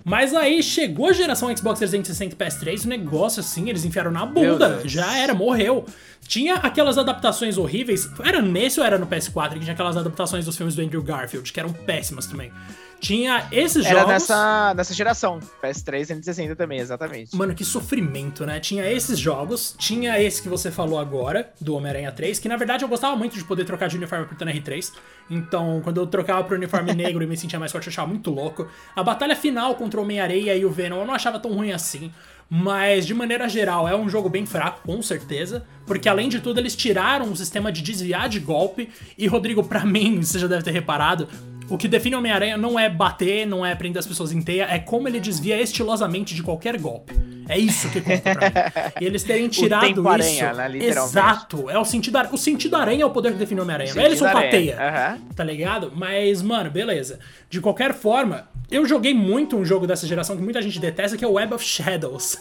Mas 0.08 0.32
aí 0.32 0.62
chegou 0.62 1.08
a 1.08 1.12
geração 1.12 1.54
Xbox 1.54 1.80
360 1.80 2.32
e 2.32 2.38
PS3, 2.38 2.84
o 2.84 2.88
negócio 2.88 3.40
assim, 3.40 3.68
eles 3.68 3.84
enfiaram 3.84 4.12
na 4.12 4.24
bunda. 4.24 4.80
Já 4.84 5.18
era, 5.18 5.34
morreu. 5.34 5.84
Tinha 6.28 6.54
aquelas 6.54 6.96
adaptações 6.96 7.58
horríveis. 7.58 8.08
Era 8.24 8.40
nesse 8.40 8.78
ou 8.78 8.86
era 8.86 8.98
no 8.98 9.06
PS4 9.08 9.54
que 9.54 9.60
tinha 9.60 9.72
aquelas 9.72 9.96
adaptações 9.96 10.44
dos 10.44 10.56
filmes 10.56 10.76
do 10.76 10.82
Andrew 10.82 11.02
Garfield, 11.02 11.52
que 11.52 11.58
eram 11.58 11.72
péssimas 11.72 12.24
também. 12.26 12.52
Tinha 13.00 13.46
esses 13.52 13.84
Era 13.84 14.00
jogos. 14.00 14.04
Era 14.04 14.12
nessa, 14.12 14.74
nessa 14.74 14.94
geração. 14.94 15.38
PS3 15.62 15.80
e 15.80 15.84
360 15.84 16.56
também, 16.56 16.78
exatamente. 16.80 17.36
Mano, 17.36 17.54
que 17.54 17.64
sofrimento, 17.64 18.44
né? 18.46 18.58
Tinha 18.58 18.90
esses 18.90 19.18
jogos, 19.18 19.74
tinha 19.78 20.20
esse 20.20 20.42
que 20.42 20.48
você 20.48 20.70
falou 20.70 20.98
agora, 20.98 21.52
do 21.60 21.74
Homem-Aranha 21.74 22.10
3, 22.10 22.38
que 22.38 22.48
na 22.48 22.56
verdade 22.56 22.84
eu 22.84 22.88
gostava 22.88 23.14
muito 23.16 23.36
de 23.36 23.44
poder 23.44 23.64
trocar 23.64 23.88
de 23.88 23.96
uniforme 23.96 24.24
apertando 24.24 24.50
R3. 24.50 24.92
Então, 25.30 25.80
quando 25.82 26.00
eu 26.00 26.06
trocava 26.06 26.42
pro 26.44 26.56
uniforme 26.56 26.92
negro 26.94 27.22
e 27.22 27.26
me 27.26 27.36
sentia 27.36 27.58
mais 27.58 27.72
forte, 27.72 27.86
eu 27.86 27.90
achava 27.90 28.08
muito 28.08 28.30
louco. 28.30 28.66
A 28.94 29.02
batalha 29.02 29.36
final 29.36 29.74
contra 29.74 30.00
o 30.00 30.02
Homem-Areia 30.02 30.56
e 30.56 30.64
o 30.64 30.70
Venom 30.70 31.00
eu 31.00 31.06
não 31.06 31.14
achava 31.14 31.38
tão 31.38 31.52
ruim 31.52 31.72
assim. 31.72 32.12
Mas, 32.48 33.04
de 33.04 33.12
maneira 33.12 33.48
geral, 33.48 33.88
é 33.88 33.96
um 33.96 34.08
jogo 34.08 34.28
bem 34.28 34.46
fraco, 34.46 34.80
com 34.86 35.02
certeza. 35.02 35.64
Porque, 35.84 36.08
além 36.08 36.28
de 36.28 36.40
tudo, 36.40 36.60
eles 36.60 36.76
tiraram 36.76 37.30
o 37.30 37.36
sistema 37.36 37.72
de 37.72 37.82
desviar 37.82 38.28
de 38.28 38.38
golpe. 38.38 38.88
E, 39.18 39.26
Rodrigo, 39.26 39.64
para 39.64 39.84
mim, 39.84 40.22
você 40.22 40.38
já 40.38 40.46
deve 40.46 40.62
ter 40.62 40.70
reparado, 40.70 41.28
o 41.68 41.76
que 41.76 41.88
define 41.88 42.16
Homem-Aranha 42.16 42.56
não 42.56 42.78
é 42.78 42.88
bater, 42.88 43.46
não 43.46 43.64
é 43.64 43.74
prender 43.74 43.98
as 43.98 44.06
pessoas 44.06 44.32
em 44.32 44.40
teia, 44.40 44.64
é 44.64 44.78
como 44.78 45.08
ele 45.08 45.18
desvia 45.18 45.60
estilosamente 45.60 46.34
de 46.34 46.42
qualquer 46.42 46.78
golpe. 46.78 47.25
É 47.48 47.58
isso 47.58 47.88
que 47.90 48.00
conta 48.00 48.34
pra 48.34 48.48
mim. 48.48 48.92
E 49.00 49.04
eles 49.04 49.22
terem 49.22 49.48
tirado 49.50 49.86
isso. 49.88 50.08
aranha, 50.08 50.52
né. 50.52 50.78
Exato. 50.84 51.70
É 51.70 51.78
o 51.78 51.84
sentido 51.84 52.16
aranha. 52.16 52.34
O 52.34 52.38
sentido 52.38 52.76
aranha 52.76 53.02
é 53.02 53.06
o 53.06 53.10
poder 53.10 53.32
que 53.32 53.38
define 53.38 53.60
o 53.60 53.62
Homem-Aranha. 53.62 53.94
Não 53.94 54.02
ele 54.02 54.16
Sentido 54.16 54.32
soltateia. 54.32 54.78
aranha. 54.80 55.10
Aham. 55.14 55.18
Tá 55.34 55.44
ligado? 55.44 55.92
Mas, 55.94 56.42
mano, 56.42 56.70
beleza. 56.70 57.18
De 57.48 57.60
qualquer 57.60 57.94
forma, 57.94 58.48
eu 58.70 58.84
joguei 58.86 59.14
muito 59.14 59.56
um 59.56 59.64
jogo 59.64 59.86
dessa 59.86 60.06
geração 60.06 60.36
que 60.36 60.42
muita 60.42 60.60
gente 60.60 60.80
detesta, 60.80 61.16
que 61.16 61.24
é 61.24 61.28
o 61.28 61.32
Web 61.34 61.54
of 61.54 61.64
Shadows. 61.64 62.38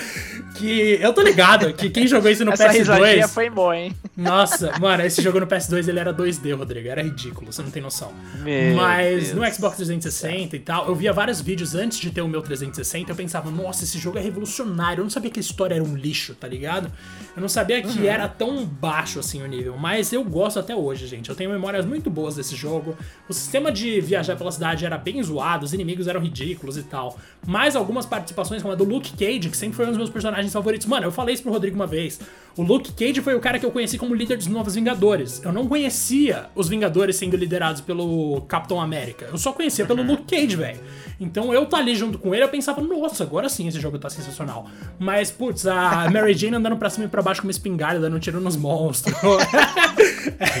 que 0.56 0.98
eu 1.00 1.12
tô 1.12 1.20
ligado 1.22 1.72
que 1.74 1.90
quem 1.90 2.06
jogou 2.06 2.30
isso 2.30 2.44
no 2.44 2.52
Essa 2.52 2.68
risadinha 2.68 3.26
PS2. 3.26 3.28
foi 3.28 3.50
boa, 3.50 3.76
hein? 3.76 3.94
Nossa, 4.16 4.72
mano, 4.80 5.04
esse 5.04 5.20
jogo 5.20 5.38
no 5.40 5.46
PS2 5.46 5.86
ele 5.88 5.98
era 6.00 6.12
2D, 6.14 6.56
Rodrigo. 6.56 6.88
Era 6.88 7.02
ridículo, 7.02 7.52
você 7.52 7.62
não 7.62 7.70
tem 7.70 7.82
noção. 7.82 8.12
Meu 8.42 8.74
Mas 8.74 9.34
no 9.34 9.42
Deus. 9.42 9.54
Xbox 9.56 9.76
360 9.76 10.56
e 10.56 10.60
tal, 10.60 10.86
eu 10.88 10.94
via 10.94 11.12
vários 11.12 11.40
vídeos 11.40 11.74
antes 11.74 11.98
de 11.98 12.10
ter 12.10 12.22
o 12.22 12.28
meu 12.28 12.40
360. 12.40 13.10
Eu 13.12 13.16
pensava, 13.16 13.50
nossa, 13.50 13.84
esse 13.84 13.98
jogo 13.98 14.18
é 14.18 14.22
revolucionário. 14.22 14.45
Eu 15.00 15.04
não 15.04 15.10
sabia 15.10 15.30
que 15.30 15.38
a 15.38 15.42
história 15.42 15.74
era 15.74 15.84
um 15.84 15.96
lixo, 15.96 16.34
tá 16.34 16.46
ligado? 16.48 16.90
Eu 17.36 17.40
não 17.42 17.48
sabia 17.48 17.82
que 17.82 17.98
Uhum. 17.98 18.04
era 18.04 18.28
tão 18.28 18.64
baixo 18.64 19.18
assim 19.18 19.42
o 19.42 19.46
nível. 19.46 19.76
Mas 19.76 20.12
eu 20.12 20.24
gosto 20.24 20.58
até 20.58 20.74
hoje, 20.74 21.06
gente. 21.06 21.28
Eu 21.28 21.36
tenho 21.36 21.50
memórias 21.50 21.84
muito 21.84 22.08
boas 22.08 22.36
desse 22.36 22.56
jogo. 22.56 22.96
O 23.28 23.32
sistema 23.34 23.70
de 23.70 24.00
viajar 24.00 24.36
pela 24.36 24.50
cidade 24.50 24.86
era 24.86 24.96
bem 24.96 25.22
zoado, 25.22 25.64
os 25.64 25.72
inimigos 25.74 26.06
eram 26.08 26.20
ridículos 26.20 26.76
e 26.76 26.82
tal. 26.82 27.18
Mas 27.46 27.76
algumas 27.76 28.06
participações, 28.06 28.62
como 28.62 28.72
a 28.72 28.76
do 28.76 28.84
Luke 28.84 29.12
Cage, 29.16 29.50
que 29.50 29.56
sempre 29.56 29.76
foi 29.76 29.84
um 29.86 29.88
dos 29.88 29.98
meus 29.98 30.10
personagens 30.10 30.52
favoritos. 30.52 30.86
Mano, 30.86 31.06
eu 31.06 31.12
falei 31.12 31.34
isso 31.34 31.42
pro 31.42 31.52
Rodrigo 31.52 31.76
uma 31.76 31.86
vez. 31.86 32.18
O 32.56 32.62
Luke 32.62 32.90
Cage 32.92 33.20
foi 33.20 33.34
o 33.34 33.40
cara 33.40 33.58
que 33.58 33.66
eu 33.66 33.70
conheci 33.70 33.98
como 33.98 34.14
líder 34.14 34.36
dos 34.38 34.46
Novos 34.46 34.74
Vingadores. 34.74 35.42
Eu 35.44 35.52
não 35.52 35.66
conhecia 35.68 36.46
os 36.54 36.68
Vingadores 36.70 37.16
sendo 37.16 37.36
liderados 37.36 37.82
pelo 37.82 38.40
Capitão 38.48 38.80
América. 38.80 39.26
Eu 39.30 39.36
só 39.36 39.52
conhecia 39.52 39.84
pelo 39.84 40.02
Luke 40.02 40.24
Cage, 40.24 40.56
velho. 40.56 40.80
Então 41.20 41.52
eu 41.52 41.66
tá 41.66 41.76
ali 41.78 41.94
junto 41.94 42.18
com 42.18 42.34
ele, 42.34 42.44
eu 42.44 42.48
pensava, 42.48 42.80
nossa, 42.80 43.24
agora 43.24 43.48
sim 43.50 43.68
esse 43.68 43.78
jogo 43.78 43.98
tá 43.98 44.08
sensacional. 44.08 44.66
Mas, 44.98 45.30
putz, 45.30 45.66
a 45.66 46.08
Mary 46.12 46.32
Jane 46.34 46.56
andando 46.56 46.76
pra 46.78 46.88
cima 46.88 47.04
e 47.04 47.08
pra 47.08 47.20
baixo 47.20 47.42
com 47.42 47.46
uma 47.46 47.50
espingarda, 47.50 48.00
dando 48.00 48.16
um 48.16 48.20
tiro 48.20 48.40
nos 48.40 48.56
monstros. 48.56 49.14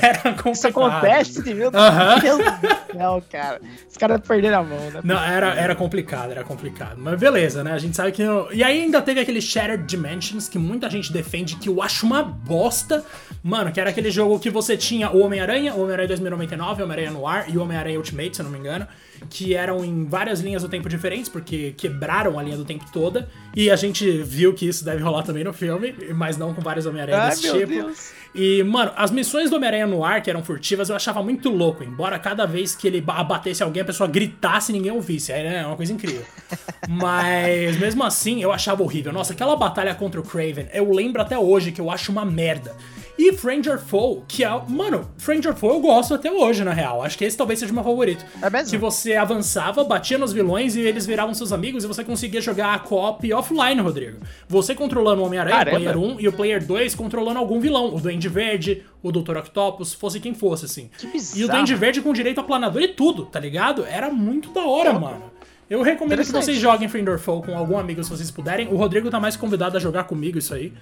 Era 0.02 0.18
complicado. 0.34 0.52
Isso 0.54 0.66
acontece. 0.68 1.42
Deus 1.42 1.72
do 1.72 2.92
céu, 2.92 3.22
cara. 3.30 3.60
Os 3.90 3.96
caras 3.96 4.20
perderam 4.20 4.60
a 4.60 4.62
mão, 4.62 4.90
né? 4.90 5.00
Não, 5.02 5.18
era, 5.22 5.54
era 5.54 5.74
complicado, 5.74 6.30
era 6.30 6.44
complicado. 6.44 6.96
Mas 6.98 7.18
beleza, 7.18 7.62
né? 7.64 7.72
A 7.72 7.78
gente 7.78 7.96
sabe 7.96 8.12
que. 8.12 8.22
não- 8.24 8.50
E 8.52 8.62
aí 8.62 8.82
ainda 8.82 9.02
teve 9.02 9.20
aquele 9.20 9.40
Shattered 9.40 9.84
Dimensions, 9.84 10.48
que 10.48 10.58
muita 10.58 10.88
gente 10.88 11.12
defende, 11.12 11.56
que 11.56 11.68
eu 11.68 11.82
acho 11.86 12.04
uma 12.04 12.22
bosta. 12.22 13.04
Mano, 13.42 13.72
que 13.72 13.80
era 13.80 13.90
aquele 13.90 14.10
jogo 14.10 14.38
que 14.38 14.50
você 14.50 14.76
tinha 14.76 15.10
o 15.10 15.20
Homem-Aranha, 15.20 15.72
o 15.74 15.80
Homem-Aranha 15.80 16.08
2099, 16.08 16.82
o 16.82 16.84
Homem-Aranha 16.84 17.10
Noir 17.12 17.44
e 17.48 17.56
o 17.56 17.62
Homem-Aranha 17.62 17.96
Ultimate, 17.96 18.36
se 18.36 18.42
eu 18.42 18.44
não 18.44 18.50
me 18.50 18.58
engano. 18.58 18.86
Que 19.28 19.54
eram 19.54 19.84
em 19.84 20.04
várias 20.06 20.40
linhas 20.40 20.62
do 20.62 20.68
tempo 20.68 20.88
diferentes, 20.88 21.28
porque 21.28 21.74
quebraram 21.76 22.38
a 22.38 22.42
linha 22.42 22.56
do 22.56 22.64
tempo 22.64 22.84
toda. 22.92 23.28
E 23.54 23.70
a 23.70 23.76
gente 23.76 24.10
viu 24.22 24.52
que 24.54 24.66
isso 24.66 24.84
deve 24.84 25.02
rolar 25.02 25.22
também 25.22 25.42
no 25.44 25.52
filme, 25.52 25.94
mas 26.14 26.36
não 26.36 26.52
com 26.54 26.60
vários 26.60 26.86
Homem-Aranha 26.86 27.28
desse 27.30 27.42
tipo. 27.52 27.66
Deus. 27.66 28.12
E, 28.34 28.62
mano, 28.64 28.92
as 28.96 29.10
missões 29.10 29.48
do 29.48 29.56
Homem-Aranha 29.56 29.86
no 29.86 30.04
ar, 30.04 30.20
que 30.22 30.28
eram 30.28 30.44
furtivas, 30.44 30.90
eu 30.90 30.96
achava 30.96 31.22
muito 31.22 31.48
louco. 31.48 31.82
Embora 31.82 32.18
cada 32.18 32.44
vez 32.46 32.74
que 32.76 32.86
ele 32.86 33.00
ba- 33.00 33.14
abatesse 33.18 33.62
alguém, 33.62 33.80
a 33.82 33.84
pessoa 33.84 34.06
gritasse 34.08 34.72
e 34.72 34.74
ninguém 34.74 34.92
ouvisse. 34.92 35.32
Era 35.32 35.66
uma 35.66 35.76
coisa 35.76 35.92
incrível. 35.92 36.22
Mas, 36.88 37.78
mesmo 37.78 38.04
assim, 38.04 38.42
eu 38.42 38.52
achava 38.52 38.82
horrível. 38.82 39.12
Nossa, 39.12 39.32
aquela 39.32 39.56
batalha 39.56 39.94
contra 39.94 40.20
o 40.20 40.22
Craven, 40.22 40.68
eu 40.72 40.90
lembro 40.92 41.20
até 41.22 41.38
hoje 41.38 41.72
que 41.72 41.80
eu 41.80 41.90
acho 41.90 42.12
uma 42.12 42.24
merda. 42.24 42.74
E 43.18 43.32
Stranger 43.32 43.78
Foe, 43.78 44.22
que 44.28 44.44
é. 44.44 44.62
Mano, 44.68 45.08
Stranger 45.18 45.54
Foe 45.54 45.70
eu 45.70 45.80
gosto 45.80 46.14
até 46.14 46.30
hoje, 46.30 46.62
na 46.62 46.72
real. 46.72 47.02
Acho 47.02 47.16
que 47.16 47.24
esse 47.24 47.36
talvez 47.36 47.58
seja 47.58 47.72
o 47.72 47.74
meu 47.74 47.84
favorito. 47.84 48.24
É 48.42 48.50
mesmo? 48.50 48.70
Que 48.70 48.76
você 48.76 49.14
avançava, 49.14 49.82
batia 49.84 50.18
nos 50.18 50.32
vilões 50.32 50.76
e 50.76 50.80
eles 50.80 51.06
viravam 51.06 51.32
seus 51.34 51.52
amigos 51.52 51.84
e 51.84 51.86
você 51.86 52.04
conseguia 52.04 52.40
jogar 52.40 52.74
a 52.74 52.78
co-op 52.78 53.32
offline, 53.32 53.80
Rodrigo. 53.80 54.18
Você 54.48 54.74
controlando 54.74 55.22
o 55.22 55.26
Homem-Aranha, 55.26 55.56
o. 55.56 55.70
Player 55.70 55.98
1, 55.98 56.20
e 56.20 56.28
o 56.28 56.32
Player 56.32 56.64
2 56.64 56.94
controlando 56.94 57.38
algum 57.38 57.58
vilão. 57.58 57.94
O 57.94 58.00
Duende 58.00 58.28
Verde, 58.28 58.84
o 59.02 59.10
Dr. 59.10 59.38
Octopus, 59.38 59.94
fosse 59.94 60.20
quem 60.20 60.34
fosse, 60.34 60.66
assim. 60.66 60.90
Que 60.98 61.06
E 61.06 61.08
o 61.08 61.12
bizarro. 61.12 61.48
Duende 61.50 61.74
Verde 61.74 62.02
com 62.02 62.12
direito 62.12 62.40
a 62.40 62.44
planador 62.44 62.82
e 62.82 62.88
tudo, 62.88 63.26
tá 63.26 63.40
ligado? 63.40 63.84
Era 63.86 64.10
muito 64.10 64.50
da 64.50 64.64
hora, 64.66 64.92
mano. 64.98 65.36
Eu 65.68 65.82
recomendo 65.82 66.24
que 66.24 66.30
vocês 66.30 66.58
joguem 66.58 66.88
Friender 66.88 67.18
Foe 67.18 67.42
com 67.42 67.56
algum 67.56 67.76
amigo 67.76 68.02
se 68.04 68.08
vocês 68.10 68.30
puderem. 68.30 68.68
O 68.68 68.76
Rodrigo 68.76 69.10
tá 69.10 69.18
mais 69.18 69.36
convidado 69.36 69.76
a 69.76 69.80
jogar 69.80 70.04
comigo 70.04 70.38
isso 70.38 70.54
aí. 70.54 70.72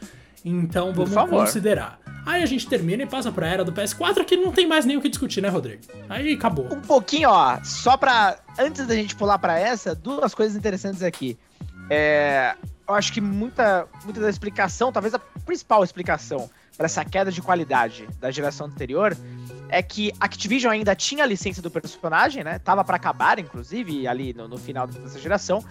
Então 0.44 0.92
vamos 0.92 1.30
considerar. 1.30 1.98
Aí 2.26 2.42
a 2.42 2.46
gente 2.46 2.66
termina 2.66 3.02
e 3.02 3.06
passa 3.06 3.30
pra 3.30 3.46
era 3.46 3.64
do 3.64 3.72
PS4, 3.72 4.24
que 4.24 4.36
não 4.36 4.50
tem 4.50 4.66
mais 4.66 4.84
nem 4.84 4.96
o 4.96 5.00
que 5.00 5.08
discutir, 5.08 5.40
né, 5.40 5.48
Rodrigo? 5.48 5.82
Aí 6.08 6.34
acabou. 6.34 6.72
Um 6.72 6.80
pouquinho, 6.80 7.30
ó, 7.30 7.58
só 7.62 7.96
pra. 7.96 8.38
Antes 8.58 8.86
da 8.86 8.94
gente 8.94 9.14
pular 9.14 9.38
pra 9.38 9.58
essa, 9.58 9.94
duas 9.94 10.34
coisas 10.34 10.56
interessantes 10.56 11.02
aqui. 11.02 11.38
É, 11.90 12.54
eu 12.88 12.94
acho 12.94 13.12
que 13.12 13.20
muita, 13.20 13.86
muita 14.04 14.20
da 14.20 14.30
explicação, 14.30 14.90
talvez 14.90 15.14
a 15.14 15.18
principal 15.18 15.84
explicação 15.84 16.48
pra 16.76 16.86
essa 16.86 17.04
queda 17.04 17.30
de 17.30 17.42
qualidade 17.42 18.08
da 18.20 18.30
geração 18.30 18.66
anterior 18.66 19.16
é 19.68 19.82
que 19.82 20.12
Activision 20.18 20.72
ainda 20.72 20.94
tinha 20.94 21.24
a 21.24 21.26
licença 21.26 21.60
do 21.60 21.70
personagem, 21.70 22.42
né? 22.42 22.58
Tava 22.58 22.84
pra 22.84 22.96
acabar, 22.96 23.38
inclusive, 23.38 24.06
ali 24.06 24.32
no, 24.32 24.48
no 24.48 24.56
final 24.56 24.86
dessa 24.86 25.18
geração. 25.18 25.64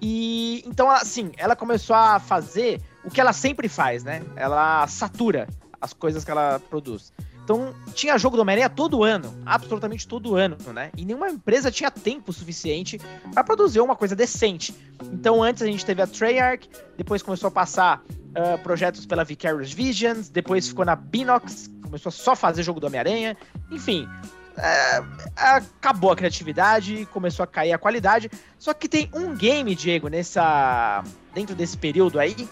E 0.00 0.62
então, 0.66 0.90
assim, 0.90 1.30
ela 1.36 1.54
começou 1.54 1.94
a 1.94 2.18
fazer 2.18 2.80
o 3.04 3.10
que 3.10 3.20
ela 3.20 3.32
sempre 3.32 3.68
faz, 3.68 4.04
né? 4.04 4.22
Ela 4.36 4.86
satura 4.86 5.48
as 5.80 5.92
coisas 5.92 6.24
que 6.24 6.30
ela 6.30 6.60
produz. 6.68 7.12
Então, 7.42 7.74
tinha 7.94 8.16
jogo 8.16 8.36
do 8.36 8.42
Homem-Aranha 8.42 8.68
todo 8.68 9.02
ano, 9.02 9.34
absolutamente 9.44 10.06
todo 10.06 10.36
ano, 10.36 10.56
né? 10.72 10.90
E 10.96 11.04
nenhuma 11.04 11.28
empresa 11.28 11.70
tinha 11.70 11.90
tempo 11.90 12.32
suficiente 12.32 13.00
para 13.34 13.42
produzir 13.42 13.80
uma 13.80 13.96
coisa 13.96 14.14
decente. 14.14 14.74
Então, 15.12 15.42
antes 15.42 15.62
a 15.62 15.66
gente 15.66 15.84
teve 15.84 16.00
a 16.00 16.06
Treyarch, 16.06 16.70
depois 16.96 17.22
começou 17.22 17.48
a 17.48 17.50
passar 17.50 18.02
ah, 18.36 18.58
projetos 18.58 19.04
pela 19.04 19.24
Vicarious 19.24 19.72
Visions, 19.72 20.28
depois 20.28 20.68
ficou 20.68 20.84
na 20.84 20.94
Binox, 20.94 21.68
começou 21.82 22.10
a 22.10 22.12
só 22.12 22.36
fazer 22.36 22.62
jogo 22.62 22.78
do 22.78 22.86
Homem-Aranha. 22.86 23.36
Enfim, 23.68 24.08
é, 24.56 25.02
acabou 25.36 26.12
a 26.12 26.16
criatividade, 26.16 27.06
começou 27.12 27.42
a 27.42 27.46
cair 27.46 27.72
a 27.72 27.78
qualidade. 27.78 28.30
Só 28.58 28.72
que 28.72 28.88
tem 28.88 29.10
um 29.12 29.34
game, 29.34 29.74
Diego, 29.74 30.08
nessa 30.08 31.02
dentro 31.34 31.56
desse 31.56 31.76
período 31.76 32.20
aí, 32.20 32.48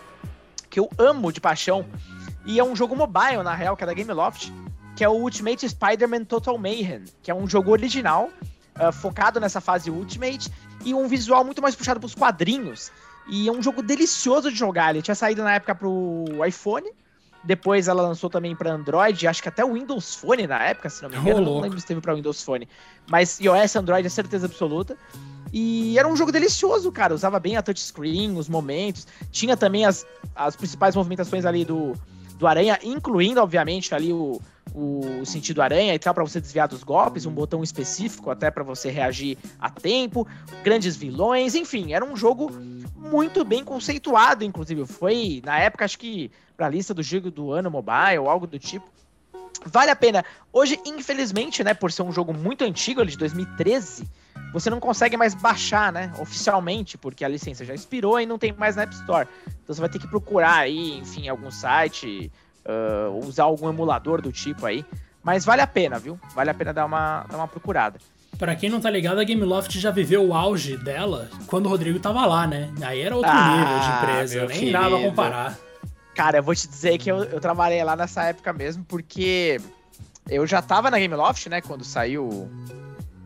que 0.79 0.81
eu 0.81 0.89
amo 0.97 1.33
de 1.33 1.41
paixão, 1.41 1.85
e 2.47 2.61
é 2.61 2.65
um 2.65 2.77
jogo 2.77 2.95
mobile, 2.95 3.43
na 3.43 3.53
real, 3.53 3.77
que 3.77 3.83
é 3.83 3.87
da 3.87 3.93
Gameloft, 3.93 4.53
que 4.95 5.03
é 5.03 5.09
o 5.09 5.13
Ultimate 5.13 5.69
Spider-Man 5.69 6.25
Total 6.25 6.57
Mayhem, 6.57 7.05
que 7.21 7.31
é 7.33 7.35
um 7.35 7.49
jogo 7.49 7.73
original, 7.73 8.31
ah, 8.77 8.93
focado 8.93 9.41
nessa 9.41 9.61
fase 9.61 9.91
Ultimate, 9.91 10.51
e 10.85 10.95
um 10.95 11.09
visual 11.09 11.45
muito 11.45 11.61
mais 11.61 11.75
puxado 11.75 11.99
pros 11.99 12.15
quadrinhos. 12.15 12.93
E 13.29 13.49
é 13.49 13.53
um 13.53 13.61
jogo 13.61 13.83
delicioso 13.83 14.51
de 14.51 14.57
jogar. 14.57 14.95
Ele 14.95 15.03
tinha 15.03 15.15
saído 15.15 15.43
na 15.43 15.55
época 15.55 15.75
pro 15.75 16.25
iPhone, 16.47 16.89
depois 17.43 17.89
ela 17.89 18.03
lançou 18.03 18.31
também 18.31 18.55
para 18.55 18.73
Android, 18.73 19.27
acho 19.27 19.43
que 19.43 19.49
até 19.49 19.65
o 19.65 19.75
Windows 19.75 20.15
Phone 20.15 20.47
na 20.47 20.63
época, 20.63 20.89
se 20.89 21.03
não 21.03 21.11
me 21.11 21.17
engano. 21.17 21.41
não 21.41 21.45
louco. 21.45 21.63
lembro 21.63 21.81
se 21.81 21.87
teve 21.87 22.01
para 22.01 22.15
Windows 22.15 22.43
Phone. 22.43 22.69
Mas 23.11 23.41
iOS, 23.41 23.75
Android 23.77 24.07
é 24.07 24.11
certeza 24.11 24.47
absoluta. 24.47 24.97
E 25.53 25.99
era 25.99 26.07
um 26.07 26.17
jogo 26.17 26.33
delicioso, 26.33 26.91
cara. 26.93 27.15
Usava 27.15 27.39
bem 27.39 27.57
a 27.57 27.63
touchscreen, 27.63 28.37
os 28.37 28.49
momentos. 28.49 29.07
Tinha 29.31 29.57
também 29.57 29.85
as, 29.85 30.07
as 30.35 30.57
principais 30.57 30.95
movimentações 30.95 31.45
ali 31.45 31.65
do, 31.65 31.95
do 32.39 32.47
Aranha, 32.47 32.79
incluindo, 32.83 33.41
obviamente, 33.41 33.95
ali 33.95 34.13
o, 34.13 34.41
o 34.75 35.25
sentido 35.25 35.63
aranha 35.63 35.95
e 35.95 35.99
tal, 35.99 36.15
para 36.15 36.23
você 36.23 36.41
desviar 36.41 36.69
dos 36.69 36.83
golpes, 36.83 37.27
um 37.27 37.33
botão 37.33 37.63
específico 37.63 38.31
até 38.31 38.51
para 38.51 38.63
você 38.63 38.91
reagir 38.91 39.37
a 39.59 39.71
tempo, 39.71 40.27
grandes 40.63 40.97
vilões, 40.97 41.55
enfim, 41.55 41.93
era 41.93 42.05
um 42.05 42.17
jogo 42.17 42.51
muito 42.97 43.45
bem 43.45 43.65
conceituado, 43.65 44.45
inclusive. 44.45 44.87
Foi, 44.87 45.43
na 45.45 45.59
época, 45.59 45.85
acho 45.85 45.99
que 45.99 46.31
pra 46.57 46.69
lista 46.69 46.93
do 46.93 47.03
jogo 47.03 47.31
do 47.31 47.53
ano 47.53 47.71
mobile, 47.71 48.27
algo 48.27 48.47
do 48.47 48.59
tipo. 48.59 48.87
Vale 49.65 49.91
a 49.91 49.97
pena. 49.97 50.25
Hoje, 50.53 50.79
infelizmente, 50.87 51.65
né, 51.65 51.75
por 51.75 51.91
ser 51.91 52.03
um 52.03 52.13
jogo 52.13 52.33
muito 52.33 52.63
antigo, 52.63 53.01
ele 53.01 53.11
de 53.11 53.19
2013, 53.19 54.09
você 54.53 54.71
não 54.71 54.81
consegue 54.81 55.17
mais 55.17 55.35
baixar, 55.35 55.93
né, 55.93 56.13
oficialmente, 56.19 56.97
porque 56.99 57.25
a 57.25 57.29
licença 57.29 57.65
já 57.65 57.75
expirou 57.75 58.19
e 58.21 58.27
não 58.27 58.39
tem 58.39 58.53
mais 58.53 58.77
na 58.77 58.83
App 58.83 58.95
Store. 58.95 59.29
Então 59.47 59.75
você 59.75 59.81
vai 59.81 59.89
ter 59.91 59.99
que 59.99 60.09
procurar 60.09 60.57
aí, 60.57 60.99
enfim, 60.99 61.29
algum 61.29 61.51
site, 61.51 62.31
ah, 62.65 63.09
usar 63.25 63.45
algum 63.45 63.69
emulador 63.69 64.21
do 64.23 64.33
tipo 64.33 64.65
aí. 64.67 64.85
Mas 65.23 65.45
vale 65.45 65.61
a 65.61 65.67
pena, 65.67 65.99
viu? 65.99 66.19
Vale 66.35 66.51
a 66.51 66.55
pena 66.55 66.73
dar 66.73 66.87
uma, 66.87 67.25
dar 67.29 67.37
uma 67.37 67.49
procurada. 67.49 67.99
Pra 68.39 68.55
quem 68.55 68.71
não 68.71 68.81
tá 68.81 68.89
ligado, 68.89 69.19
a 69.21 69.25
Gameloft 69.25 69.79
já 69.79 69.91
viveu 69.91 70.25
o 70.29 70.33
auge 70.35 70.77
dela 70.77 71.29
quando 71.49 71.67
o 71.67 71.69
Rodrigo 71.69 71.99
tava 71.99 72.25
lá, 72.25 72.47
né? 72.47 72.73
Aí 72.83 73.01
era 73.01 73.17
outro 73.17 73.31
Ah, 73.31 73.57
nível 73.59 73.81
de 73.81 73.91
empresa, 73.91 74.47
nem 74.47 74.71
dava 74.73 74.91
querido. 74.91 75.09
comparar. 75.11 75.59
Cara, 76.15 76.39
eu 76.39 76.43
vou 76.43 76.55
te 76.55 76.69
dizer 76.69 76.99
que 76.99 77.11
eu, 77.11 77.25
eu 77.25 77.41
trabalhei 77.41 77.83
lá 77.83 77.97
nessa 77.97 78.23
época 78.25 78.53
mesmo, 78.53 78.85
porque 78.85 79.61
eu 80.29 80.47
já 80.47 80.63
tava 80.63 80.91
na 80.91 80.99
Gameloft, 80.99 81.49
né, 81.49 81.61
quando 81.61 81.85
saiu 81.85 82.49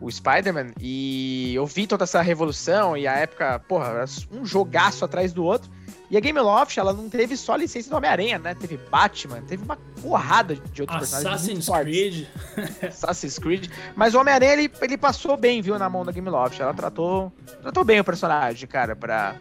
o, 0.03 0.11
Spider-Man, 0.11 0.73
e 0.79 1.53
eu 1.55 1.65
vi 1.65 1.87
toda 1.87 2.03
essa 2.03 2.21
revolução, 2.21 2.95
e 2.97 3.07
a 3.07 3.13
época, 3.13 3.59
porra, 3.59 4.05
um 4.31 4.45
jogaço 4.45 5.05
atrás 5.05 5.33
do 5.33 5.43
outro. 5.43 5.69
E 6.09 6.17
a 6.17 6.19
Gameloft, 6.19 6.77
ela 6.77 6.93
não 6.93 7.09
teve 7.09 7.35
só 7.35 7.55
licença 7.55 7.89
do 7.89 7.95
Homem-Aranha, 7.95 8.37
né? 8.37 8.53
Teve 8.53 8.77
Batman, 8.77 9.41
teve 9.41 9.63
uma 9.63 9.77
porrada 9.99 10.55
de 10.55 10.81
outros 10.81 10.99
personagens. 10.99 11.47
muito 11.47 11.59
Assassin's. 11.59 11.83
Creed. 11.83 12.27
Assassin's 12.87 13.39
Creed. 13.39 13.71
Mas 13.95 14.13
o 14.13 14.19
Homem-Aranha, 14.19 14.53
ele, 14.53 14.71
ele 14.81 14.97
passou 14.97 15.35
bem, 15.35 15.61
viu, 15.61 15.79
na 15.79 15.89
mão 15.89 16.05
da 16.05 16.11
Gameloft. 16.11 16.59
Ela 16.61 16.73
tratou, 16.73 17.31
tratou 17.61 17.83
bem 17.83 17.99
o 17.99 18.03
personagem, 18.03 18.67
cara, 18.67 18.95
pra, 18.95 19.35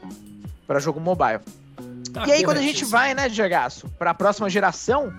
pra 0.67 0.79
jogo 0.79 0.99
mobile. 0.99 1.41
Tá 2.13 2.27
e 2.27 2.33
aí, 2.33 2.45
quando 2.45 2.59
a 2.59 2.63
gente 2.63 2.85
vai, 2.85 3.13
né, 3.13 3.29
Diagaço, 3.29 3.89
pra 3.99 4.15
próxima 4.15 4.49
geração, 4.49 5.13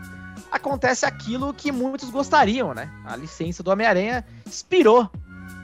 acontece 0.51 1.06
aquilo 1.06 1.53
que 1.53 1.71
muitos 1.71 2.10
gostariam, 2.10 2.73
né? 2.73 2.89
A 3.06 3.15
licença 3.15 3.63
do 3.63 3.71
Homem-Aranha 3.71 4.23
expirou. 4.45 5.10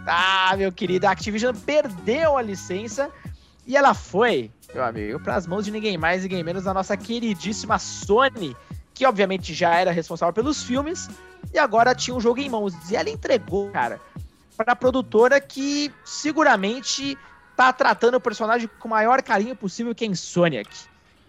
Ah, 0.10 0.56
meu 0.58 0.72
querido, 0.72 1.08
a 1.08 1.12
Activision 1.12 1.56
perdeu 1.56 2.38
a 2.38 2.42
licença 2.42 3.10
e 3.66 3.78
ela 3.78 3.94
foi, 3.94 4.52
meu 4.74 4.84
amigo, 4.84 5.20
para 5.20 5.36
as 5.36 5.46
mãos 5.46 5.66
de 5.66 5.72
ninguém 5.72 5.98
mais 5.98 6.22
e 6.22 6.28
ninguém 6.28 6.44
menos 6.44 6.64
da 6.64 6.74
nossa 6.74 6.98
queridíssima 6.98 7.78
Sony, 7.78 8.56
que 8.94 9.06
obviamente 9.06 9.54
já 9.54 9.76
era 9.76 9.92
responsável 9.92 10.34
pelos 10.34 10.64
filmes 10.64 11.10
e 11.54 11.60
agora 11.60 11.94
tinha 11.94 12.16
um 12.16 12.20
jogo 12.20 12.40
em 12.40 12.50
mãos. 12.50 12.74
E 12.90 12.96
ela 12.96 13.10
entregou, 13.10 13.70
cara, 13.70 14.02
para 14.58 14.74
a 14.74 14.76
produtora 14.76 15.40
que 15.40 15.94
seguramente 16.04 17.18
tá 17.56 17.72
tratando 17.72 18.16
o 18.16 18.22
personagem 18.22 18.70
com 18.80 18.88
o 18.88 18.92
maior 18.92 19.22
carinho 19.22 19.56
possível, 19.56 19.94
que 19.94 20.04
é 20.04 20.08
Insomniac. 20.08 20.70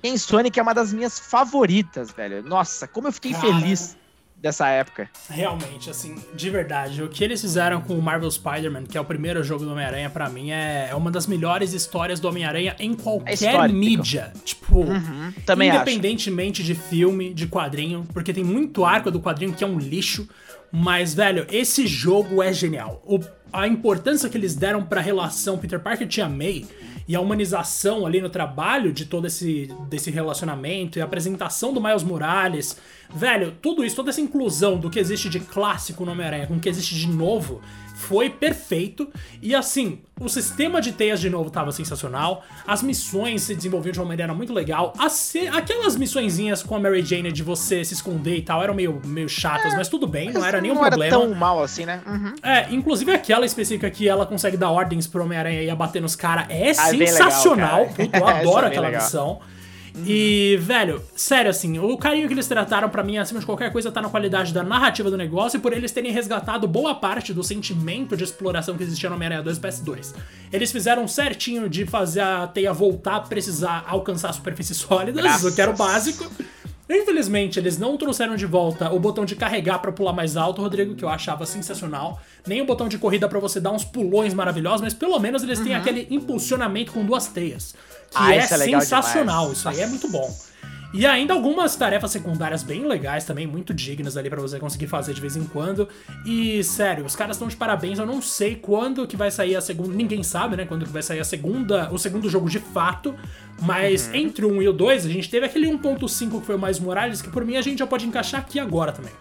Insomniac 0.03 0.59
é 0.59 0.63
uma 0.63 0.73
das 0.73 0.93
minhas 0.93 1.19
favoritas, 1.19 2.11
velho. 2.11 2.43
Nossa, 2.43 2.89
como 2.89 3.09
eu 3.09 3.13
fiquei 3.13 3.33
Cara, 3.33 3.47
feliz 3.47 3.97
dessa 4.41 4.69
época. 4.69 5.09
Realmente, 5.29 5.91
assim, 5.91 6.17
de 6.35 6.51
verdade, 6.51 7.03
o 7.03 7.09
que 7.09 7.23
eles 7.23 7.41
fizeram 7.41 7.81
com 7.81 7.95
o 7.95 8.03
Marvel 8.03 8.31
Spider-Man, 8.31 8.85
que 8.85 8.97
é 8.97 9.01
o 9.01 9.05
primeiro 9.05 9.43
jogo 9.45 9.65
do 9.65 9.73
Homem-Aranha, 9.73 10.09
para 10.09 10.29
mim 10.29 10.51
é, 10.51 10.89
é 10.91 10.95
uma 10.95 11.11
das 11.11 11.27
melhores 11.27 11.73
histórias 11.73 12.19
do 12.19 12.29
Homem-Aranha 12.29 12.75
em 12.79 12.95
qualquer 12.95 13.55
é 13.55 13.69
mídia. 13.69 14.33
Tipo, 14.45 14.81
uhum, 14.81 15.33
independentemente 15.63 16.63
acho. 16.63 16.73
de 16.73 16.75
filme, 16.75 17.35
de 17.35 17.47
quadrinho, 17.47 18.07
porque 18.13 18.33
tem 18.33 18.43
muito 18.45 18.85
arco 18.85 19.11
do 19.11 19.21
quadrinho 19.21 19.53
que 19.53 19.63
é 19.63 19.67
um 19.67 19.79
lixo. 19.79 20.29
Mas, 20.73 21.13
velho, 21.13 21.47
esse 21.51 21.87
jogo 21.87 22.43
é 22.43 22.53
genial. 22.53 23.03
O, 23.05 23.19
a 23.53 23.67
importância 23.67 24.29
que 24.29 24.39
eles 24.39 24.55
deram 24.55 24.85
pra 24.85 25.01
relação 25.01 25.59
Peter 25.59 25.81
Parker 25.81 26.07
e 26.07 26.11
Tia 26.11 26.29
May 26.29 26.65
e 27.11 27.17
a 27.17 27.21
humanização 27.21 28.07
ali 28.07 28.21
no 28.21 28.31
trabalho 28.31 28.93
de 28.93 29.05
todo 29.05 29.27
esse 29.27 29.69
desse 29.89 30.13
relacionamento 30.13 30.97
e 30.97 31.03
a 31.03 31.05
apresentação 31.05 31.75
do 31.75 31.81
Miles 31.81 32.05
Morales. 32.05 32.77
Velho, 33.13 33.53
tudo 33.61 33.85
isso, 33.85 33.97
toda 33.97 34.11
essa 34.11 34.21
inclusão 34.21 34.79
do 34.79 34.89
que 34.89 35.01
existe 35.01 35.29
de 35.29 35.41
clássico 35.41 36.05
no 36.05 36.13
Homem-Aranha 36.13 36.47
com 36.47 36.55
o 36.55 36.61
que 36.61 36.69
existe 36.69 36.95
de 36.95 37.09
novo, 37.09 37.61
foi 38.01 38.31
perfeito. 38.31 39.09
E 39.43 39.55
assim, 39.55 40.01
o 40.19 40.29
sistema 40.29 40.81
de 40.81 40.93
teias 40.93 41.21
de 41.21 41.29
novo 41.29 41.51
tava 41.51 41.71
sensacional. 41.71 42.43
As 42.67 42.83
missões 42.83 43.43
se 43.43 43.55
desenvolviam 43.55 43.93
de 43.93 44.01
uma 44.01 44.07
maneira 44.07 44.33
muito 44.33 44.53
legal. 44.53 44.95
As, 44.99 45.35
aquelas 45.53 45.97
missõezinhas 45.97 46.63
com 46.63 46.75
a 46.75 46.81
Mary 46.81 47.03
Jane 47.05 47.31
de 47.31 47.43
você 47.43 47.85
se 47.85 47.95
esconder 47.95 48.37
e 48.37 48.43
tal 48.43 48.63
eram 48.63 48.75
meio, 48.75 49.01
meio 49.05 49.29
chatas, 49.29 49.75
é, 49.75 49.77
mas 49.77 49.89
tudo 49.89 50.07
bem, 50.07 50.33
não 50.33 50.45
era 50.45 50.61
nenhum 50.61 50.75
não 50.75 50.83
problema. 50.83 51.15
Não 51.15 51.23
era 51.23 51.31
tão 51.31 51.39
mal 51.39 51.63
assim, 51.63 51.85
né? 51.85 52.01
Uhum. 52.07 52.35
É, 52.43 52.73
inclusive 52.73 53.13
aquela 53.13 53.45
específica 53.45 53.91
que 53.91 54.09
ela 54.09 54.25
consegue 54.25 54.57
dar 54.57 54.71
ordens 54.71 55.07
pro 55.07 55.23
Homem-Aranha 55.23 55.63
e 55.63 55.75
bater 55.75 56.01
nos 56.01 56.17
caras 56.17 56.47
é 56.49 56.71
ah, 56.71 56.75
sensacional. 56.75 57.81
Legal, 57.81 57.95
Puta, 57.95 58.19
eu 58.19 58.27
adoro 58.29 58.67
aquela 58.67 58.87
legal. 58.87 59.03
missão. 59.03 59.41
E, 60.07 60.59
velho, 60.61 61.03
sério, 61.15 61.51
assim, 61.51 61.79
o 61.79 61.97
carinho 61.97 62.27
que 62.29 62.35
eles 62.35 62.47
trataram 62.47 62.89
para 62.89 63.03
mim, 63.03 63.19
acima 63.19 63.41
de 63.41 63.47
qualquer 63.47 63.73
coisa, 63.73 63.91
tá 63.91 64.01
na 64.01 64.09
qualidade 64.09 64.53
da 64.53 64.63
narrativa 64.63 65.11
do 65.11 65.17
negócio 65.17 65.59
e 65.59 65.61
por 65.61 65.73
eles 65.73 65.93
terem 65.93 66.13
resgatado 66.13 66.67
boa 66.67 66.95
parte 66.95 67.33
do 67.33 67.43
sentimento 67.43 68.17
de 68.17 68.25
exploração 68.25 68.77
que 68.77 68.83
existia 68.83 69.09
no 69.09 69.17
Homem-Aranha 69.17 69.43
2 69.43 69.59
PS2. 69.59 70.15
Eles 70.53 70.73
fizeram 70.73 71.07
certinho 71.07 71.69
de 71.69 71.87
fazer 71.87 72.21
a 72.21 72.47
teia 72.47 72.73
voltar 72.73 73.17
a 73.17 73.21
precisar 73.21 73.85
alcançar 73.87 74.33
superfícies 74.33 74.77
sólidas, 74.79 75.23
Graças. 75.23 75.53
o 75.53 75.55
que 75.55 75.61
era 75.61 75.71
o 75.71 75.77
básico. 75.77 76.31
Infelizmente, 76.93 77.57
eles 77.57 77.79
não 77.79 77.97
trouxeram 77.97 78.35
de 78.35 78.45
volta 78.45 78.93
o 78.93 78.99
botão 78.99 79.25
de 79.25 79.37
carregar 79.37 79.79
para 79.79 79.93
pular 79.93 80.13
mais 80.13 80.37
alto, 80.37 80.61
Rodrigo, 80.61 80.97
que 80.97 81.05
eu 81.05 81.09
achava 81.09 81.47
sensacional. 81.47 82.21
Nem 82.45 82.61
o 82.61 82.67
botão 82.67 82.89
de 82.89 82.99
corrida 82.99 83.29
para 83.29 83.39
você 83.39 83.61
dar 83.61 83.71
uns 83.71 83.85
pulões 83.85 84.35
maravilhosos, 84.35 84.81
mas 84.81 84.93
pelo 84.93 85.17
menos 85.21 85.45
eles 85.45 85.61
uhum. 85.61 85.67
têm 85.67 85.75
aquele 85.77 86.09
impulsionamento 86.11 86.91
com 86.91 87.05
duas 87.05 87.29
teias. 87.29 87.77
Que 88.11 88.17
ah, 88.17 88.35
é, 88.35 88.39
é 88.39 88.47
sensacional. 88.47 89.43
Demais. 89.43 89.59
Isso 89.59 89.69
aí 89.69 89.81
é 89.81 89.87
muito 89.87 90.09
bom. 90.09 90.35
E 90.93 91.07
ainda 91.07 91.33
algumas 91.33 91.77
tarefas 91.77 92.11
secundárias 92.11 92.65
bem 92.65 92.85
legais 92.85 93.25
também, 93.25 93.47
muito 93.47 93.73
dignas 93.73 94.17
ali 94.17 94.29
para 94.29 94.41
você 94.41 94.59
conseguir 94.59 94.89
fazer 94.89 95.15
de 95.15 95.21
vez 95.21 95.37
em 95.37 95.45
quando. 95.45 95.89
E 96.27 96.65
sério, 96.65 97.05
os 97.05 97.15
caras 97.15 97.37
estão 97.37 97.47
de 97.47 97.55
parabéns. 97.55 98.01
Eu 98.01 98.07
não 98.07 98.21
sei 98.21 98.57
quando 98.57 99.07
que 99.07 99.17
vai 99.17 99.31
sair 99.31 99.55
a 99.55 99.61
segunda, 99.61 99.95
ninguém 99.95 100.25
sabe, 100.25 100.57
né, 100.57 100.65
quando 100.65 100.85
que 100.85 100.91
vai 100.91 101.03
sair 101.03 101.21
a 101.21 101.25
segunda, 101.25 101.89
o 101.93 101.99
segundo 101.99 102.29
jogo 102.29 102.51
de 102.51 102.59
fato, 102.59 103.15
mas 103.63 104.09
uhum. 104.09 104.15
entre 104.17 104.45
o 104.45 104.51
1 104.51 104.63
e 104.63 104.69
o 104.69 104.73
2, 104.73 105.07
a 105.07 105.09
gente 105.09 105.31
teve 105.31 105.47
aquele 105.47 105.69
1.5 105.69 106.41
que 106.41 106.47
foi 106.47 106.57
o 106.57 106.59
mais 106.59 106.81
Morales, 106.81 107.23
que 107.23 107.31
por 107.31 107.45
mim 107.45 107.57
a 107.57 107.63
gente 107.63 107.79
já 107.79 107.87
pode 107.87 108.05
encaixar 108.05 108.41
aqui 108.41 108.59
agora 108.59 108.91
também. 108.91 109.13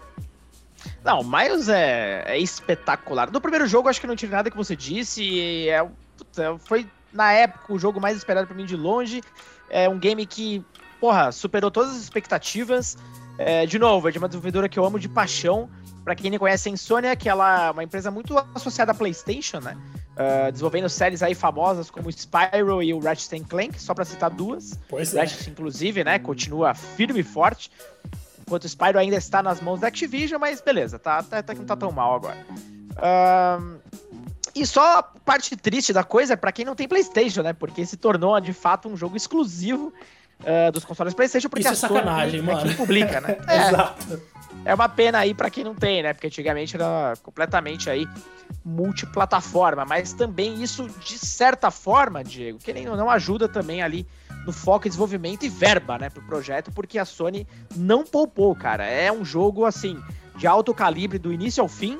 Não, 1.04 1.22
Miles 1.22 1.68
é, 1.68 2.24
é 2.26 2.38
espetacular. 2.38 3.30
No 3.30 3.40
primeiro 3.40 3.66
jogo, 3.68 3.88
acho 3.88 4.00
que 4.00 4.06
não 4.08 4.16
tive 4.16 4.32
nada 4.32 4.50
que 4.50 4.56
você 4.56 4.74
disse. 4.74 5.68
É, 5.68 5.86
foi, 6.64 6.86
na 7.12 7.32
época, 7.32 7.72
o 7.72 7.78
jogo 7.78 8.00
mais 8.00 8.16
esperado 8.16 8.46
para 8.46 8.56
mim 8.56 8.64
de 8.64 8.76
longe. 8.76 9.22
É 9.68 9.88
um 9.88 9.98
game 9.98 10.26
que 10.26 10.64
porra, 11.00 11.32
superou 11.32 11.70
todas 11.70 11.92
as 11.92 12.02
expectativas. 12.02 12.96
É, 13.38 13.64
de 13.64 13.78
novo, 13.78 14.08
é 14.08 14.12
de 14.12 14.18
uma 14.18 14.28
desenvolvedora 14.28 14.68
que 14.68 14.78
eu 14.78 14.84
amo 14.84 15.00
de 15.00 15.08
paixão. 15.08 15.68
Para 16.04 16.14
quem 16.14 16.30
não 16.30 16.38
conhece 16.38 16.68
a 16.68 16.72
Insomnia, 16.72 17.16
que 17.16 17.28
ela 17.28 17.66
é 17.66 17.70
uma 17.70 17.84
empresa 17.84 18.10
muito 18.10 18.36
associada 18.54 18.92
à 18.92 18.94
PlayStation, 18.94 19.60
né? 19.60 19.76
Uh, 20.12 20.52
desenvolvendo 20.52 20.88
séries 20.88 21.22
aí 21.22 21.34
famosas 21.34 21.90
como 21.90 22.10
Spyro 22.10 22.82
e 22.82 22.92
o 22.92 22.98
Ratchet 22.98 23.42
Clank, 23.44 23.80
só 23.80 23.94
para 23.94 24.04
citar 24.04 24.30
duas. 24.30 24.78
Pois 24.88 25.12
Ratchet, 25.12 25.48
é. 25.48 25.52
inclusive, 25.52 26.04
né? 26.04 26.18
Continua 26.18 26.74
firme 26.74 27.20
e 27.20 27.22
forte. 27.22 27.70
Enquanto 28.40 28.64
o 28.64 28.68
Spyro 28.68 28.98
ainda 28.98 29.16
está 29.16 29.42
nas 29.42 29.60
mãos 29.60 29.80
da 29.80 29.88
Activision, 29.88 30.40
mas 30.40 30.60
beleza, 30.60 30.98
tá, 30.98 31.18
até 31.18 31.40
tá, 31.42 31.54
que 31.54 31.60
não 31.60 31.66
tá 31.66 31.76
tão 31.76 31.92
mal 31.92 32.14
agora. 32.14 32.38
Uh, 32.92 33.78
e 34.54 34.66
só 34.66 34.98
a 34.98 35.02
parte 35.02 35.56
triste 35.56 35.92
da 35.92 36.04
coisa 36.04 36.34
é 36.34 36.36
para 36.36 36.52
quem 36.52 36.64
não 36.64 36.74
tem 36.74 36.88
PlayStation, 36.88 37.42
né? 37.42 37.52
Porque 37.52 37.84
se 37.86 37.96
tornou 37.96 38.38
de 38.40 38.52
fato 38.52 38.88
um 38.88 38.96
jogo 38.96 39.16
exclusivo 39.16 39.92
uh, 40.40 40.72
dos 40.72 40.84
consoles 40.84 41.14
PlayStation, 41.14 41.48
porque 41.48 41.60
Isso 41.60 41.68
a 41.68 41.72
é 41.72 41.76
sacanagem, 41.76 42.40
Sony 42.40 42.52
mano. 42.52 42.60
É 42.60 42.68
quem 42.68 42.76
publica, 42.76 43.20
né? 43.20 43.36
É, 43.48 43.68
Exato. 43.68 44.22
É 44.64 44.74
uma 44.74 44.88
pena 44.88 45.18
aí 45.18 45.32
para 45.32 45.48
quem 45.48 45.64
não 45.64 45.74
tem, 45.74 46.02
né? 46.02 46.12
Porque 46.12 46.26
antigamente 46.26 46.76
era 46.76 47.14
completamente 47.22 47.88
aí 47.88 48.06
multiplataforma, 48.64 49.84
mas 49.84 50.12
também 50.12 50.62
isso 50.62 50.88
de 51.04 51.18
certa 51.18 51.70
forma, 51.70 52.22
Diego, 52.22 52.58
querendo 52.58 52.90
ou 52.90 52.96
não 52.96 53.08
ajuda 53.08 53.48
também 53.48 53.82
ali 53.82 54.06
no 54.44 54.52
foco 54.52 54.86
em 54.86 54.90
desenvolvimento 54.90 55.44
e 55.44 55.48
verba, 55.48 55.98
né, 55.98 56.10
pro 56.10 56.22
projeto, 56.22 56.70
porque 56.72 56.98
a 56.98 57.04
Sony 57.04 57.46
não 57.76 58.04
poupou, 58.04 58.54
cara. 58.54 58.84
É 58.84 59.10
um 59.12 59.24
jogo 59.24 59.64
assim 59.64 60.00
de 60.36 60.46
alto 60.46 60.74
calibre 60.74 61.18
do 61.18 61.32
início 61.32 61.62
ao 61.62 61.68
fim. 61.68 61.98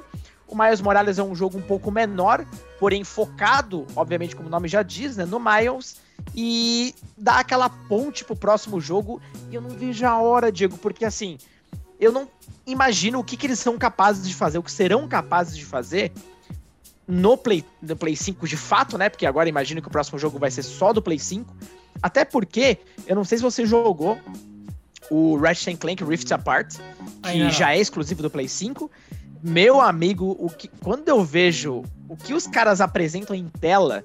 O 0.51 0.59
Miles 0.59 0.81
Morales 0.81 1.17
é 1.19 1.23
um 1.23 1.35
jogo 1.35 1.57
um 1.57 1.63
pouco 1.63 1.93
menor, 1.93 2.45
porém 2.81 3.05
focado, 3.05 3.87
obviamente, 3.95 4.35
como 4.35 4.49
o 4.49 4.51
nome 4.51 4.67
já 4.67 4.83
diz, 4.83 5.17
né, 5.17 5.25
no 5.25 5.39
Miles 5.39 5.97
e 6.35 6.93
dá 7.17 7.39
aquela 7.39 7.69
ponte 7.69 8.25
pro 8.25 8.35
próximo 8.35 8.81
jogo. 8.81 9.23
E 9.49 9.55
eu 9.55 9.61
não 9.61 9.71
vejo 9.71 10.05
a 10.05 10.21
hora, 10.21 10.51
Diego, 10.51 10.77
porque 10.77 11.05
assim, 11.05 11.39
eu 12.01 12.11
não 12.11 12.29
imagino 12.67 13.21
o 13.21 13.25
que, 13.25 13.37
que 13.37 13.47
eles 13.47 13.61
são 13.61 13.79
capazes 13.79 14.27
de 14.27 14.35
fazer, 14.35 14.59
o 14.59 14.63
que 14.63 14.73
serão 14.73 15.07
capazes 15.07 15.57
de 15.57 15.65
fazer 15.65 16.13
no 17.07 17.37
Play, 17.37 17.65
no 17.81 17.97
Play 17.97 18.17
5 18.17 18.49
de 18.49 18.57
fato, 18.57 18.99
né? 18.99 19.09
Porque 19.09 19.27
agora 19.27 19.49
imagino 19.49 19.81
que 19.81 19.89
o 19.89 19.91
próximo 19.91 20.19
jogo 20.19 20.39
vai 20.39 20.51
ser 20.51 20.63
só 20.63 20.93
do 20.93 21.01
Play 21.01 21.19
5. 21.19 21.55
Até 22.03 22.25
porque, 22.25 22.79
eu 23.07 23.15
não 23.15 23.25
sei 23.25 23.39
se 23.39 23.43
você 23.43 23.65
jogou 23.65 24.19
o 25.11 25.37
Ratchet 25.37 25.77
Clank 25.77 26.05
Rift 26.05 26.33
Apart, 26.33 26.77
que 27.23 27.51
já 27.51 27.75
é 27.75 27.79
exclusivo 27.79 28.23
do 28.23 28.31
Play 28.31 28.49
5. 28.49 28.91
Meu 29.43 29.81
amigo, 29.81 30.37
o 30.39 30.49
que, 30.49 30.69
quando 30.83 31.09
eu 31.09 31.25
vejo 31.25 31.83
o 32.09 32.17
que 32.17 32.35
os 32.35 32.47
caras 32.47 32.81
apresentam 32.81 33.35
em 33.35 33.49
tela, 33.49 34.05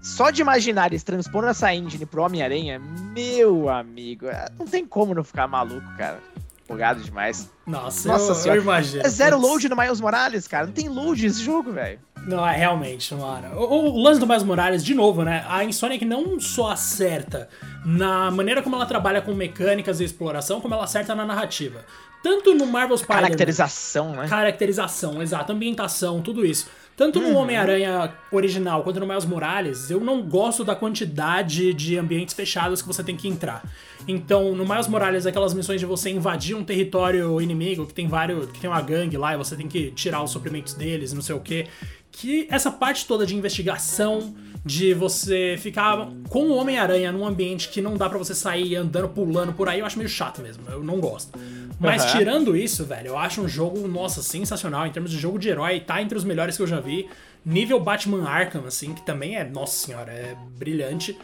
só 0.00 0.30
de 0.30 0.40
imaginar 0.40 0.86
eles 0.90 1.02
transpondo 1.02 1.46
essa 1.46 1.74
engine 1.74 2.06
pro 2.06 2.22
Homem-Aranha, 2.22 2.78
meu 2.78 3.68
amigo, 3.68 4.26
é, 4.26 4.48
não 4.58 4.66
tem 4.66 4.86
como 4.86 5.14
não 5.14 5.22
ficar 5.22 5.46
maluco, 5.46 5.86
cara. 5.96 6.18
Empolgado 6.64 7.02
demais. 7.02 7.50
Nossa, 7.66 8.08
Nossa 8.08 8.30
eu, 8.30 8.34
senhora. 8.34 8.60
eu 8.60 8.62
imagino. 8.62 9.04
É 9.04 9.08
zero 9.08 9.38
load 9.38 9.68
no 9.68 9.76
Miles 9.76 10.00
Morales, 10.00 10.48
cara. 10.48 10.66
Não 10.66 10.72
tem 10.72 10.88
load 10.88 11.26
esse 11.26 11.42
jogo, 11.42 11.72
velho. 11.72 12.00
Não, 12.26 12.46
é 12.46 12.56
realmente, 12.56 13.14
mano. 13.14 13.56
O, 13.56 13.90
o, 13.90 14.02
lance 14.02 14.20
do 14.20 14.26
Miles 14.26 14.44
Morales, 14.44 14.84
de 14.84 14.94
novo, 14.94 15.24
né? 15.24 15.44
A 15.48 15.64
Insomniac 15.64 16.04
não 16.04 16.38
só 16.38 16.70
acerta 16.70 17.48
na 17.84 18.30
maneira 18.30 18.62
como 18.62 18.76
ela 18.76 18.86
trabalha 18.86 19.20
com 19.20 19.34
mecânicas 19.34 20.00
e 20.00 20.04
exploração, 20.04 20.60
como 20.60 20.74
ela 20.74 20.84
acerta 20.84 21.14
na 21.14 21.24
narrativa. 21.24 21.84
Tanto 22.22 22.54
no 22.54 22.66
Marvel 22.66 22.96
Spider-Man... 22.96 23.22
Caracterização, 23.22 24.12
né? 24.12 24.28
Caracterização, 24.28 25.20
exato. 25.20 25.52
Ambientação, 25.52 26.22
tudo 26.22 26.46
isso. 26.46 26.68
Tanto 26.96 27.20
no 27.20 27.28
uhum. 27.28 27.36
Homem-Aranha 27.36 28.12
original 28.30 28.82
quanto 28.84 29.00
no 29.00 29.06
Miles 29.06 29.24
Morales, 29.24 29.90
eu 29.90 29.98
não 29.98 30.22
gosto 30.22 30.62
da 30.62 30.76
quantidade 30.76 31.72
de 31.72 31.98
ambientes 31.98 32.34
fechados 32.34 32.82
que 32.82 32.86
você 32.86 33.02
tem 33.02 33.16
que 33.16 33.26
entrar. 33.26 33.64
Então, 34.06 34.54
no 34.54 34.66
Miles 34.66 34.86
Morales, 34.86 35.24
aquelas 35.24 35.54
missões 35.54 35.80
de 35.80 35.86
você 35.86 36.10
invadir 36.10 36.54
um 36.54 36.62
território 36.62 37.40
inimigo, 37.40 37.86
que 37.86 37.94
tem 37.94 38.06
vários. 38.06 38.50
que 38.50 38.60
tem 38.60 38.68
uma 38.68 38.80
gangue 38.82 39.16
lá 39.16 39.34
e 39.34 39.38
você 39.38 39.56
tem 39.56 39.66
que 39.66 39.90
tirar 39.92 40.22
os 40.22 40.30
suprimentos 40.30 40.74
deles, 40.74 41.12
não 41.12 41.22
sei 41.22 41.34
o 41.34 41.40
quê. 41.40 41.66
Que 42.12 42.46
essa 42.50 42.70
parte 42.70 43.06
toda 43.06 43.26
de 43.26 43.34
investigação, 43.34 44.34
de 44.64 44.94
você 44.94 45.56
ficar 45.58 46.08
com 46.28 46.44
o 46.44 46.54
Homem-Aranha 46.54 47.10
num 47.10 47.26
ambiente 47.26 47.68
que 47.68 47.80
não 47.80 47.96
dá 47.96 48.08
para 48.08 48.18
você 48.18 48.34
sair 48.34 48.76
andando, 48.76 49.08
pulando 49.08 49.52
por 49.52 49.68
aí, 49.68 49.80
eu 49.80 49.86
acho 49.86 49.98
meio 49.98 50.08
chato 50.08 50.40
mesmo. 50.40 50.62
Eu 50.68 50.84
não 50.84 51.00
gosto. 51.00 51.36
Mas 51.80 52.04
uhum. 52.04 52.18
tirando 52.18 52.56
isso, 52.56 52.84
velho, 52.84 53.08
eu 53.08 53.18
acho 53.18 53.40
um 53.40 53.48
jogo, 53.48 53.88
nossa, 53.88 54.22
sensacional. 54.22 54.86
Em 54.86 54.92
termos 54.92 55.10
de 55.10 55.18
jogo 55.18 55.38
de 55.38 55.48
herói, 55.48 55.80
tá 55.80 56.00
entre 56.00 56.16
os 56.16 56.22
melhores 56.22 56.56
que 56.56 56.62
eu 56.62 56.66
já 56.66 56.78
vi. 56.78 57.08
Nível 57.44 57.80
Batman 57.80 58.28
Arkham, 58.28 58.64
assim, 58.66 58.94
que 58.94 59.04
também 59.04 59.36
é, 59.36 59.42
nossa 59.42 59.86
senhora, 59.86 60.12
é 60.12 60.36
brilhante. 60.56 61.16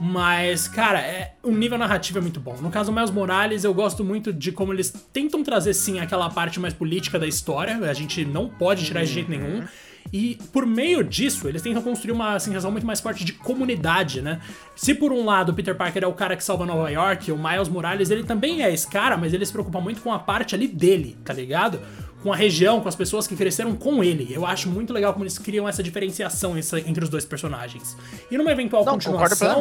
Mas, 0.00 0.68
cara, 0.68 1.00
é, 1.00 1.34
o 1.42 1.50
nível 1.50 1.78
narrativo 1.78 2.18
é 2.18 2.20
muito 2.20 2.38
bom. 2.38 2.56
No 2.60 2.70
caso 2.70 2.90
do 2.90 2.94
Miles 2.94 3.10
Morales, 3.10 3.64
eu 3.64 3.74
gosto 3.74 4.04
muito 4.04 4.32
de 4.32 4.52
como 4.52 4.72
eles 4.72 4.92
tentam 5.12 5.42
trazer, 5.42 5.74
sim, 5.74 5.98
aquela 5.98 6.30
parte 6.30 6.60
mais 6.60 6.74
política 6.74 7.18
da 7.18 7.26
história. 7.26 7.76
A 7.78 7.92
gente 7.92 8.24
não 8.24 8.48
pode 8.48 8.84
tirar 8.84 9.04
de 9.04 9.12
jeito 9.12 9.30
nenhum. 9.30 9.64
E 10.12 10.38
por 10.52 10.66
meio 10.66 11.02
disso, 11.02 11.48
eles 11.48 11.62
tentam 11.62 11.82
construir 11.82 12.12
uma 12.12 12.38
sensação 12.38 12.70
muito 12.70 12.86
mais 12.86 13.00
forte 13.00 13.24
de 13.24 13.32
comunidade, 13.32 14.22
né? 14.22 14.40
Se 14.76 14.94
por 14.94 15.12
um 15.12 15.24
lado 15.24 15.50
o 15.50 15.54
Peter 15.54 15.74
Parker 15.74 16.04
é 16.04 16.06
o 16.06 16.12
cara 16.12 16.36
que 16.36 16.44
salva 16.44 16.64
Nova 16.66 16.90
York, 16.90 17.30
o 17.32 17.38
Miles 17.38 17.68
Morales 17.68 18.10
ele 18.10 18.24
também 18.24 18.62
é 18.62 18.72
esse 18.72 18.86
cara, 18.86 19.16
mas 19.16 19.32
ele 19.32 19.44
se 19.44 19.52
preocupa 19.52 19.80
muito 19.80 20.00
com 20.00 20.12
a 20.12 20.18
parte 20.18 20.54
ali 20.54 20.68
dele, 20.68 21.16
tá 21.24 21.32
ligado? 21.32 21.80
Com 22.22 22.32
a 22.32 22.36
região, 22.36 22.80
com 22.80 22.88
as 22.88 22.96
pessoas 22.96 23.26
que 23.26 23.36
cresceram 23.36 23.76
com 23.76 24.02
ele. 24.02 24.28
Eu 24.30 24.46
acho 24.46 24.70
muito 24.70 24.92
legal 24.94 25.12
como 25.12 25.24
eles 25.24 25.38
criam 25.38 25.68
essa 25.68 25.82
diferenciação 25.82 26.56
entre 26.56 27.04
os 27.04 27.10
dois 27.10 27.24
personagens. 27.26 27.96
E 28.30 28.38
numa 28.38 28.50
eventual 28.50 28.82
Não, 28.84 28.94
continuação, 28.94 29.60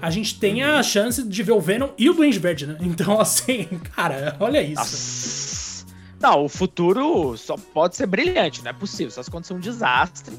a 0.00 0.10
gente 0.10 0.38
tem 0.38 0.62
a 0.62 0.80
chance 0.82 1.26
de 1.26 1.42
ver 1.42 1.52
o 1.52 1.60
Venom 1.60 1.88
e 1.98 2.08
o 2.08 2.14
Duende 2.14 2.38
Verde, 2.38 2.66
né? 2.66 2.76
Então, 2.80 3.18
assim, 3.20 3.64
cara, 3.96 4.36
olha 4.38 4.62
isso. 4.62 4.76
Nossa. 4.76 5.33
Não, 6.24 6.46
o 6.46 6.48
futuro 6.48 7.36
só 7.36 7.54
pode 7.54 7.96
ser 7.96 8.06
brilhante, 8.06 8.62
não 8.64 8.70
é 8.70 8.72
possível, 8.72 9.10
só 9.10 9.22
se 9.22 9.28
acontecer 9.28 9.52
um 9.52 9.60
desastre. 9.60 10.34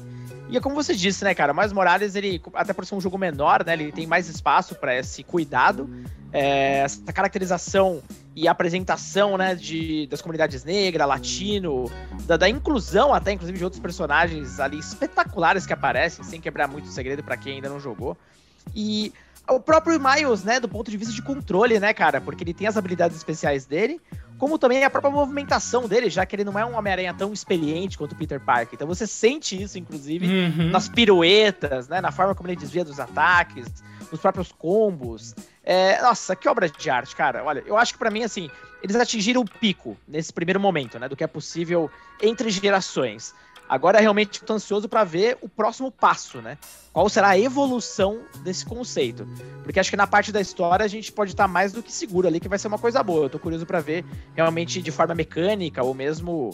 E 0.48 0.56
é 0.56 0.60
como 0.60 0.74
você 0.74 0.96
disse, 0.96 1.22
né, 1.22 1.32
cara? 1.32 1.54
Mais 1.54 1.72
Morales, 1.72 2.16
ele, 2.16 2.42
até 2.54 2.72
por 2.72 2.84
ser 2.84 2.96
um 2.96 3.00
jogo 3.00 3.16
menor, 3.16 3.64
né, 3.64 3.74
ele 3.74 3.92
tem 3.92 4.04
mais 4.04 4.28
espaço 4.28 4.74
para 4.74 4.96
esse 4.96 5.22
cuidado, 5.22 5.88
é, 6.32 6.78
essa 6.78 7.12
caracterização 7.12 8.02
e 8.34 8.48
apresentação, 8.48 9.38
né, 9.38 9.54
de, 9.54 10.08
das 10.08 10.20
comunidades 10.20 10.64
negras, 10.64 11.06
latino, 11.06 11.88
da, 12.24 12.36
da, 12.36 12.48
inclusão 12.48 13.14
até, 13.14 13.30
inclusive, 13.30 13.56
de 13.56 13.62
outros 13.62 13.80
personagens 13.80 14.58
ali 14.58 14.80
espetaculares 14.80 15.66
que 15.66 15.72
aparecem, 15.72 16.24
sem 16.24 16.40
quebrar 16.40 16.66
muito 16.66 16.86
o 16.86 16.90
segredo 16.90 17.22
para 17.22 17.36
quem 17.36 17.54
ainda 17.54 17.68
não 17.68 17.78
jogou. 17.78 18.18
E 18.74 19.12
o 19.48 19.60
próprio 19.60 20.00
Miles, 20.00 20.42
né, 20.42 20.58
do 20.58 20.68
ponto 20.68 20.90
de 20.90 20.96
vista 20.96 21.14
de 21.14 21.22
controle, 21.22 21.78
né, 21.78 21.94
cara? 21.94 22.20
Porque 22.20 22.42
ele 22.42 22.52
tem 22.52 22.66
as 22.66 22.76
habilidades 22.76 23.16
especiais 23.16 23.66
dele, 23.66 24.00
como 24.38 24.58
também 24.58 24.84
a 24.84 24.90
própria 24.90 25.10
movimentação 25.10 25.88
dele, 25.88 26.10
já 26.10 26.26
que 26.26 26.36
ele 26.36 26.44
não 26.44 26.58
é 26.58 26.64
um 26.64 26.76
Homem-Aranha 26.76 27.14
tão 27.14 27.32
experiente 27.32 27.96
quanto 27.96 28.12
o 28.12 28.16
Peter 28.16 28.40
Parker. 28.40 28.74
Então 28.74 28.86
você 28.86 29.06
sente 29.06 29.60
isso, 29.60 29.78
inclusive, 29.78 30.26
uhum. 30.26 30.70
nas 30.70 30.88
piruetas, 30.88 31.88
né, 31.88 32.00
na 32.00 32.12
forma 32.12 32.34
como 32.34 32.48
ele 32.48 32.56
desvia 32.56 32.84
dos 32.84 33.00
ataques, 33.00 33.66
nos 34.10 34.20
próprios 34.20 34.52
combos. 34.52 35.34
É, 35.64 36.00
nossa, 36.02 36.36
que 36.36 36.48
obra 36.48 36.68
de 36.68 36.90
arte, 36.90 37.16
cara. 37.16 37.42
Olha, 37.44 37.62
eu 37.66 37.76
acho 37.76 37.94
que 37.94 37.98
para 37.98 38.10
mim, 38.10 38.22
assim, 38.22 38.50
eles 38.82 38.96
atingiram 38.96 39.40
o 39.40 39.44
pico 39.44 39.96
nesse 40.06 40.32
primeiro 40.32 40.60
momento, 40.60 40.98
né, 40.98 41.08
do 41.08 41.16
que 41.16 41.24
é 41.24 41.26
possível 41.26 41.90
entre 42.22 42.50
gerações. 42.50 43.34
Agora 43.68 44.00
realmente 44.00 44.34
estou 44.34 44.56
ansioso 44.56 44.88
para 44.88 45.04
ver 45.04 45.38
o 45.40 45.48
próximo 45.48 45.90
passo, 45.90 46.40
né? 46.40 46.56
Qual 46.92 47.08
será 47.08 47.30
a 47.30 47.38
evolução 47.38 48.20
desse 48.42 48.64
conceito? 48.64 49.26
Porque 49.62 49.80
acho 49.80 49.90
que 49.90 49.96
na 49.96 50.06
parte 50.06 50.32
da 50.32 50.40
história 50.40 50.84
a 50.84 50.88
gente 50.88 51.12
pode 51.12 51.32
estar 51.32 51.48
mais 51.48 51.72
do 51.72 51.82
que 51.82 51.92
seguro 51.92 52.28
ali 52.28 52.40
que 52.40 52.48
vai 52.48 52.58
ser 52.58 52.68
uma 52.68 52.78
coisa 52.78 53.02
boa. 53.02 53.24
Eu 53.24 53.30
tô 53.30 53.38
curioso 53.38 53.66
para 53.66 53.80
ver 53.80 54.04
realmente 54.34 54.80
de 54.80 54.90
forma 54.90 55.14
mecânica 55.14 55.82
ou 55.82 55.92
mesmo 55.92 56.50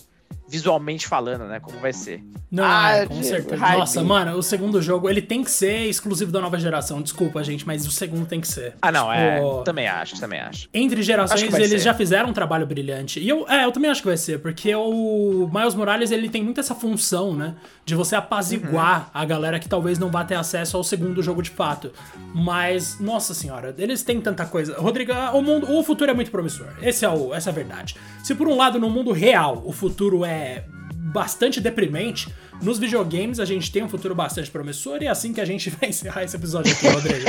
visualmente 0.49 1.07
falando, 1.07 1.45
né? 1.47 1.61
Como 1.61 1.79
vai 1.79 1.93
ser. 1.93 2.23
Não, 2.51 2.65
ah, 2.65 2.91
é, 2.91 3.07
com 3.07 3.23
certeza. 3.23 3.57
Hype. 3.57 3.79
Nossa, 3.79 4.03
mano, 4.03 4.37
o 4.37 4.43
segundo 4.43 4.83
jogo, 4.83 5.09
ele 5.09 5.23
tem 5.23 5.43
que 5.43 5.51
ser 5.51 5.87
exclusivo 5.87 6.31
da 6.31 6.41
nova 6.41 6.59
geração. 6.59 7.01
Desculpa, 7.01 7.43
gente, 7.43 7.67
mas 7.67 7.87
o 7.87 7.91
segundo 7.91 8.27
tem 8.27 8.41
que 8.41 8.49
ser. 8.49 8.75
Ah, 8.83 8.93
não, 8.93 9.11
é, 9.11 9.37
tipo, 9.37 9.61
é. 9.61 9.65
Também 9.65 9.89
acho, 9.89 10.21
também 10.21 10.41
acho. 10.41 10.69
Entre 10.75 11.03
gerações, 11.03 11.43
acho 11.43 11.57
eles 11.57 11.71
ser. 11.71 11.79
já 11.79 11.95
fizeram 11.95 12.29
um 12.29 12.33
trabalho 12.35 12.67
brilhante. 12.67 13.21
E 13.21 13.29
eu, 13.29 13.49
é, 13.49 13.65
eu 13.65 13.73
também 13.73 13.91
acho 13.91 14.03
que 14.03 14.09
vai 14.09 14.19
ser, 14.19 14.41
porque 14.41 14.75
o 14.75 15.51
Miles 15.53 15.75
Morales, 15.75 16.11
ele 16.11 16.29
tem 16.29 16.43
muito 16.43 16.61
essa 16.61 16.75
função, 16.75 17.35
né? 17.35 17.55
De 17.87 17.95
você 17.95 18.15
apaziguar 18.15 19.01
uhum. 19.15 19.21
a 19.21 19.25
galera 19.25 19.59
que 19.59 19.69
talvez 19.69 19.99
não 19.99 20.11
vá 20.11 20.23
ter 20.23 20.35
acesso 20.35 20.77
ao 20.77 20.85
segundo 20.85 21.23
jogo 21.23 21.43
de 21.43 21.51
fato. 21.51 21.91
Mas, 22.35 23.01
nossa 23.01 23.33
senhora, 23.33 23.75
eles 23.79 24.03
têm 24.03 24.21
tanta 24.21 24.45
coisa. 24.45 24.77
Rodrigo, 24.79 25.13
o 25.33 25.41
mundo, 25.41 25.73
o 25.73 25.83
futuro 25.83 26.11
é 26.11 26.15
muito 26.15 26.31
promissor. 26.31 26.69
Esse 26.83 27.07
é 27.07 27.09
o, 27.09 27.35
essa 27.35 27.49
é 27.49 27.53
a 27.53 27.55
verdade. 27.55 27.97
Se 28.23 28.35
por 28.35 28.47
um 28.47 28.57
lado, 28.57 28.79
no 28.79 28.91
mundo 28.91 29.11
real, 29.11 29.63
o 29.65 29.73
futuro 29.73 30.22
é 30.25 30.65
bastante 31.13 31.61
deprimente. 31.61 32.33
Nos 32.63 32.79
videogames 32.79 33.41
a 33.41 33.45
gente 33.45 33.71
tem 33.71 33.83
um 33.83 33.89
futuro 33.89 34.15
bastante 34.15 34.51
promissor 34.51 35.03
e 35.03 35.07
é 35.07 35.11
assim 35.11 35.33
que 35.33 35.41
a 35.41 35.45
gente 35.45 35.69
vai 35.79 35.91
encerrar 35.91 36.25
esse 36.25 36.37
episódio 36.37 36.73
aqui, 36.73 36.89
Rodrigo. 36.89 37.27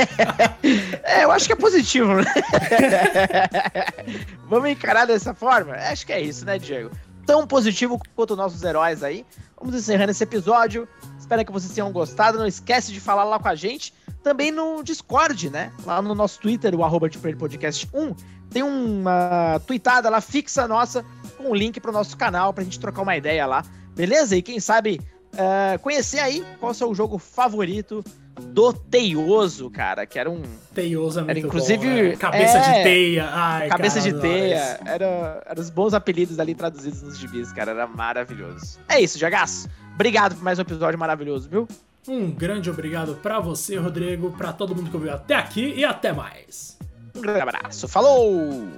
é, 1.02 1.24
eu 1.24 1.30
acho 1.30 1.46
que 1.46 1.52
é 1.52 1.56
positivo, 1.56 2.14
né? 2.14 2.32
Vamos 4.48 4.70
encarar 4.70 5.06
dessa 5.06 5.34
forma? 5.34 5.74
Acho 5.74 6.06
que 6.06 6.12
é 6.12 6.20
isso, 6.20 6.46
né, 6.46 6.58
Diego? 6.58 6.90
Tão 7.26 7.46
positivo 7.46 8.00
quanto 8.14 8.36
nossos 8.36 8.62
heróis 8.62 9.02
aí. 9.02 9.26
Vamos 9.58 9.74
encerrando 9.74 10.10
esse 10.10 10.22
episódio. 10.22 10.86
Espero 11.18 11.44
que 11.44 11.52
vocês 11.52 11.72
tenham 11.72 11.90
gostado. 11.90 12.38
Não 12.38 12.46
esquece 12.46 12.92
de 12.92 13.00
falar 13.00 13.24
lá 13.24 13.38
com 13.38 13.48
a 13.48 13.54
gente. 13.54 13.94
Também 14.22 14.52
no 14.52 14.82
Discord, 14.82 15.50
né? 15.50 15.72
Lá 15.84 16.00
no 16.00 16.14
nosso 16.14 16.38
Twitter, 16.38 16.74
o 16.74 16.84
arroba 16.84 17.08
Podcast 17.38 17.88
1. 17.92 18.14
Tem 18.50 18.62
uma 18.62 19.60
tweetada 19.66 20.08
lá 20.10 20.20
fixa 20.20 20.68
nossa 20.68 21.04
um 21.48 21.54
link 21.54 21.80
pro 21.80 21.92
nosso 21.92 22.16
canal 22.16 22.52
pra 22.52 22.64
gente 22.64 22.78
trocar 22.78 23.02
uma 23.02 23.16
ideia 23.16 23.46
lá. 23.46 23.64
Beleza? 23.94 24.36
E 24.36 24.42
quem 24.42 24.58
sabe 24.58 25.00
uh, 25.34 25.78
conhecer 25.80 26.18
aí 26.18 26.44
qual 26.58 26.70
é 26.70 26.72
o 26.72 26.74
seu 26.74 26.94
jogo 26.94 27.18
favorito 27.18 28.04
do 28.40 28.72
Teioso, 28.72 29.70
cara, 29.70 30.06
que 30.06 30.18
era 30.18 30.30
um. 30.30 30.42
Teioso 30.74 31.20
é 31.20 31.22
muito 31.22 31.30
era, 31.30 31.46
inclusive, 31.46 31.86
bom, 31.86 32.08
né? 32.08 32.16
Cabeça 32.16 32.58
é, 32.58 32.60
de 32.60 32.82
teia. 32.82 33.28
Ai, 33.30 33.68
cabeça 33.68 34.00
cara, 34.00 34.12
de 34.12 34.20
teia. 34.20 34.80
Era, 34.84 35.42
eram 35.46 35.62
os 35.62 35.70
bons 35.70 35.94
apelidos 35.94 36.40
ali 36.40 36.54
traduzidos 36.54 37.02
nos 37.02 37.16
gibis, 37.16 37.52
cara. 37.52 37.70
Era 37.70 37.86
maravilhoso. 37.86 38.78
É 38.88 39.00
isso, 39.00 39.18
Jagaço. 39.18 39.68
Obrigado 39.94 40.34
por 40.34 40.42
mais 40.42 40.58
um 40.58 40.62
episódio 40.62 40.98
maravilhoso, 40.98 41.48
viu? 41.48 41.68
Um 42.06 42.30
grande 42.30 42.68
obrigado 42.68 43.14
para 43.16 43.40
você, 43.40 43.76
Rodrigo, 43.76 44.32
para 44.32 44.52
todo 44.52 44.74
mundo 44.74 44.90
que 44.90 44.96
ouviu 44.96 45.12
até 45.12 45.34
aqui 45.34 45.72
e 45.74 45.84
até 45.84 46.12
mais. 46.12 46.76
Um 47.16 47.20
grande 47.20 47.40
abraço. 47.40 47.88
Falou! 47.88 48.68